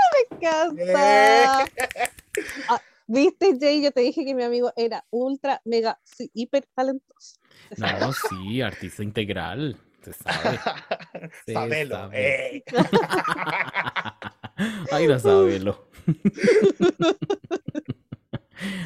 [0.47, 1.67] encanta.
[2.69, 3.83] Ah, ¿Viste, Jay?
[3.83, 7.37] Yo te dije que mi amigo era ultra, mega, sí, hiper talentoso.
[7.77, 9.77] No, sí, artista integral.
[10.03, 10.59] Se sabe.
[11.47, 12.57] Se Sabelo, sabe.
[12.57, 12.65] eh.
[14.91, 15.89] Ay, no sábelo.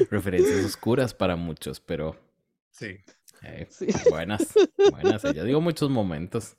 [0.09, 2.15] Referencias oscuras para muchos, pero
[2.71, 2.97] Sí.
[3.43, 3.87] eh, Sí.
[4.09, 4.53] buenas,
[4.91, 5.21] buenas.
[5.33, 6.57] Ya digo muchos momentos.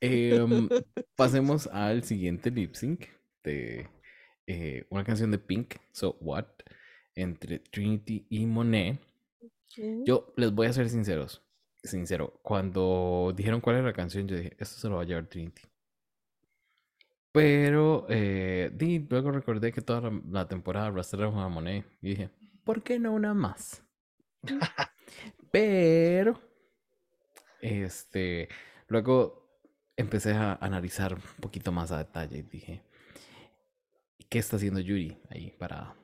[0.00, 0.68] Em,
[1.16, 3.06] pasemos al siguiente lip sync
[3.42, 3.88] de
[4.46, 6.46] eh, una canción de Pink, So What,
[7.14, 9.00] entre Trinity y Monet.
[10.04, 11.42] Yo les voy a ser sinceros,
[11.82, 12.38] sincero.
[12.42, 15.62] Cuando dijeron cuál era la canción, yo dije, esto se lo va a llevar Trinity.
[17.32, 18.70] Pero eh,
[19.10, 22.30] luego recordé que toda la, la temporada arrastraron a Monet y dije,
[22.64, 23.82] ¿por qué no una más?
[25.50, 26.40] Pero,
[27.60, 28.48] este,
[28.88, 29.60] luego
[29.96, 32.82] empecé a analizar un poquito más a detalle y dije,
[34.28, 35.96] ¿qué está haciendo Yuri ahí parada?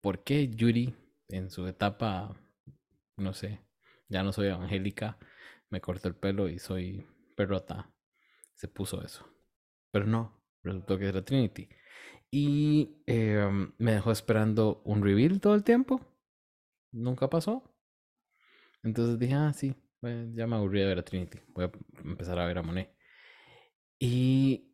[0.00, 0.94] ¿Por qué Yuri
[1.28, 2.36] en su etapa,
[3.16, 3.60] no sé,
[4.08, 5.18] ya no soy Angélica,
[5.70, 7.92] me corto el pelo y soy perrota,
[8.54, 9.26] se puso eso?
[9.90, 11.68] Pero no, resultó que era Trinity.
[12.30, 16.00] Y em, me dejó esperando un reveal todo el tiempo.
[16.92, 17.64] Nunca pasó.
[18.82, 21.38] Entonces dije, ah, sí, bueno, ya me aburrí de ver a Trinity.
[21.48, 21.70] Voy a
[22.04, 22.94] empezar a ver a Monet.
[23.98, 24.69] Y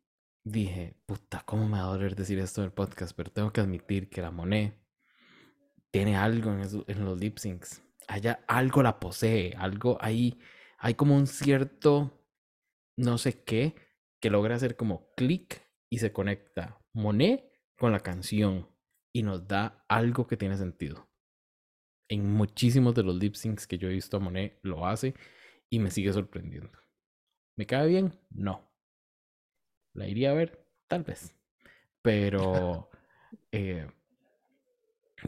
[0.46, 3.14] dije, puta, ¿cómo me va a doler decir esto en el podcast?
[3.16, 4.78] Pero tengo que admitir que la Monet
[5.90, 7.82] tiene algo en, eso- en los lip syncs.
[8.08, 10.38] Allá algo la posee, algo ahí.
[10.78, 12.24] Hay como un cierto,
[12.96, 13.74] no sé qué,
[14.20, 17.44] que logra hacer como clic y se conecta Monet
[17.78, 18.68] con la canción
[19.12, 21.08] y nos da algo que tiene sentido.
[22.08, 25.14] En muchísimos de los lip syncs que yo he visto a Monet lo hace
[25.70, 26.70] y me sigue sorprendiendo.
[27.56, 28.18] ¿Me cae bien?
[28.30, 28.65] No.
[29.96, 30.64] ¿La iría a ver?
[30.88, 31.34] Tal vez.
[32.02, 32.90] Pero,
[33.52, 33.88] eh,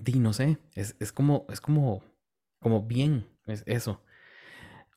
[0.01, 2.03] di, no sé, es, es como, es como,
[2.61, 4.03] como bien, es eso.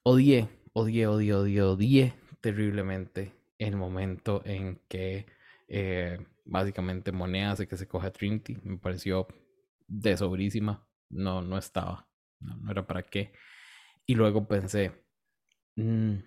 [0.04, 5.28] Odié, odié, odié, odié, odié terriblemente el momento en que
[5.68, 8.58] eh, básicamente Monet hace que se coja Trinity.
[8.64, 9.28] Me pareció
[9.88, 10.88] de sobrísima.
[11.10, 12.08] No, no estaba.
[12.40, 13.34] No, no era para qué.
[14.06, 14.92] Y luego pensé,
[15.76, 16.18] "Mm,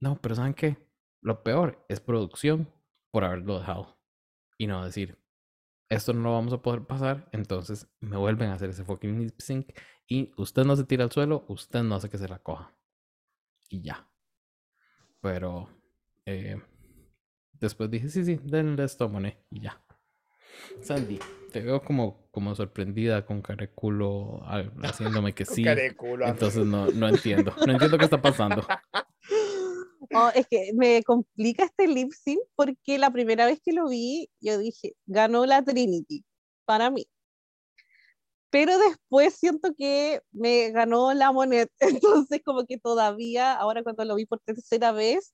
[0.00, 0.76] no, pero ¿saben qué?
[1.22, 2.68] Lo peor es producción
[3.12, 3.96] por haberlo dejado.
[4.58, 5.18] Y no decir,
[5.88, 9.38] esto no lo vamos a poder pasar, entonces me vuelven a hacer ese fucking lip
[9.40, 9.68] sync
[10.08, 12.74] y usted no se tira al suelo, usted no hace que se la coja.
[13.68, 14.08] Y ya.
[15.20, 15.68] Pero
[16.26, 16.60] eh,
[17.52, 19.80] después dije, sí, sí, denle esto Monet y ya.
[20.80, 21.18] Sandy,
[21.52, 25.62] te veo como, como sorprendida con cara de culo al- haciéndome que sí.
[26.30, 27.54] Entonces no, no entiendo.
[27.66, 28.66] No entiendo qué está pasando.
[30.14, 34.28] Oh, es que me complica este lip sync porque la primera vez que lo vi,
[34.40, 36.24] yo dije, ganó la Trinity,
[36.64, 37.06] para mí.
[38.50, 44.14] pero después siento que me ganó la moneda, entonces como que todavía, ahora cuando lo
[44.16, 45.32] vi por tercera vez,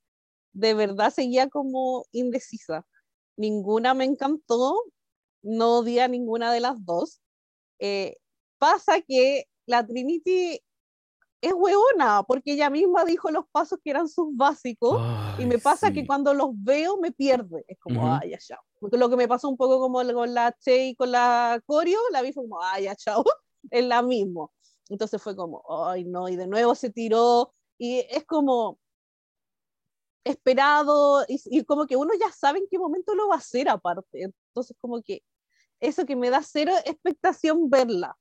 [0.53, 2.87] de verdad seguía como indecisa.
[3.37, 4.77] Ninguna me encantó,
[5.43, 7.21] no odié a ninguna de las dos.
[7.81, 8.17] Eh,
[8.59, 10.61] pasa que la Trinity
[11.41, 15.01] es hueona, porque ella misma dijo los pasos que eran sus básicos,
[15.39, 17.65] y me pasa que cuando los veo me pierde.
[17.69, 18.61] Es como, ay, ya, chao.
[18.81, 22.23] Lo que me pasó un poco como con la Che y con la Corio, la
[22.23, 23.25] vi como, ay, ya, chao,
[23.71, 24.49] es la misma.
[24.89, 28.79] Entonces fue como, ay, no, y de nuevo se tiró, y es como
[30.25, 33.69] esperado, y, y como que uno ya sabe en qué momento lo va a hacer
[33.69, 34.25] aparte.
[34.25, 35.23] Entonces, como que
[35.79, 38.17] eso que me da cero expectación verla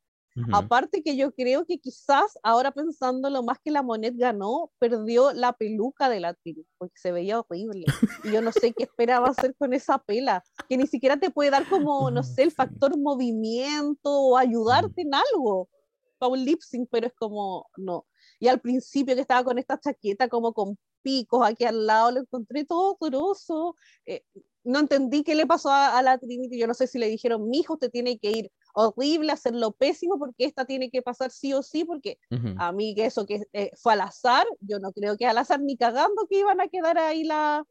[0.52, 5.34] Aparte que yo creo que quizás ahora pensando lo más que la Monet ganó, perdió
[5.34, 7.86] la peluca de la Trini, porque se veía horrible.
[8.24, 11.50] Y yo no sé qué esperaba hacer con esa pela, que ni siquiera te puede
[11.50, 15.70] dar como, no sé, el factor movimiento o ayudarte en algo
[16.18, 18.06] para un lip sync, pero es como, no.
[18.40, 22.20] Y al principio que estaba con esta chaqueta como con picos aquí al lado, lo
[22.22, 23.76] encontré todo grosso.
[24.06, 24.24] Eh,
[24.64, 26.60] no entendí qué le pasó a, la Trinity.
[26.60, 30.20] Yo no sé si le dijeron, mi hijo, usted tiene que ir horrible, hacerlo pésimo,
[30.20, 32.20] porque esta tiene que pasar sí o sí, porque
[32.58, 35.60] a mí que eso que eh, fue al azar, yo no creo que al azar
[35.60, 37.66] ni cagando que iban a quedar ahí la...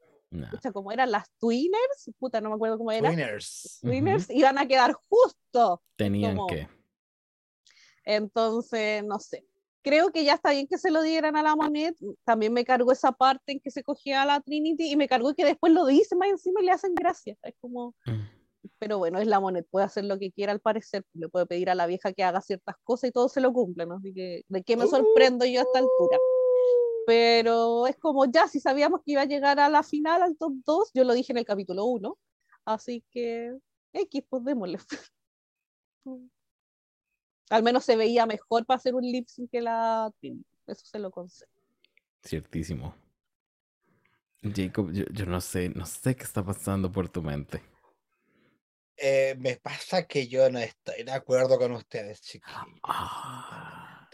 [0.60, 3.14] sea, como eran las Twinners, puta, no me acuerdo cómo eran.
[3.14, 3.78] Twinners.
[3.82, 5.80] Twinners, iban a quedar justo.
[5.94, 6.68] Tenían que.
[8.04, 9.46] Entonces, no sé.
[9.82, 11.94] Creo que ya está bien que se lo dieran a la Monet.
[12.24, 15.32] También me cargó esa parte en que se cogía a la Trinity y me cargó
[15.34, 17.36] que después lo dice más encima y le hacen gracia.
[17.44, 17.94] Es como.
[18.06, 18.35] Mm
[18.78, 21.70] pero bueno, es la moneda, puede hacer lo que quiera al parecer, le puede pedir
[21.70, 23.96] a la vieja que haga ciertas cosas y todo se lo cumple, ¿no?
[23.96, 26.18] Así que, ¿de qué me sorprendo yo a esta altura?
[27.06, 30.52] Pero es como ya, si sabíamos que iba a llegar a la final, al top
[30.64, 32.18] 2, yo lo dije en el capítulo 1,
[32.64, 33.56] así que,
[33.92, 34.78] X, pues démosle.
[37.50, 40.12] al menos se veía mejor para hacer un lip sync que la
[40.66, 41.50] eso se lo concedo.
[42.24, 42.94] Ciertísimo.
[44.42, 47.62] Jacob, yo, yo no sé, no sé qué está pasando por tu mente.
[48.96, 52.60] Eh, me pasa que yo no estoy de acuerdo con ustedes, chiquillos.
[52.82, 54.08] Ah,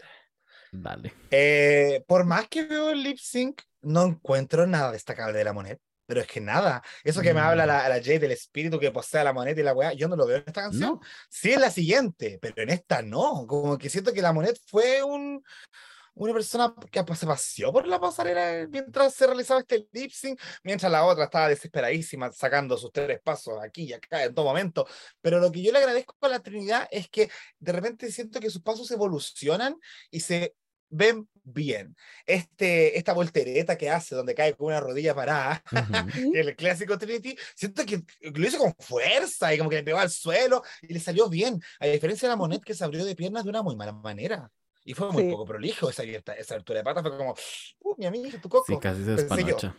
[0.71, 1.13] dale.
[1.31, 5.77] Eh, por más que veo el lip sync, no encuentro nada destacable de la moneda.
[6.05, 7.67] Pero es que nada, eso que me habla mm.
[7.67, 10.27] la, la Jade del espíritu que posee la moneda y la weá, yo no lo
[10.27, 10.99] veo en esta canción.
[11.29, 13.47] Sí en la siguiente, pero en esta no.
[13.47, 15.41] Como que siento que la moneda fue un,
[16.15, 20.91] una persona que se paseó por la pasarela mientras se realizaba este lip sync, mientras
[20.91, 24.87] la otra estaba desesperadísima sacando sus tres pasos aquí y acá en todo momento.
[25.21, 27.29] Pero lo que yo le agradezco a la Trinidad es que
[27.59, 29.75] de repente siento que sus pasos evolucionan
[30.11, 30.55] y se
[30.93, 31.95] ven bien.
[32.25, 35.63] Este, esta voltereta que hace, donde cae con una rodilla parada,
[36.33, 40.09] el clásico Trinity, siento que lo hizo con fuerza y como que le pegó al
[40.09, 43.43] suelo y le salió bien, a diferencia de la Monet que se abrió de piernas
[43.43, 44.51] de una muy mala manera.
[44.85, 47.35] Y fue muy poco prolijo esa, esa altura de pata, fue como,
[47.81, 48.65] uh, mi amigo, tu coco.
[48.67, 49.75] Sí, casi se despanocha.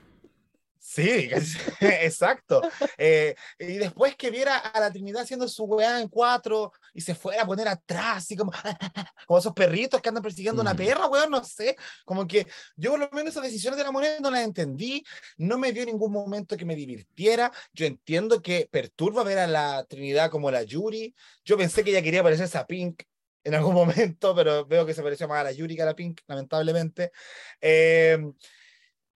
[0.87, 1.31] Sí,
[1.81, 2.61] exacto.
[2.99, 7.15] Eh, y después que viera a la Trinidad haciendo su weá en cuatro y se
[7.15, 8.53] fuera a poner atrás, así como,
[9.27, 11.75] como esos perritos que andan persiguiendo una perra, weón, no sé.
[12.05, 15.03] Como que yo por lo menos esas decisiones de la moneda no las entendí,
[15.39, 17.51] no me dio ningún momento que me divirtiera.
[17.73, 21.15] Yo entiendo que perturba ver a la Trinidad como la Yuri.
[21.47, 23.03] Yo pensé que ella quería parecerse a Pink
[23.45, 25.95] en algún momento, pero veo que se pareció más a la Yuri que a la
[25.95, 27.13] Pink, lamentablemente.
[27.61, 28.19] Eh,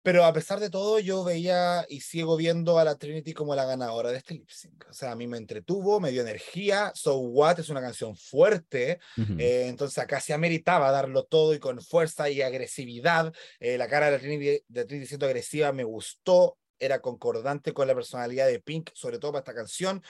[0.09, 3.66] pero a pesar de todo, yo veía y sigo viendo a la Trinity como la
[3.66, 4.86] ganadora de este lip sync.
[4.88, 6.92] O sea, a mí me entretuvo, me dio energía.
[6.94, 9.00] So What es una canción fuerte.
[9.38, 13.34] Eh, entonces acá se ameritaba darlo todo y con fuerza y agresividad.
[13.60, 16.56] Eh, la cara de la Trinity, de Trinity siendo agresiva me gustó.
[16.78, 20.02] Era concordante con la personalidad de Pink, sobre todo para esta canción,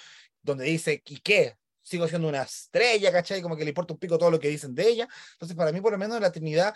[0.42, 1.56] donde dice, ¿y qué?
[1.88, 3.42] Sigo siendo una estrella, ¿cachai?
[3.42, 5.08] Como que le importa un pico todo lo que dicen de ella.
[5.32, 6.74] Entonces, para mí, por lo menos, la Trinidad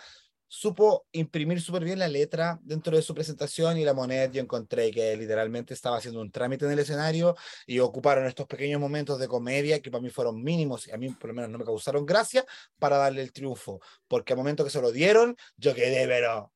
[0.55, 4.91] supo imprimir súper bien la letra dentro de su presentación y la moneda yo encontré
[4.91, 7.35] que literalmente estaba haciendo un trámite en el escenario
[7.67, 11.09] y ocuparon estos pequeños momentos de comedia que para mí fueron mínimos y a mí
[11.09, 12.45] por lo menos no me causaron gracia
[12.79, 16.53] para darle el triunfo, porque al momento que se lo dieron, yo quedé, pero...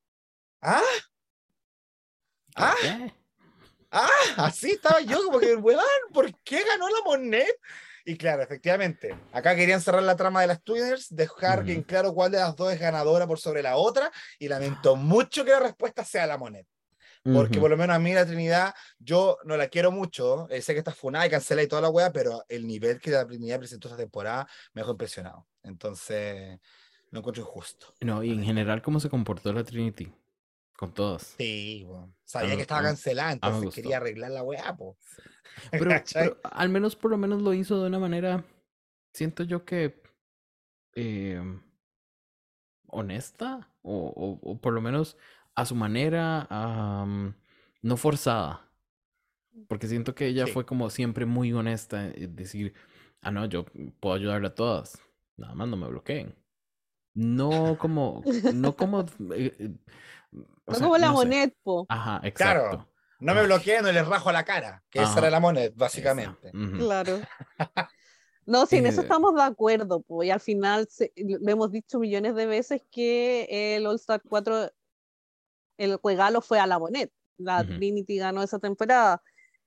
[0.61, 0.83] ¿Ah?
[2.55, 2.75] ¿Ah?
[3.91, 5.81] Ah, así estaba yo, como que, weón,
[6.13, 7.47] ¿por qué ganó la moneda?
[8.09, 12.31] Y claro, efectivamente, acá querían cerrar la trama de las Twinners, dejar bien claro cuál
[12.31, 16.05] de las dos es ganadora por sobre la otra, y lamento mucho que la respuesta
[16.05, 16.65] sea la moneda.
[17.25, 20.73] Porque por lo menos a mí la Trinidad, yo no la quiero mucho, eh, sé
[20.73, 23.59] que está funada y cancela y toda la wea, pero el nivel que la Trinidad
[23.59, 25.49] presentó esta temporada me dejó impresionado.
[25.65, 26.61] Entonces,
[27.11, 27.93] no encuentro injusto.
[28.03, 30.13] No, y en general, ¿cómo se comportó la Trinity?
[30.79, 31.23] Con todos.
[31.23, 32.13] Sí, bueno.
[32.25, 34.97] sabía que estaba cancelada, entonces quería arreglar la weá, po.
[35.73, 35.91] Pero,
[36.43, 38.45] al menos, por lo menos lo hizo de una manera,
[39.13, 40.03] siento yo que
[40.95, 41.41] eh,
[42.89, 45.17] honesta o, o- o por lo menos
[45.55, 46.47] a su manera,
[47.83, 48.63] no forzada.
[49.69, 50.53] Porque siento que ella Sí.
[50.53, 52.75] fue como siempre muy honesta en decir,
[53.23, 53.65] ah, no, yo
[54.01, 55.01] puedo ayudarle a todas,
[55.37, 56.35] nada más no me bloqueen.
[57.15, 58.23] No como,
[58.53, 59.01] no como,
[59.35, 59.75] eh, eh,
[60.33, 60.39] o
[60.73, 61.25] No sea, como la no sé.
[61.27, 61.87] Monet, po.
[61.89, 62.61] Ajá, Claro.
[62.67, 62.91] exacto.
[63.19, 65.21] No me bloqueen, no les rajo a la cara, que esa Ajá.
[65.21, 66.51] era la Esa, básicamente.
[66.55, 66.79] ujú.
[66.79, 67.21] Claro.
[68.45, 71.73] No, sí, en eso Eh, estamos de acuerdo, po, y al final se- lo hemos
[71.73, 74.71] dicho millones de veces que el All Star 4,
[75.79, 77.11] el regalo fue a la Monet.
[77.39, 77.65] La.
[77.67, 79.23] Trinity ganó esa temporada.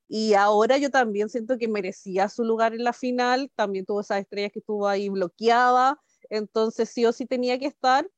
[0.08, 4.20] Y ahora yo también siento que merecía su lugar en la final, también tuvo esas
[4.22, 6.00] estrellas que estuvo ahí bloqueada,
[6.32, 8.10] entonces sí o sí tenía que estar.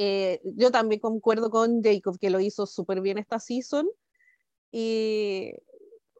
[0.00, 3.88] Eh, yo también concuerdo con Jacob que lo hizo súper bien esta season
[4.70, 5.50] y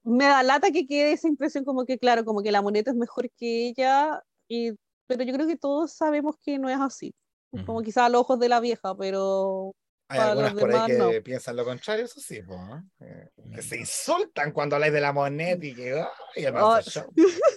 [0.02, 2.96] me da lata que quede esa impresión como que claro, como que la moneta es
[2.96, 4.72] mejor que ella, y,
[5.06, 7.14] pero yo creo que todos sabemos que no es así.
[7.52, 7.84] Es Como Ujú.
[7.84, 9.72] quizá a los ojos de la vieja, pero
[10.08, 11.24] Hay para algunas los por ahí demás, que no.
[11.24, 12.56] piensan lo contrario, eso sí, po,
[13.00, 13.28] ¿eh?
[13.54, 16.80] Que se insultan cuando habláis de la moneda y que ay, el Oh.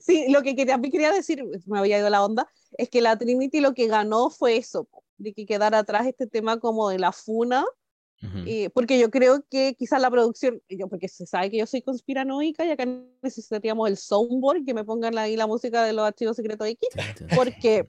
[0.00, 3.16] Sí, lo que quería, también quería decir, me había ido la onda, es que la
[3.16, 7.12] Trinity lo que ganó fue eso, de que quedara atrás este tema como de la
[7.12, 7.64] funa,
[8.46, 11.82] y- porque yo creo que quizás la producción, yo, porque se sabe que yo soy
[11.82, 12.86] conspiranoica y acá
[13.22, 16.88] necesitaríamos el soundboard, que me pongan ahí la música de los archivos secretos X,
[17.34, 17.86] porque-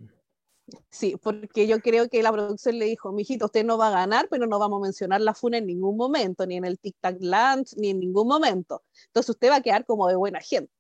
[0.90, 4.28] sí, porque yo creo que la producción le dijo, mijito, usted no va a ganar,
[4.30, 7.18] pero no vamos a mencionar la funa en ningún momento, ni en el Tic Tac
[7.22, 10.72] Lunch, ni en ningún momento, entonces usted va a quedar como de buena gente,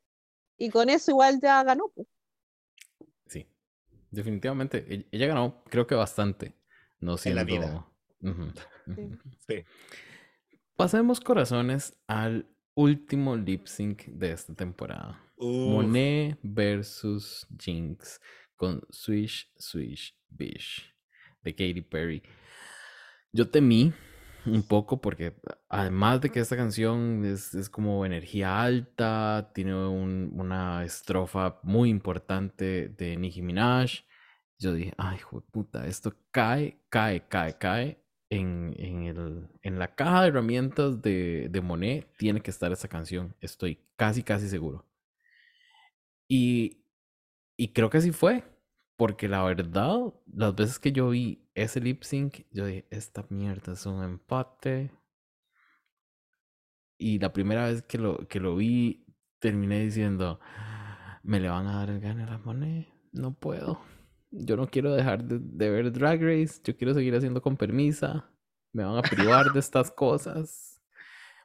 [0.57, 2.07] y con eso igual ya ganó, pues.
[4.15, 4.85] Definitivamente.
[4.87, 6.55] e- Ella ganó, creo que bastante.
[6.99, 7.39] No En siendo...
[7.41, 7.87] la vida.
[9.47, 9.63] Sí.
[10.75, 15.21] Pasemos corazones al último lip sync de esta temporada.
[15.37, 18.19] Uf, Monet versus Jinx
[18.55, 20.93] con Swish Swish Bish
[21.43, 22.23] de Katy Perry.
[23.31, 23.93] Yo temí
[24.45, 25.35] un poco porque
[25.69, 31.89] además de que esta canción es, es como energía alta, tiene un- una estrofa muy
[31.89, 34.01] importante de Nicki Minaj,
[34.59, 35.19] yo dije, ay,
[35.51, 38.01] puta, esto cae, cae, cae, cae.
[38.29, 42.87] En, en el- en la caja de herramientas de, de Monet tiene que estar esa
[42.87, 44.85] canción, estoy casi, casi seguro.
[46.27, 46.83] Y,
[47.57, 48.43] y creo que así fue,
[48.97, 49.99] porque la verdad,
[50.33, 54.91] las veces que yo vi ese lip sync, yo dije, esta mierda es un empate.
[56.97, 59.05] Y la primera vez que lo, que lo vi,
[59.39, 60.39] terminé diciendo,
[61.23, 62.41] me le van a dar el gane a la
[63.13, 63.79] no puedo.
[64.31, 68.29] Yo no quiero dejar de, de ver Drag Race, yo quiero seguir haciendo con permisa,
[68.73, 70.81] me van a privar de estas cosas.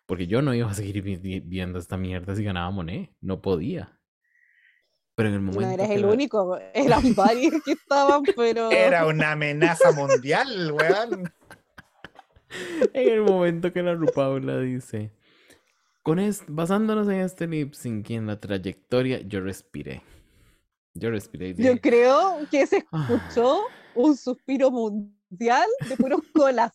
[0.07, 3.41] Porque yo no iba a seguir vi- vi- viendo esta mierda si ganaba Monet, no
[3.41, 4.00] podía.
[5.21, 8.71] Pero en el No momento eres que el la- único, eran varios que estaban, pero...
[8.71, 11.33] Era una amenaza mundial, weón.
[12.95, 15.13] En el momento que la Rupaula dice,
[16.03, 20.03] con es- basándonos en este lip sync y en la trayectoria, yo respiré.
[20.95, 23.07] Yo respiré y Yo dije, creo que se "Ah".
[23.11, 23.61] escuchó
[23.95, 26.73] un suspiro mundial de puros colas.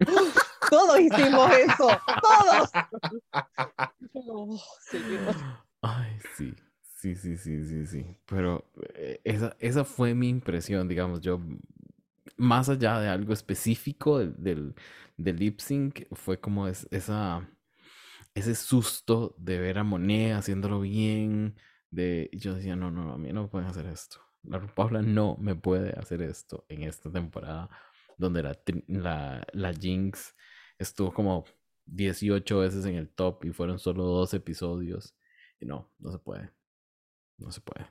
[0.70, 1.88] Todos hicimos eso,
[2.22, 2.70] todos.
[4.14, 4.58] Oh,
[4.90, 5.34] señor.
[5.82, 6.54] Ay, sí,
[6.98, 8.06] sí, sí, sí, sí, sí.
[8.26, 8.64] Pero
[8.94, 11.40] eh, esa, esa fue mi impresión, digamos, yo,
[12.36, 14.74] más allá de algo específico del,
[15.16, 17.48] del, lip sync, fue como es- esa,
[18.34, 21.56] ese susto de ver a Monet haciéndolo bien,
[21.90, 24.18] de, yo decía, no, no, a mí no me pueden hacer esto.
[24.44, 27.70] La Paula no me puede hacer esto en esta temporada
[28.18, 28.58] donde la,
[28.88, 30.34] la, la Jinx
[30.78, 31.44] estuvo como
[31.86, 35.14] 18 veces en el top y fueron solo dos episodios.
[35.60, 36.50] Y no, no se puede.
[37.38, 37.86] No se puede.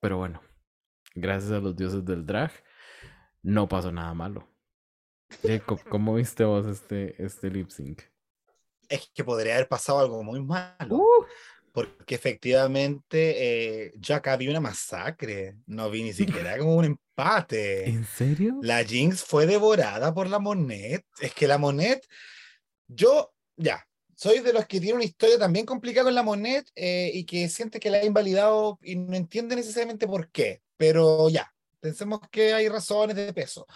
[0.00, 0.40] Pero bueno,
[1.14, 2.52] gracias a los dioses del drag,
[3.42, 4.48] no pasó nada malo.
[5.42, 8.02] Jacob, ¿cómo viste vos este, este lip sync?
[8.88, 10.96] Es que podría haber pasado algo muy malo.
[10.96, 11.24] Uh,
[11.72, 15.56] Porque efectivamente eh, yo acá vi una masacre.
[15.66, 17.88] No vi ni siquiera como un empate.
[17.88, 18.58] ¿En serio?
[18.62, 21.04] La Jinx fue devorada por la Monet.
[21.20, 22.04] Es que la Monet,
[22.88, 23.86] yo, ya,
[24.20, 27.48] soy de los que tiene una historia también complicada con la Monet eh, y que
[27.48, 30.60] siente que la ha invalidado y no entiende necesariamente por qué.
[30.76, 33.66] Pero ya, pensemos que hay razones de peso.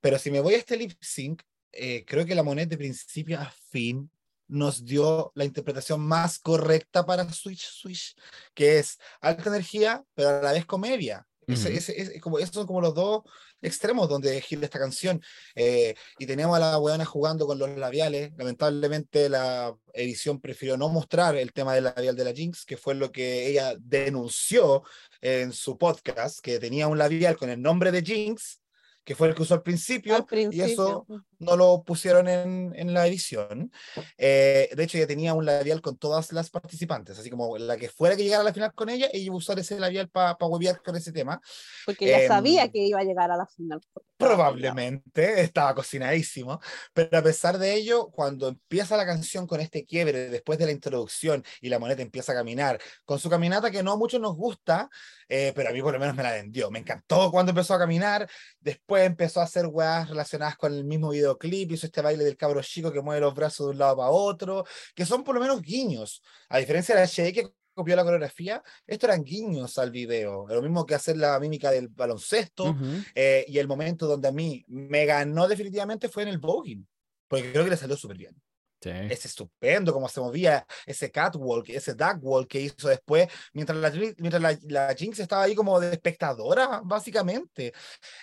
[0.00, 1.42] Pero si me voy a este lip sync,
[1.72, 4.08] eh, creo que la Monet de principio a fin
[4.46, 8.14] nos dio la interpretación más correcta para Switch Switch,
[8.54, 11.26] que es alta energía, pero a la vez comedia.
[11.46, 11.78] Ese, Ujú.
[11.78, 13.22] ese- ese- como, esos son como los dos
[13.60, 15.20] extremos donde gira esta canción.
[15.54, 18.32] Eh, y teníamos a la weona jugando con los labiales.
[18.36, 22.94] Lamentablemente la edición prefirió no mostrar el tema del labial de la Jinx, que fue
[22.94, 24.82] lo que ella denunció
[25.20, 28.60] en su podcast, que tenía un labial con el nombre de Jinx,
[29.04, 30.66] que fue el que usó al principio, Al principio.
[30.66, 31.06] y eso
[31.40, 33.72] no lo pusieron en, en la edición.
[34.16, 37.88] Eh, de hecho, ella tenía un labial con todas las participantes, así como la que
[37.88, 40.36] fuera que llegara a la final con ella, ella iba a usar ese labial para
[40.38, 41.40] pa huevear con ese tema.
[41.84, 43.80] Porque ya Em, sabía que iba a llegar a la final.
[44.22, 46.60] Probablemente estaba cocinadísimo,
[46.92, 50.72] pero a pesar de ello, cuando empieza la canción con este quiebre después de la
[50.72, 54.36] introducción y la moneta empieza a caminar, con su caminata que no a muchos nos
[54.36, 54.88] gusta,
[55.28, 56.70] eh, pero a mí por lo menos me la vendió.
[56.70, 58.28] Me encantó cuando empezó a caminar,
[58.60, 62.62] después empezó a hacer weas relacionadas con el mismo videoclip, hizo este baile del cabro
[62.62, 65.62] chico que mueve los brazos de un lado para otro, que son por lo menos
[65.62, 70.46] guiños, a diferencia de la Shea que copió la coreografía, estos eran guiños al video,
[70.48, 73.02] lo mismo que hacer la mímica del baloncesto, Ujú.
[73.14, 76.86] eh, y el momento donde a mí me ganó definitivamente fue en el voguing,
[77.28, 78.40] porque creo que le salió súper bien.
[78.82, 78.90] Sí.
[78.90, 84.42] Es estupendo cómo se movía ese catwalk, ese duckwalk que hizo después, mientras la, mientras
[84.42, 87.72] la, la Jinx estaba ahí como de espectadora, básicamente.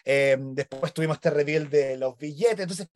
[0.03, 2.89] Eh, después tuvimos este reveal de los billetes, entonces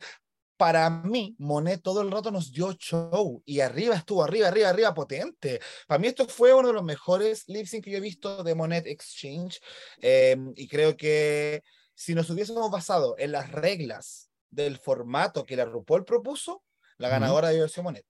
[0.64, 4.94] para mí, Monet todo el rato nos dio show y arriba estuvo, arriba, arriba, arriba,
[4.94, 5.60] potente.
[5.86, 8.54] Para mí esto fue uno de los mejores lip sync que yo he visto de
[8.54, 9.60] Monet Exchange
[10.00, 11.62] eh, y creo que
[11.92, 16.64] si nos hubiésemos basado en las reglas del formato que la RuPaul propuso,
[16.96, 18.06] la ganadora debió ser Monet.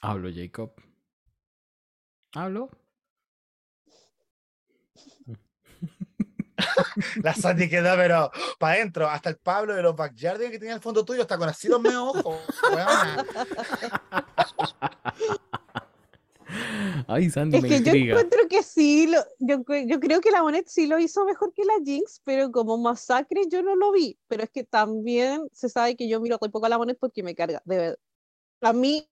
[0.00, 0.72] Hablo, Jacob.
[2.32, 2.70] Hablo.
[7.22, 10.80] La Sandy quedó, pero para adentro, hasta el Pablo de los Backyardigans que tenía al
[10.80, 12.40] fondo tuyo, está con así los meos ojos.
[17.06, 18.12] Ay, Sandy, Es me que yo intriga.
[18.14, 21.52] encuentro que sí, lo- yo, cre- yo creo que la Monet sí lo hizo mejor
[21.54, 24.18] que la Jinx, pero como masacre yo no lo vi.
[24.28, 27.22] Pero es que también se sabe que yo miro muy poco a la Monet porque
[27.22, 27.98] me carga, de verdad.
[28.60, 29.08] A mí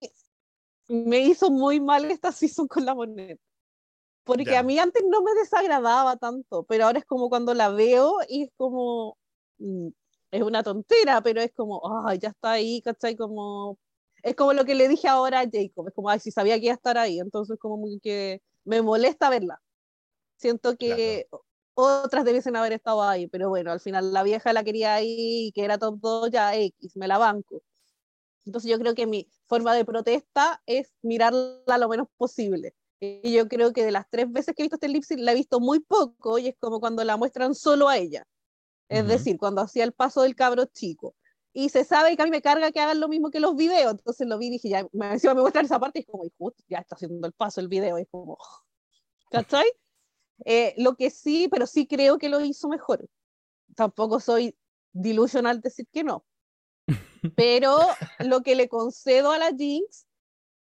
[0.88, 3.40] me hizo muy mal esta season con la Monet.
[4.24, 4.60] Porque Ya.
[4.60, 8.44] a mí antes no me desagradaba tanto, pero ahora es como cuando la veo y
[8.44, 9.16] es como,
[9.58, 9.88] mm,
[10.30, 13.16] es una tontera, pero es como, ay, ya está ahí, ¿cachai?
[13.16, 13.78] Como,
[14.22, 16.66] es como lo que le dije ahora a Jacob, es como, ay, si sabía que
[16.66, 19.60] iba a estar ahí, entonces como muy que me molesta verla.
[20.36, 21.28] Siento que
[21.74, 25.52] otras debiesen haber estado ahí, pero bueno, al final la vieja la quería ahí y
[25.52, 27.62] que era top 2, ya X, me la banco.
[28.46, 32.74] Entonces yo creo que mi forma de protesta es mirarla lo menos posible.
[33.00, 35.32] Y yo creo que de las tres veces que he visto este lip sync, la
[35.32, 38.26] he visto muy poco y es como cuando la muestran solo a ella.
[38.88, 39.12] Es Ujú.
[39.12, 41.14] decir, cuando hacía el paso del cabro chico.
[41.52, 43.92] Y se sabe que a mí me carga que hagan lo mismo que los videos.
[43.92, 46.24] Entonces lo vi y dije, ya, me, encima me muestran esa parte y es como,
[46.24, 47.98] y justo, ya está haciendo el paso el video.
[47.98, 48.36] Y es como,
[49.30, 49.66] ¿cachai?
[50.44, 53.08] Eh, lo que sí, pero sí creo que lo hizo mejor.
[53.74, 54.56] Tampoco soy
[54.92, 56.24] delusional decir que no.
[57.36, 57.86] Pero
[58.18, 60.06] lo que le concedo a la Jinx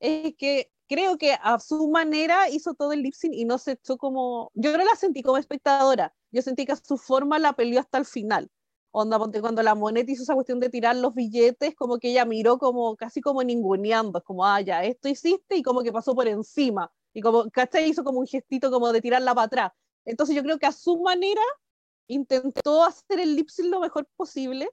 [0.00, 3.72] es que creo que a su manera hizo todo el lip sync y no se
[3.72, 4.50] echó como.
[4.54, 6.12] Yo no la sentí como espectadora.
[6.32, 8.50] Yo sentí que a su forma la peleó hasta el final.
[8.90, 12.58] Onda, cuando la Monet hizo esa cuestión de tirar los billetes, como que ella miró
[12.58, 16.26] como casi como ninguneando, es como, ah, ya, esto hiciste y como que pasó por
[16.26, 16.90] encima.
[17.14, 17.88] Y como, ¿cachai?
[17.88, 19.72] Hizo como un gestito como de tirarla para atrás.
[20.04, 21.42] Entonces yo creo que a su manera
[22.08, 24.68] intentó hacer el lip sync lo mejor posible,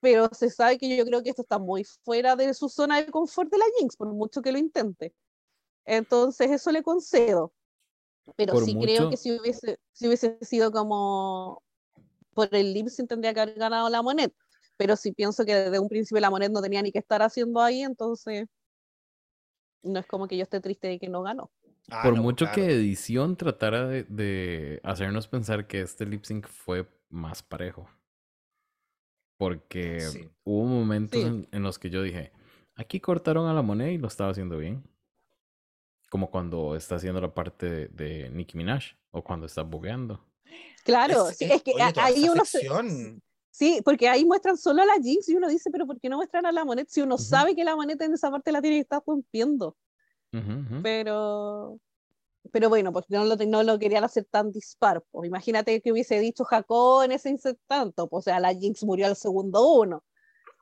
[0.00, 3.10] pero se sabe que yo creo que esto está muy fuera de su zona de
[3.10, 5.14] confort de la Jinx, por mucho que lo intente.
[5.84, 7.52] Entonces eso le concedo.
[8.36, 11.62] Pero Por sí creo mucho- que si hubiese, si hubiese sido como
[12.32, 14.34] por el lip sync tendría que haber ganado la Monet.
[14.76, 17.60] Pero si pienso que desde un principio la Monet no tenía ni que estar haciendo
[17.60, 18.48] ahí, entonces
[19.82, 21.50] no es como que yo esté triste de que no ganó.
[21.90, 22.54] Ah, Por no, mucho claro.
[22.56, 27.86] que edición tratara de, de hacernos pensar que este lip sync fue más parejo.
[29.38, 30.28] Porque Sí.
[30.44, 31.26] hubo momentos Sí.
[31.26, 32.32] en, en los que yo dije,
[32.74, 34.82] aquí cortaron a la moneda y lo estaba haciendo bien.
[36.14, 40.24] Como cuando está haciendo la parte de, de Nicki Minaj o cuando está bugueando.
[40.84, 43.20] Claro, sí, es, que oye, a- toda ahí esa uno se, sección.
[43.50, 46.18] Sí, porque ahí muestran solo a la Jinx y uno dice, pero ¿por qué no
[46.18, 47.24] muestran a la Monet si uno Ujú.
[47.24, 49.76] sabe que la Monet en esa parte la tiene que estar rompiendo?
[50.32, 50.82] Ujú, ujú.
[50.84, 51.80] Pero,
[52.52, 55.02] pero bueno, pues no lo, no lo querían hacer tan dispar.
[55.10, 59.06] Pues imagínate que hubiese dicho Jacob en ese instante, pues, o sea, la Jinx murió
[59.08, 60.04] al segundo uno.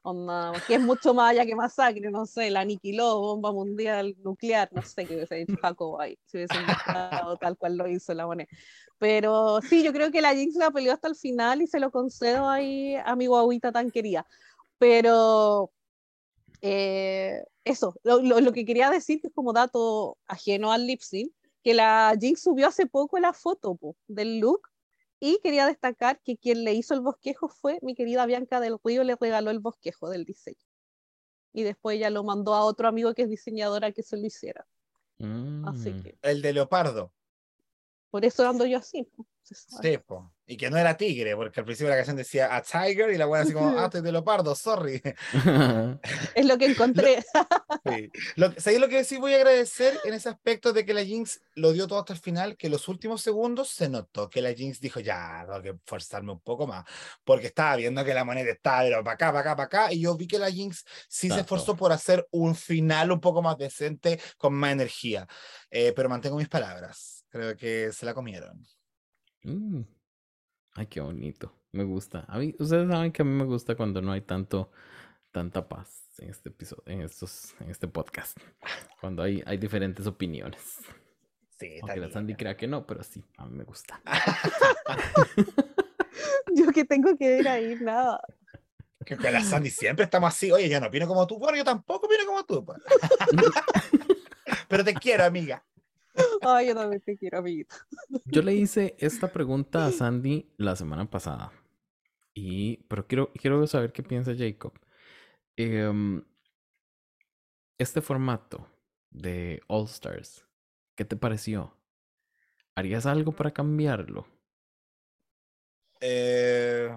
[0.04, 4.68] Onda, que es mucho más allá que masacre, no sé, la aniquiló, bomba mundial nuclear,
[4.72, 8.26] no sé qué hubiese dicho Jacob ahí, si hubiese inventado tal cual lo hizo la
[8.26, 8.48] Monet.
[8.98, 11.90] Pero sí, yo creo que la Jinx la peleó hasta el final y se lo
[11.92, 14.26] concedo ahí a mi guaguita tan querida.
[14.78, 15.70] Pero
[16.60, 21.00] eh, eso, lo, lo- lo que quería decir, que es como dato ajeno al lip
[21.00, 24.62] sync, que la Jinx subió hace poco la foto po, del look
[25.24, 29.04] y quería destacar que quien le hizo el bosquejo fue mi querida Bianca del Río,
[29.04, 30.66] le regaló el bosquejo del diseño.
[31.52, 34.26] Y después ella lo mandó a otro amigo que es diseñador a que se lo
[34.26, 34.66] hiciera.
[35.64, 36.02] Así Mm.
[36.02, 37.12] que El de leopardo.
[38.10, 39.04] por eso ando yo así.
[39.04, 39.24] po.
[40.52, 43.16] Y que no era tigre, porque al principio de la canción decía a tiger y
[43.16, 45.00] la buena así como, ah, estoy de leopardo, sorry.
[46.34, 47.24] Es lo que encontré.
[47.84, 48.12] Sí.
[48.36, 51.40] Lo, ¿Sabéis lo que sí voy a agradecer en ese aspecto de que la Jinx
[51.54, 52.56] lo dio todo hasta el final?
[52.56, 56.40] Que los últimos segundos se notó que la Jinx dijo, ya, tengo que forzarme un
[56.40, 56.84] poco más,
[57.24, 60.02] porque estaba viendo que la moneda estaba pero para acá, para acá, para acá, y
[60.02, 61.40] yo vi que la Jinx sí se Tato.
[61.40, 65.26] esforzó por hacer un final un poco más decente, con más energía.
[65.70, 68.62] Eh, pero mantengo mis palabras, creo que se la comieron.
[69.42, 69.80] Mm.
[70.74, 71.52] Ay, qué bonito.
[71.72, 72.24] Me gusta.
[72.28, 74.70] A mí, ustedes saben que a mí me gusta cuando no hay tanto,
[75.30, 78.38] tanta paz en este episodio, en estos, en este podcast.
[79.00, 80.78] Cuando hay, hay diferentes opiniones.
[81.58, 82.10] Sí, está Aunque la.
[82.10, 84.00] Sandy crea que no, pero sí, a mí me gusta.
[86.54, 88.20] yo que tengo que ir ahí, nada.
[89.04, 91.64] Que con la Sandy siempre estamos así, oye, yo no opino como tú, bueno, yo
[91.64, 92.64] tampoco opino como tú.
[92.64, 92.78] pues.
[94.68, 95.64] pero te quiero, amiga.
[96.42, 97.76] Ay, yo también te quiero, amiguito.
[98.24, 101.52] Yo le hice esta pregunta a Sandy la semana pasada.
[102.34, 104.72] Y, pero quiero, quiero saber qué piensa Jacob.
[105.56, 106.24] Em,
[107.78, 108.66] este formato
[109.10, 110.44] de All Stars,
[110.96, 111.76] ¿qué te pareció?
[112.74, 114.26] ¿Harías algo para cambiarlo?
[116.00, 116.90] Eh,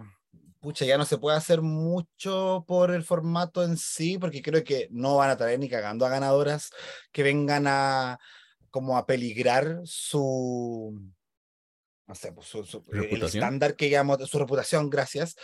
[0.60, 4.88] pucha, ya no se puede hacer mucho por el formato en sí, porque creo que
[4.90, 6.72] no van a traer ni cagando a ganadoras
[7.12, 8.20] que vengan a
[8.76, 11.02] como a peligrar su,
[12.08, 13.42] no sé, pues, su, su- el ¿Reputación?
[13.42, 15.38] estándar que llamo su reputación, gracias,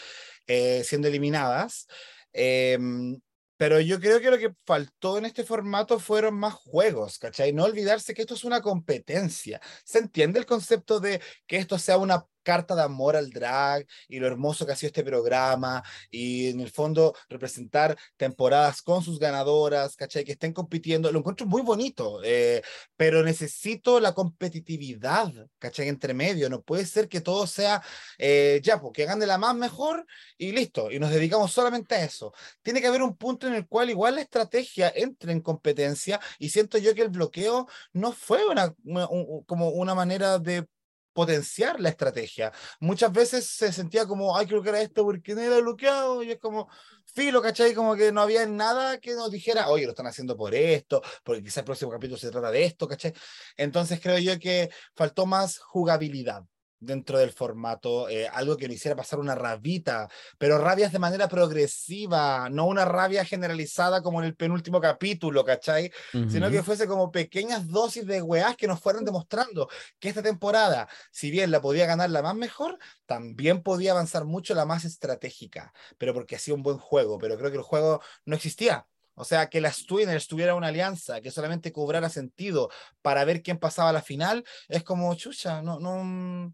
[0.48, 1.88] eh, siendo eliminadas.
[2.34, 3.22] Em,
[3.56, 7.53] pero yo creo que lo que faltó en este formato fueron más juegos, ¿cachai?
[7.53, 9.62] No olvidarse que esto es una competencia.
[9.86, 14.19] ¿Se entiende el concepto de que esto sea una carta de amor al drag y
[14.19, 19.19] lo hermoso que ha sido este programa y en el fondo representar temporadas con sus
[19.19, 20.23] ganadoras, ¿cachai?
[20.23, 22.61] Que estén compitiendo, lo encuentro muy bonito, eh,
[22.95, 25.88] pero necesito la competitividad, ¿cachai?
[25.88, 27.81] Entre medio, no puede ser que todo sea,
[28.18, 30.05] eh, ya, porque gane la más mejor
[30.38, 32.34] y listo, y nos dedicamos solamente a eso.
[32.61, 36.49] Tiene que haber un punto en el cual igual la estrategia entre en competencia y
[36.49, 40.65] siento yo que el bloqueo no fue una, una- un- como una manera de
[41.13, 42.51] potenciar la estrategia.
[42.79, 46.31] Muchas veces se sentía como, ay, creo que era esto porque no era bloqueado, y
[46.31, 46.69] es como,
[47.05, 47.73] filo, ¿cachai?
[47.73, 51.43] Como que no había nada que nos dijera, oye, lo están haciendo por esto, porque
[51.43, 53.13] quizás el próximo capítulo se trata de esto, ¿cachai?
[53.57, 56.43] Entonces creo yo que faltó más jugabilidad
[56.82, 61.30] dentro del formato, eh, algo que no hiciera pasar una rabita, pero rabias de manera
[61.30, 65.91] progresiva, no una rabia generalizada como en el penúltimo capítulo, ¿cachai?
[66.12, 70.90] sino que fuese como pequeñas dosis de weás que nos fueron demostrando que esta temporada,
[71.12, 75.74] si bien la podía ganar la más mejor, también podía avanzar mucho la más estratégica,
[75.98, 78.88] pero porque hacía un buen juego, pero creo que el juego no existía.
[79.14, 82.70] O sea, que las Twinners tuvieran una alianza que solamente cobrara sentido
[83.02, 86.53] para ver quién pasaba a la final, es como chucha, no, no,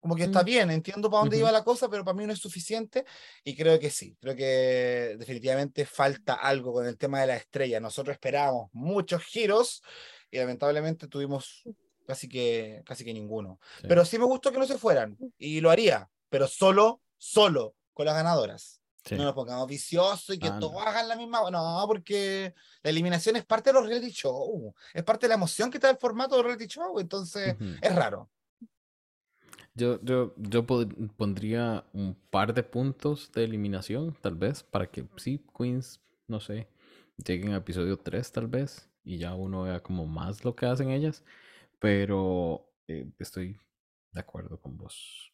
[0.00, 0.44] como que está Mm.
[0.44, 1.42] bien, entiendo para dónde Ujú.
[1.42, 3.04] iba la cosa, pero para mí no es suficiente
[3.44, 7.80] y creo que sí, creo que definitivamente falta algo con el tema de la estrella.
[7.80, 9.82] Nosotros esperábamos muchos giros
[10.30, 11.64] y lamentablemente tuvimos
[12.06, 13.58] casi que, casi que ninguno.
[13.80, 13.86] Sí.
[13.88, 18.06] Pero sí me gustó que no se fueran y lo haría, pero solo, solo con
[18.06, 18.80] las ganadoras.
[19.04, 19.14] Sí.
[19.16, 20.80] No nos pongamos viciosos y que Ah, todos no.
[20.82, 21.50] hagan la misma.
[21.50, 25.70] No, porque la eliminación es parte de los reality show, es parte de la emoción
[25.70, 27.64] que está el formato de reality show, entonces Ujú.
[27.80, 28.30] es raro.
[29.78, 35.06] Yo, yo, yo pod- pondría un par de puntos de eliminación, tal vez, para que
[35.16, 36.66] sí, Queens, no sé,
[37.24, 40.90] lleguen a episodio 3 tal vez, y ya uno vea como más lo que hacen
[40.90, 41.22] ellas,
[41.78, 43.56] pero eh, estoy
[44.10, 45.32] de acuerdo con vos.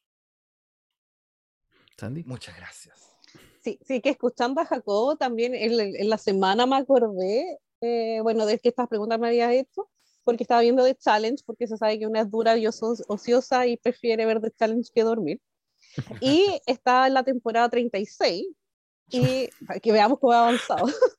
[1.97, 2.25] Sandy.
[2.25, 3.17] Muchas gracias.
[3.63, 8.21] Sí, sí, que escuchando a Jacobo también en, la- en la semana me acordé, eh,
[8.23, 9.89] bueno, de que estas preguntas me habías hecho,
[10.25, 13.77] porque estaba viendo The Challenge, porque se sabe que una es dura y ociosa y
[13.77, 15.41] prefiere ver The Challenge que dormir.
[16.21, 18.47] Y está en la temporada 36,
[19.11, 20.87] y para que veamos cómo ha avanzado.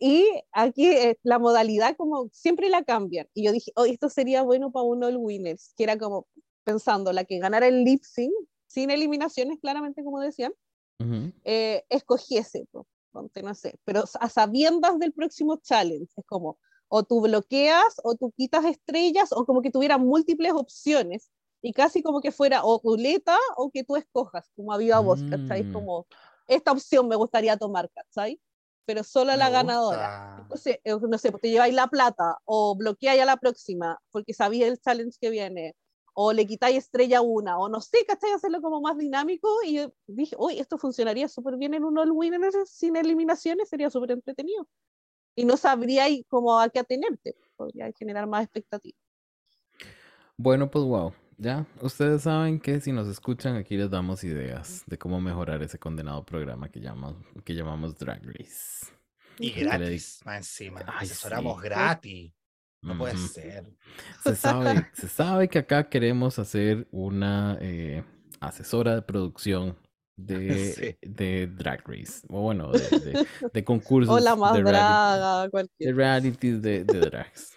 [0.00, 3.26] Y aquí eh, la modalidad como siempre la cambian.
[3.34, 6.28] Y yo dije, oh, esto sería bueno para uno de los winners, que era como
[6.62, 8.32] pensando la que ganara el lip sync,
[8.68, 10.52] sin eliminaciones, claramente como decían,
[11.00, 11.32] Ujú.
[11.42, 16.58] eh, escogiese, po, ponte, no sé, pero a sabiendas del próximo challenge, es como,
[16.88, 21.30] o tú bloqueas, o tú quitas estrellas, o como que tuviera múltiples opciones,
[21.62, 25.20] y casi como que fuera o ruleta, o que tú escojas, como a viva voz,
[25.30, 25.64] ¿cachai?
[25.64, 25.72] Mm.
[25.72, 26.06] Como,
[26.46, 28.40] esta opción me gustaría tomar, ¿cachai?
[28.88, 29.62] pero solo a Me la gusta.
[29.62, 30.36] ganadora.
[30.40, 34.32] Entonces, eh, no sé, pues te lleváis la plata o bloqueáis a la próxima porque
[34.32, 35.76] sabía el challenge que viene
[36.14, 38.30] o le quitáis estrella una o no sé, ¿cachai?
[38.30, 42.12] Hacerlo como más dinámico y yo dije, uy, esto funcionaría súper bien en un all
[42.12, 44.66] winner sin eliminaciones, sería súper entretenido.
[45.38, 49.00] Y no sabríais cómo a qué atenerte, podría generar más expectativas.
[50.36, 51.12] Bueno, pues wow.
[51.36, 55.78] Ya, ustedes saben que si nos escuchan aquí les damos ideas de cómo mejorar ese
[55.78, 58.86] condenado programa que llamamos, que llamamos Drag Race.
[59.38, 60.80] Y gratis, más encima.
[60.88, 61.62] Ay, Asesoramos sí.
[61.62, 62.32] gratis.
[62.82, 63.28] No puede Ujú.
[63.28, 63.76] ser.
[64.24, 68.02] Se sabe, se sabe que acá queremos hacer una eh,
[68.40, 69.76] asesora de producción
[70.26, 71.08] de, Sí.
[71.08, 72.26] de Drag Race.
[72.28, 74.14] O bueno, de, de- de concursos.
[74.14, 75.96] O la más de, reality- draga, de cualquier.
[75.96, 77.56] realities de, de drags.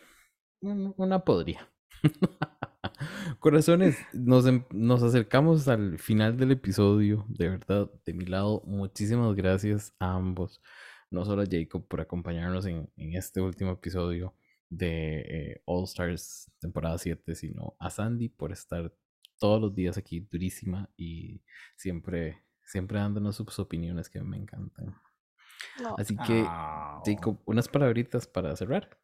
[0.61, 1.67] Un- Una podría.
[3.39, 7.25] Corazones, nos, em- nos acercamos al final del episodio.
[7.29, 10.61] De verdad, de mi lado, muchísimas gracias a ambos.
[11.09, 14.35] No solo a Jacob por acompañarnos en, en este último episodio
[14.69, 18.93] de eh, All Stars temporada 7, sino a Sandy por estar
[19.39, 21.41] todos los días aquí durísima y
[21.75, 24.95] siempre, siempre dándonos sus opiniones que me encantan.
[25.79, 25.95] No.
[25.97, 26.43] Así que.
[27.05, 28.97] Jacob, unas palabritas para cerrar.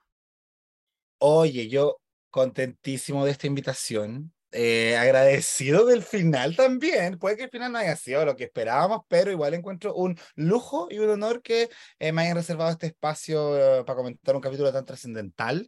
[1.20, 2.00] Oye, yo
[2.30, 4.34] contentísimo de esta invitación.
[4.52, 7.20] eh, agradecido del final también.
[7.20, 10.88] Puede que el final no haya sido lo que esperábamos, pero igual encuentro un lujo
[10.90, 11.70] y un honor que
[12.00, 15.68] eh, me hayan reservado este espacio eh, para comentar un capítulo tan trascendental.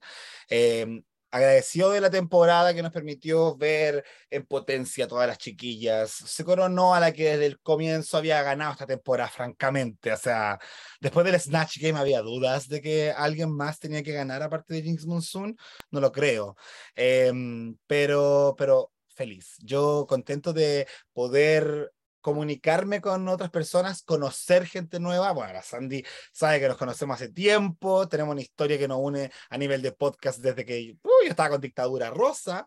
[1.32, 6.12] Eh, agradecido de la temporada que nos permitió ver en potencia a todas las chiquillas.
[6.12, 10.12] Se coronó a la que desde el comienzo había ganado esta temporada, francamente.
[10.12, 10.60] O sea,
[11.00, 14.82] después del Snatch Game había dudas de que alguien más tenía que ganar aparte de
[14.84, 15.56] Jinx Monsoon.
[15.92, 16.56] No lo creo.
[16.96, 19.58] Em, pero, pero feliz.
[19.60, 25.32] Yo contento de poder comunicarme con otras personas, conocer gente nueva.
[25.32, 29.32] Bueno, la Sandy sabe que nos conocemos hace tiempo, tenemos una historia que nos une
[29.50, 30.98] a nivel de podcast desde que yo
[31.28, 32.66] estaba con Dictadura Rosa.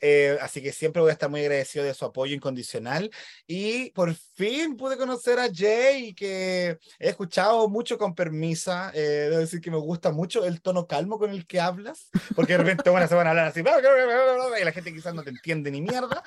[0.00, 3.10] Eh, así que siempre voy a estar muy agradecido de su apoyo incondicional.
[3.46, 8.90] Y por fin pude conocer a Jay, que he escuchado mucho con permisa.
[8.94, 12.52] Eh, debo decir que me gusta mucho el tono calmo con el que hablas, porque
[12.52, 15.70] de repente bueno, se van a hablar así, y la gente quizás no te entiende
[15.70, 16.22] ni mierda.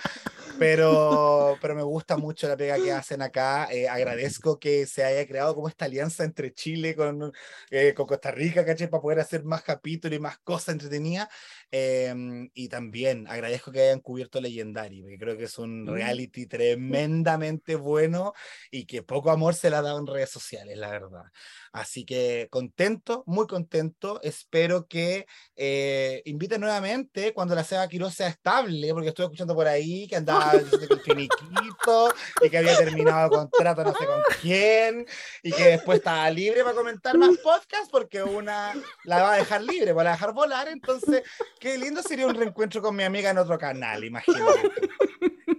[0.57, 3.69] Pero, pero me gusta mucho la pega que hacen acá.
[3.71, 7.31] Eh, agradezco que se haya creado como esta alianza entre Chile con,
[7.69, 8.89] eh, con Costa Rica, ¿cachai?
[8.89, 11.29] Para poder hacer más capítulos y más cosas entretenidas.
[11.71, 15.89] Em, y también agradezco que hayan cubierto Legendary, porque creo que es un Mm.
[15.89, 18.33] reality tremendamente bueno
[18.71, 21.23] y que poco amor se le ha dado en redes sociales, la verdad.
[21.71, 24.19] Así que contento, muy contento.
[24.23, 29.67] Espero que eh, inviten nuevamente cuando la Seba Quiroz sea estable, porque estuve escuchando por
[29.67, 32.13] ahí que andaba diciendo que el finiquito
[32.43, 35.05] y que había terminado el contrato no sé con quién
[35.43, 38.73] y que después estaba libre para comentar más podcasts porque una
[39.03, 40.67] la va a dejar libre, va a dejar volar.
[40.69, 41.23] Entonces,
[41.59, 44.71] qué lindo sería un reencuentro con mi amiga en otro canal, imagínate.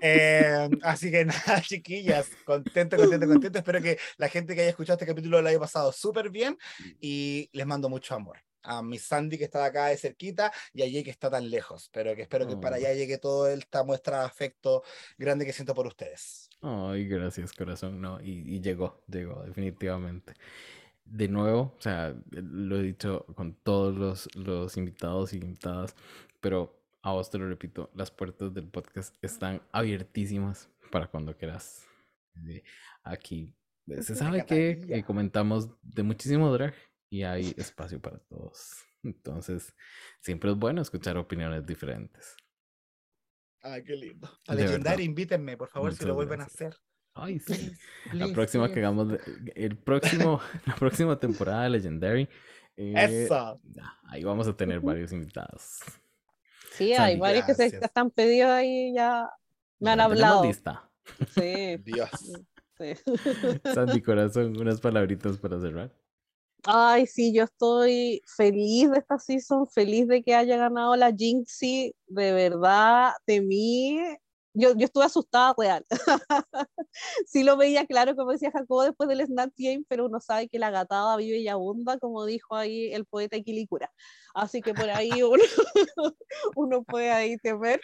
[0.02, 3.58] Eh, así que nada, chiquillas, contento, contento, contento.
[3.58, 6.56] Espero que la gente que haya escuchado este capítulo lo haya pasado súper bien
[7.00, 8.38] y les mando mucho amor.
[8.62, 11.88] A mi Sandy que está acá de cerquita y a Jay que está tan lejos,
[11.92, 12.78] pero que espero que para Oh.
[12.78, 14.82] allá llegue toda esta muestra de afecto
[15.16, 16.50] grande que siento por ustedes.
[16.60, 18.00] Ay, gracias, corazón.
[18.02, 20.34] No, y, y llegó, llegó, definitivamente.
[21.10, 25.96] De nuevo, o sea, lo he dicho con todos los, los invitados y invitadas,
[26.40, 31.84] pero a vos te lo repito, las puertas del podcast están abiertísimas para cuando quieras.
[32.46, 32.62] Eh,
[33.02, 33.56] Aquí
[33.86, 36.74] eh, se sabe que comentamos de muchísimo drag
[37.10, 38.72] y hay espacio para todos.
[39.02, 39.74] Entonces,
[40.20, 42.36] siempre es bueno escuchar opiniones diferentes.
[43.62, 44.28] Ay, qué lindo.
[44.46, 46.76] A Legendary, invítenme, por favor, si lo vuelven a hacer.
[47.14, 47.72] Ay, sí.
[48.12, 49.18] La próxima que hagamos,
[49.54, 52.28] el próximo, la próxima temporada de Legendary.
[52.76, 53.60] eh, Eso.
[54.04, 55.80] ahí vamos a tener varios invitados.
[56.72, 57.82] Sí, hay Sandy, varios que se gracias.
[57.82, 59.28] están pedidos ahí ya.
[59.80, 60.44] Me han Ya hablado.
[60.44, 60.90] lista.
[61.34, 62.10] Sí, Dios.
[62.78, 62.94] sí.
[63.74, 65.92] Sandy Corazón, unas palabritas para cerrar.
[66.64, 71.94] Ay, sí, yo estoy feliz de esta season, feliz de que haya ganado la Jinxie,
[72.06, 73.98] de verdad, temí,
[74.54, 75.84] yo, yo estuve asustada real.
[77.26, 80.58] sí lo veía claro, como decía Jacobo después del Snatch Game, pero uno sabe que
[80.58, 83.90] la gatada vive y abunda, como dijo ahí el poeta Iquilicura.
[84.34, 85.42] Así que por ahí uno,
[86.56, 87.80] uno puede ahí temer,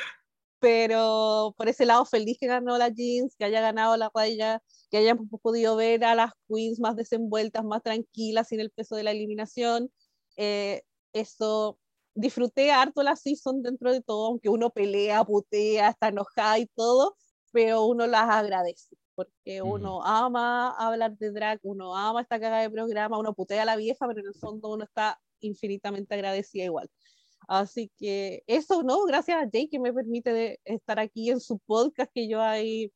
[0.60, 4.98] pero por ese lado feliz que ganó la Jeans, que haya ganado la raya, que
[4.98, 9.12] hayan podido ver a las queens más desenvueltas, más tranquilas, sin el peso de la
[9.12, 9.90] eliminación.
[10.36, 10.82] Eh,
[11.12, 11.78] eso,
[12.16, 17.16] disfruté harto la season dentro de todo, aunque uno pelea, putea, está enojada y todo,
[17.52, 18.96] pero uno las agradece.
[19.14, 23.64] porque uno ama hablar de drag, uno ama esta cagada de programa, uno putea a
[23.64, 26.90] la vieja, pero en el fondo uno está infinitamente agradecida igual.
[27.48, 29.04] Así que eso, ¿no?
[29.04, 32.92] Gracias a Jake que me permite de estar aquí en su podcast, que yo ahí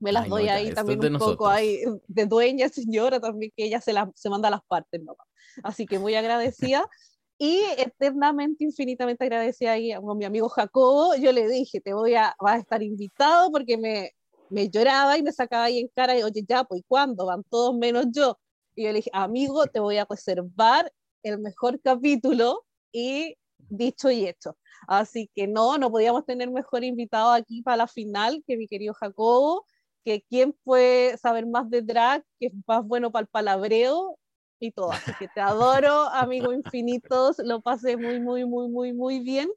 [0.00, 3.92] me las doy ahí también un poco ahí de dueña señora también, que ella se,
[3.92, 5.16] la, se manda las partes, ¿no?
[5.62, 6.84] Así que muy agradecida.
[7.38, 11.14] Y eternamente, infinitamente agradecida con mi amigo Jacobo.
[11.16, 14.12] Yo le dije, te voy a, vas a estar invitado porque me,
[14.50, 17.26] me lloraba y me sacaba ahí en cara y, oye, ya, pues, ¿cuándo?
[17.26, 18.38] Van todos menos yo.
[18.76, 20.92] Y yo le dije, amigo, te voy a reservar
[21.22, 24.56] el mejor capítulo y dicho y hecho.
[24.86, 28.94] Así que no, no podíamos tener mejor invitado aquí para la final que mi querido
[28.94, 29.66] Jacobo,
[30.04, 34.18] que quien puede saber más de drag, que es más bueno para el palabreo
[34.58, 34.92] y todo.
[34.92, 39.50] Así que te adoro, amigo infinitos, lo pasé muy, muy, muy, muy, muy bien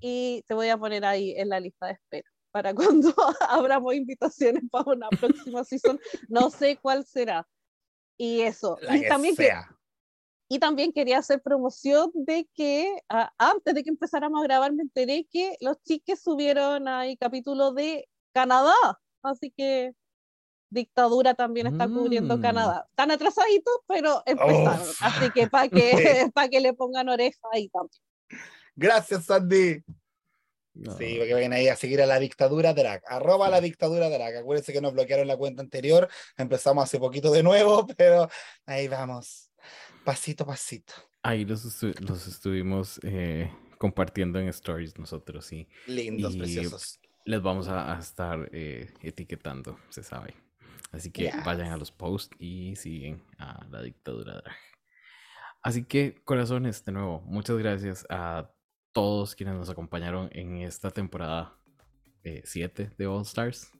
[0.00, 3.14] y te voy a poner ahí en la lista de espera para cuando
[3.48, 5.98] abramos invitaciones para una próxima season.
[6.28, 7.46] No sé cuál será.
[8.16, 8.78] Y eso.
[8.90, 9.34] y también
[10.50, 14.82] y también quería hacer promoción de que ah, antes de que empezáramos a grabar me
[14.82, 18.74] enteré que los chiques subieron ahí capítulo de Canadá.
[19.22, 19.92] Así que
[20.70, 22.40] dictadura también está cubriendo mm.
[22.40, 22.86] Canadá.
[22.88, 24.86] Están atrasaditos, pero empezaron.
[25.00, 28.02] Así que para que, para que le pongan oreja ahí también.
[28.76, 29.82] Gracias, Sandy.
[30.74, 33.02] Sí, porque vayan ahí a seguir a la dictadura drag.
[33.06, 34.36] Arroba la dictadura drag.
[34.36, 36.08] Acuérdense que nos bloquearon la cuenta anterior.
[36.36, 38.28] Empezamos hace poquito de nuevo, pero
[38.64, 39.50] ahí vamos.
[40.04, 40.94] Pasito, pasito.
[41.22, 45.68] Ahí los, los estuvimos eh, compartiendo en stories nosotros, sí.
[45.86, 47.00] Lindos, preciosos.
[47.24, 50.34] Les vamos a, estar eh, etiquetando, se sabe.
[50.90, 54.56] Así que vayan a los posts y siguen a la dictadura drag.
[55.62, 58.50] Así que, corazones, de nuevo, muchas gracias a
[58.92, 61.58] todos quienes nos acompañaron en esta temporada
[62.44, 63.70] 7 eh, de All Stars.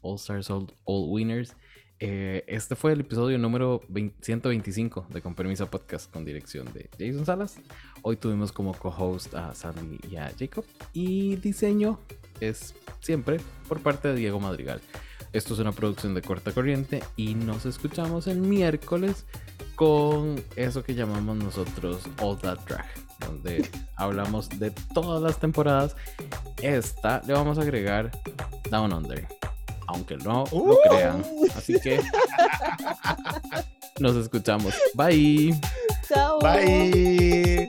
[0.00, 1.56] All Stars, All, Winners.
[2.00, 3.80] Eh, este fue el episodio número
[4.20, 7.56] 125 de Con Permiso Podcast con dirección de Jason Salas.
[8.02, 10.64] Hoy tuvimos como co-host a Sandy y a Jacob.
[10.92, 12.00] Y diseño
[12.40, 13.38] es siempre
[13.68, 14.80] por parte de Diego Madrigal.
[15.34, 19.26] Esto es una producción de corta corriente y nos escuchamos el miércoles
[19.74, 22.86] con eso que llamamos nosotros All That Drag,
[23.18, 25.96] donde hablamos de todas las temporadas.
[26.62, 28.12] Esta le vamos a agregar
[28.70, 29.26] Down Under,
[29.88, 30.78] aunque no lo uh.
[30.88, 31.24] crean.
[31.56, 32.00] Así que
[33.98, 34.72] nos escuchamos.
[34.94, 35.52] Bye.
[36.08, 36.38] Chao.
[36.38, 37.66] Bye.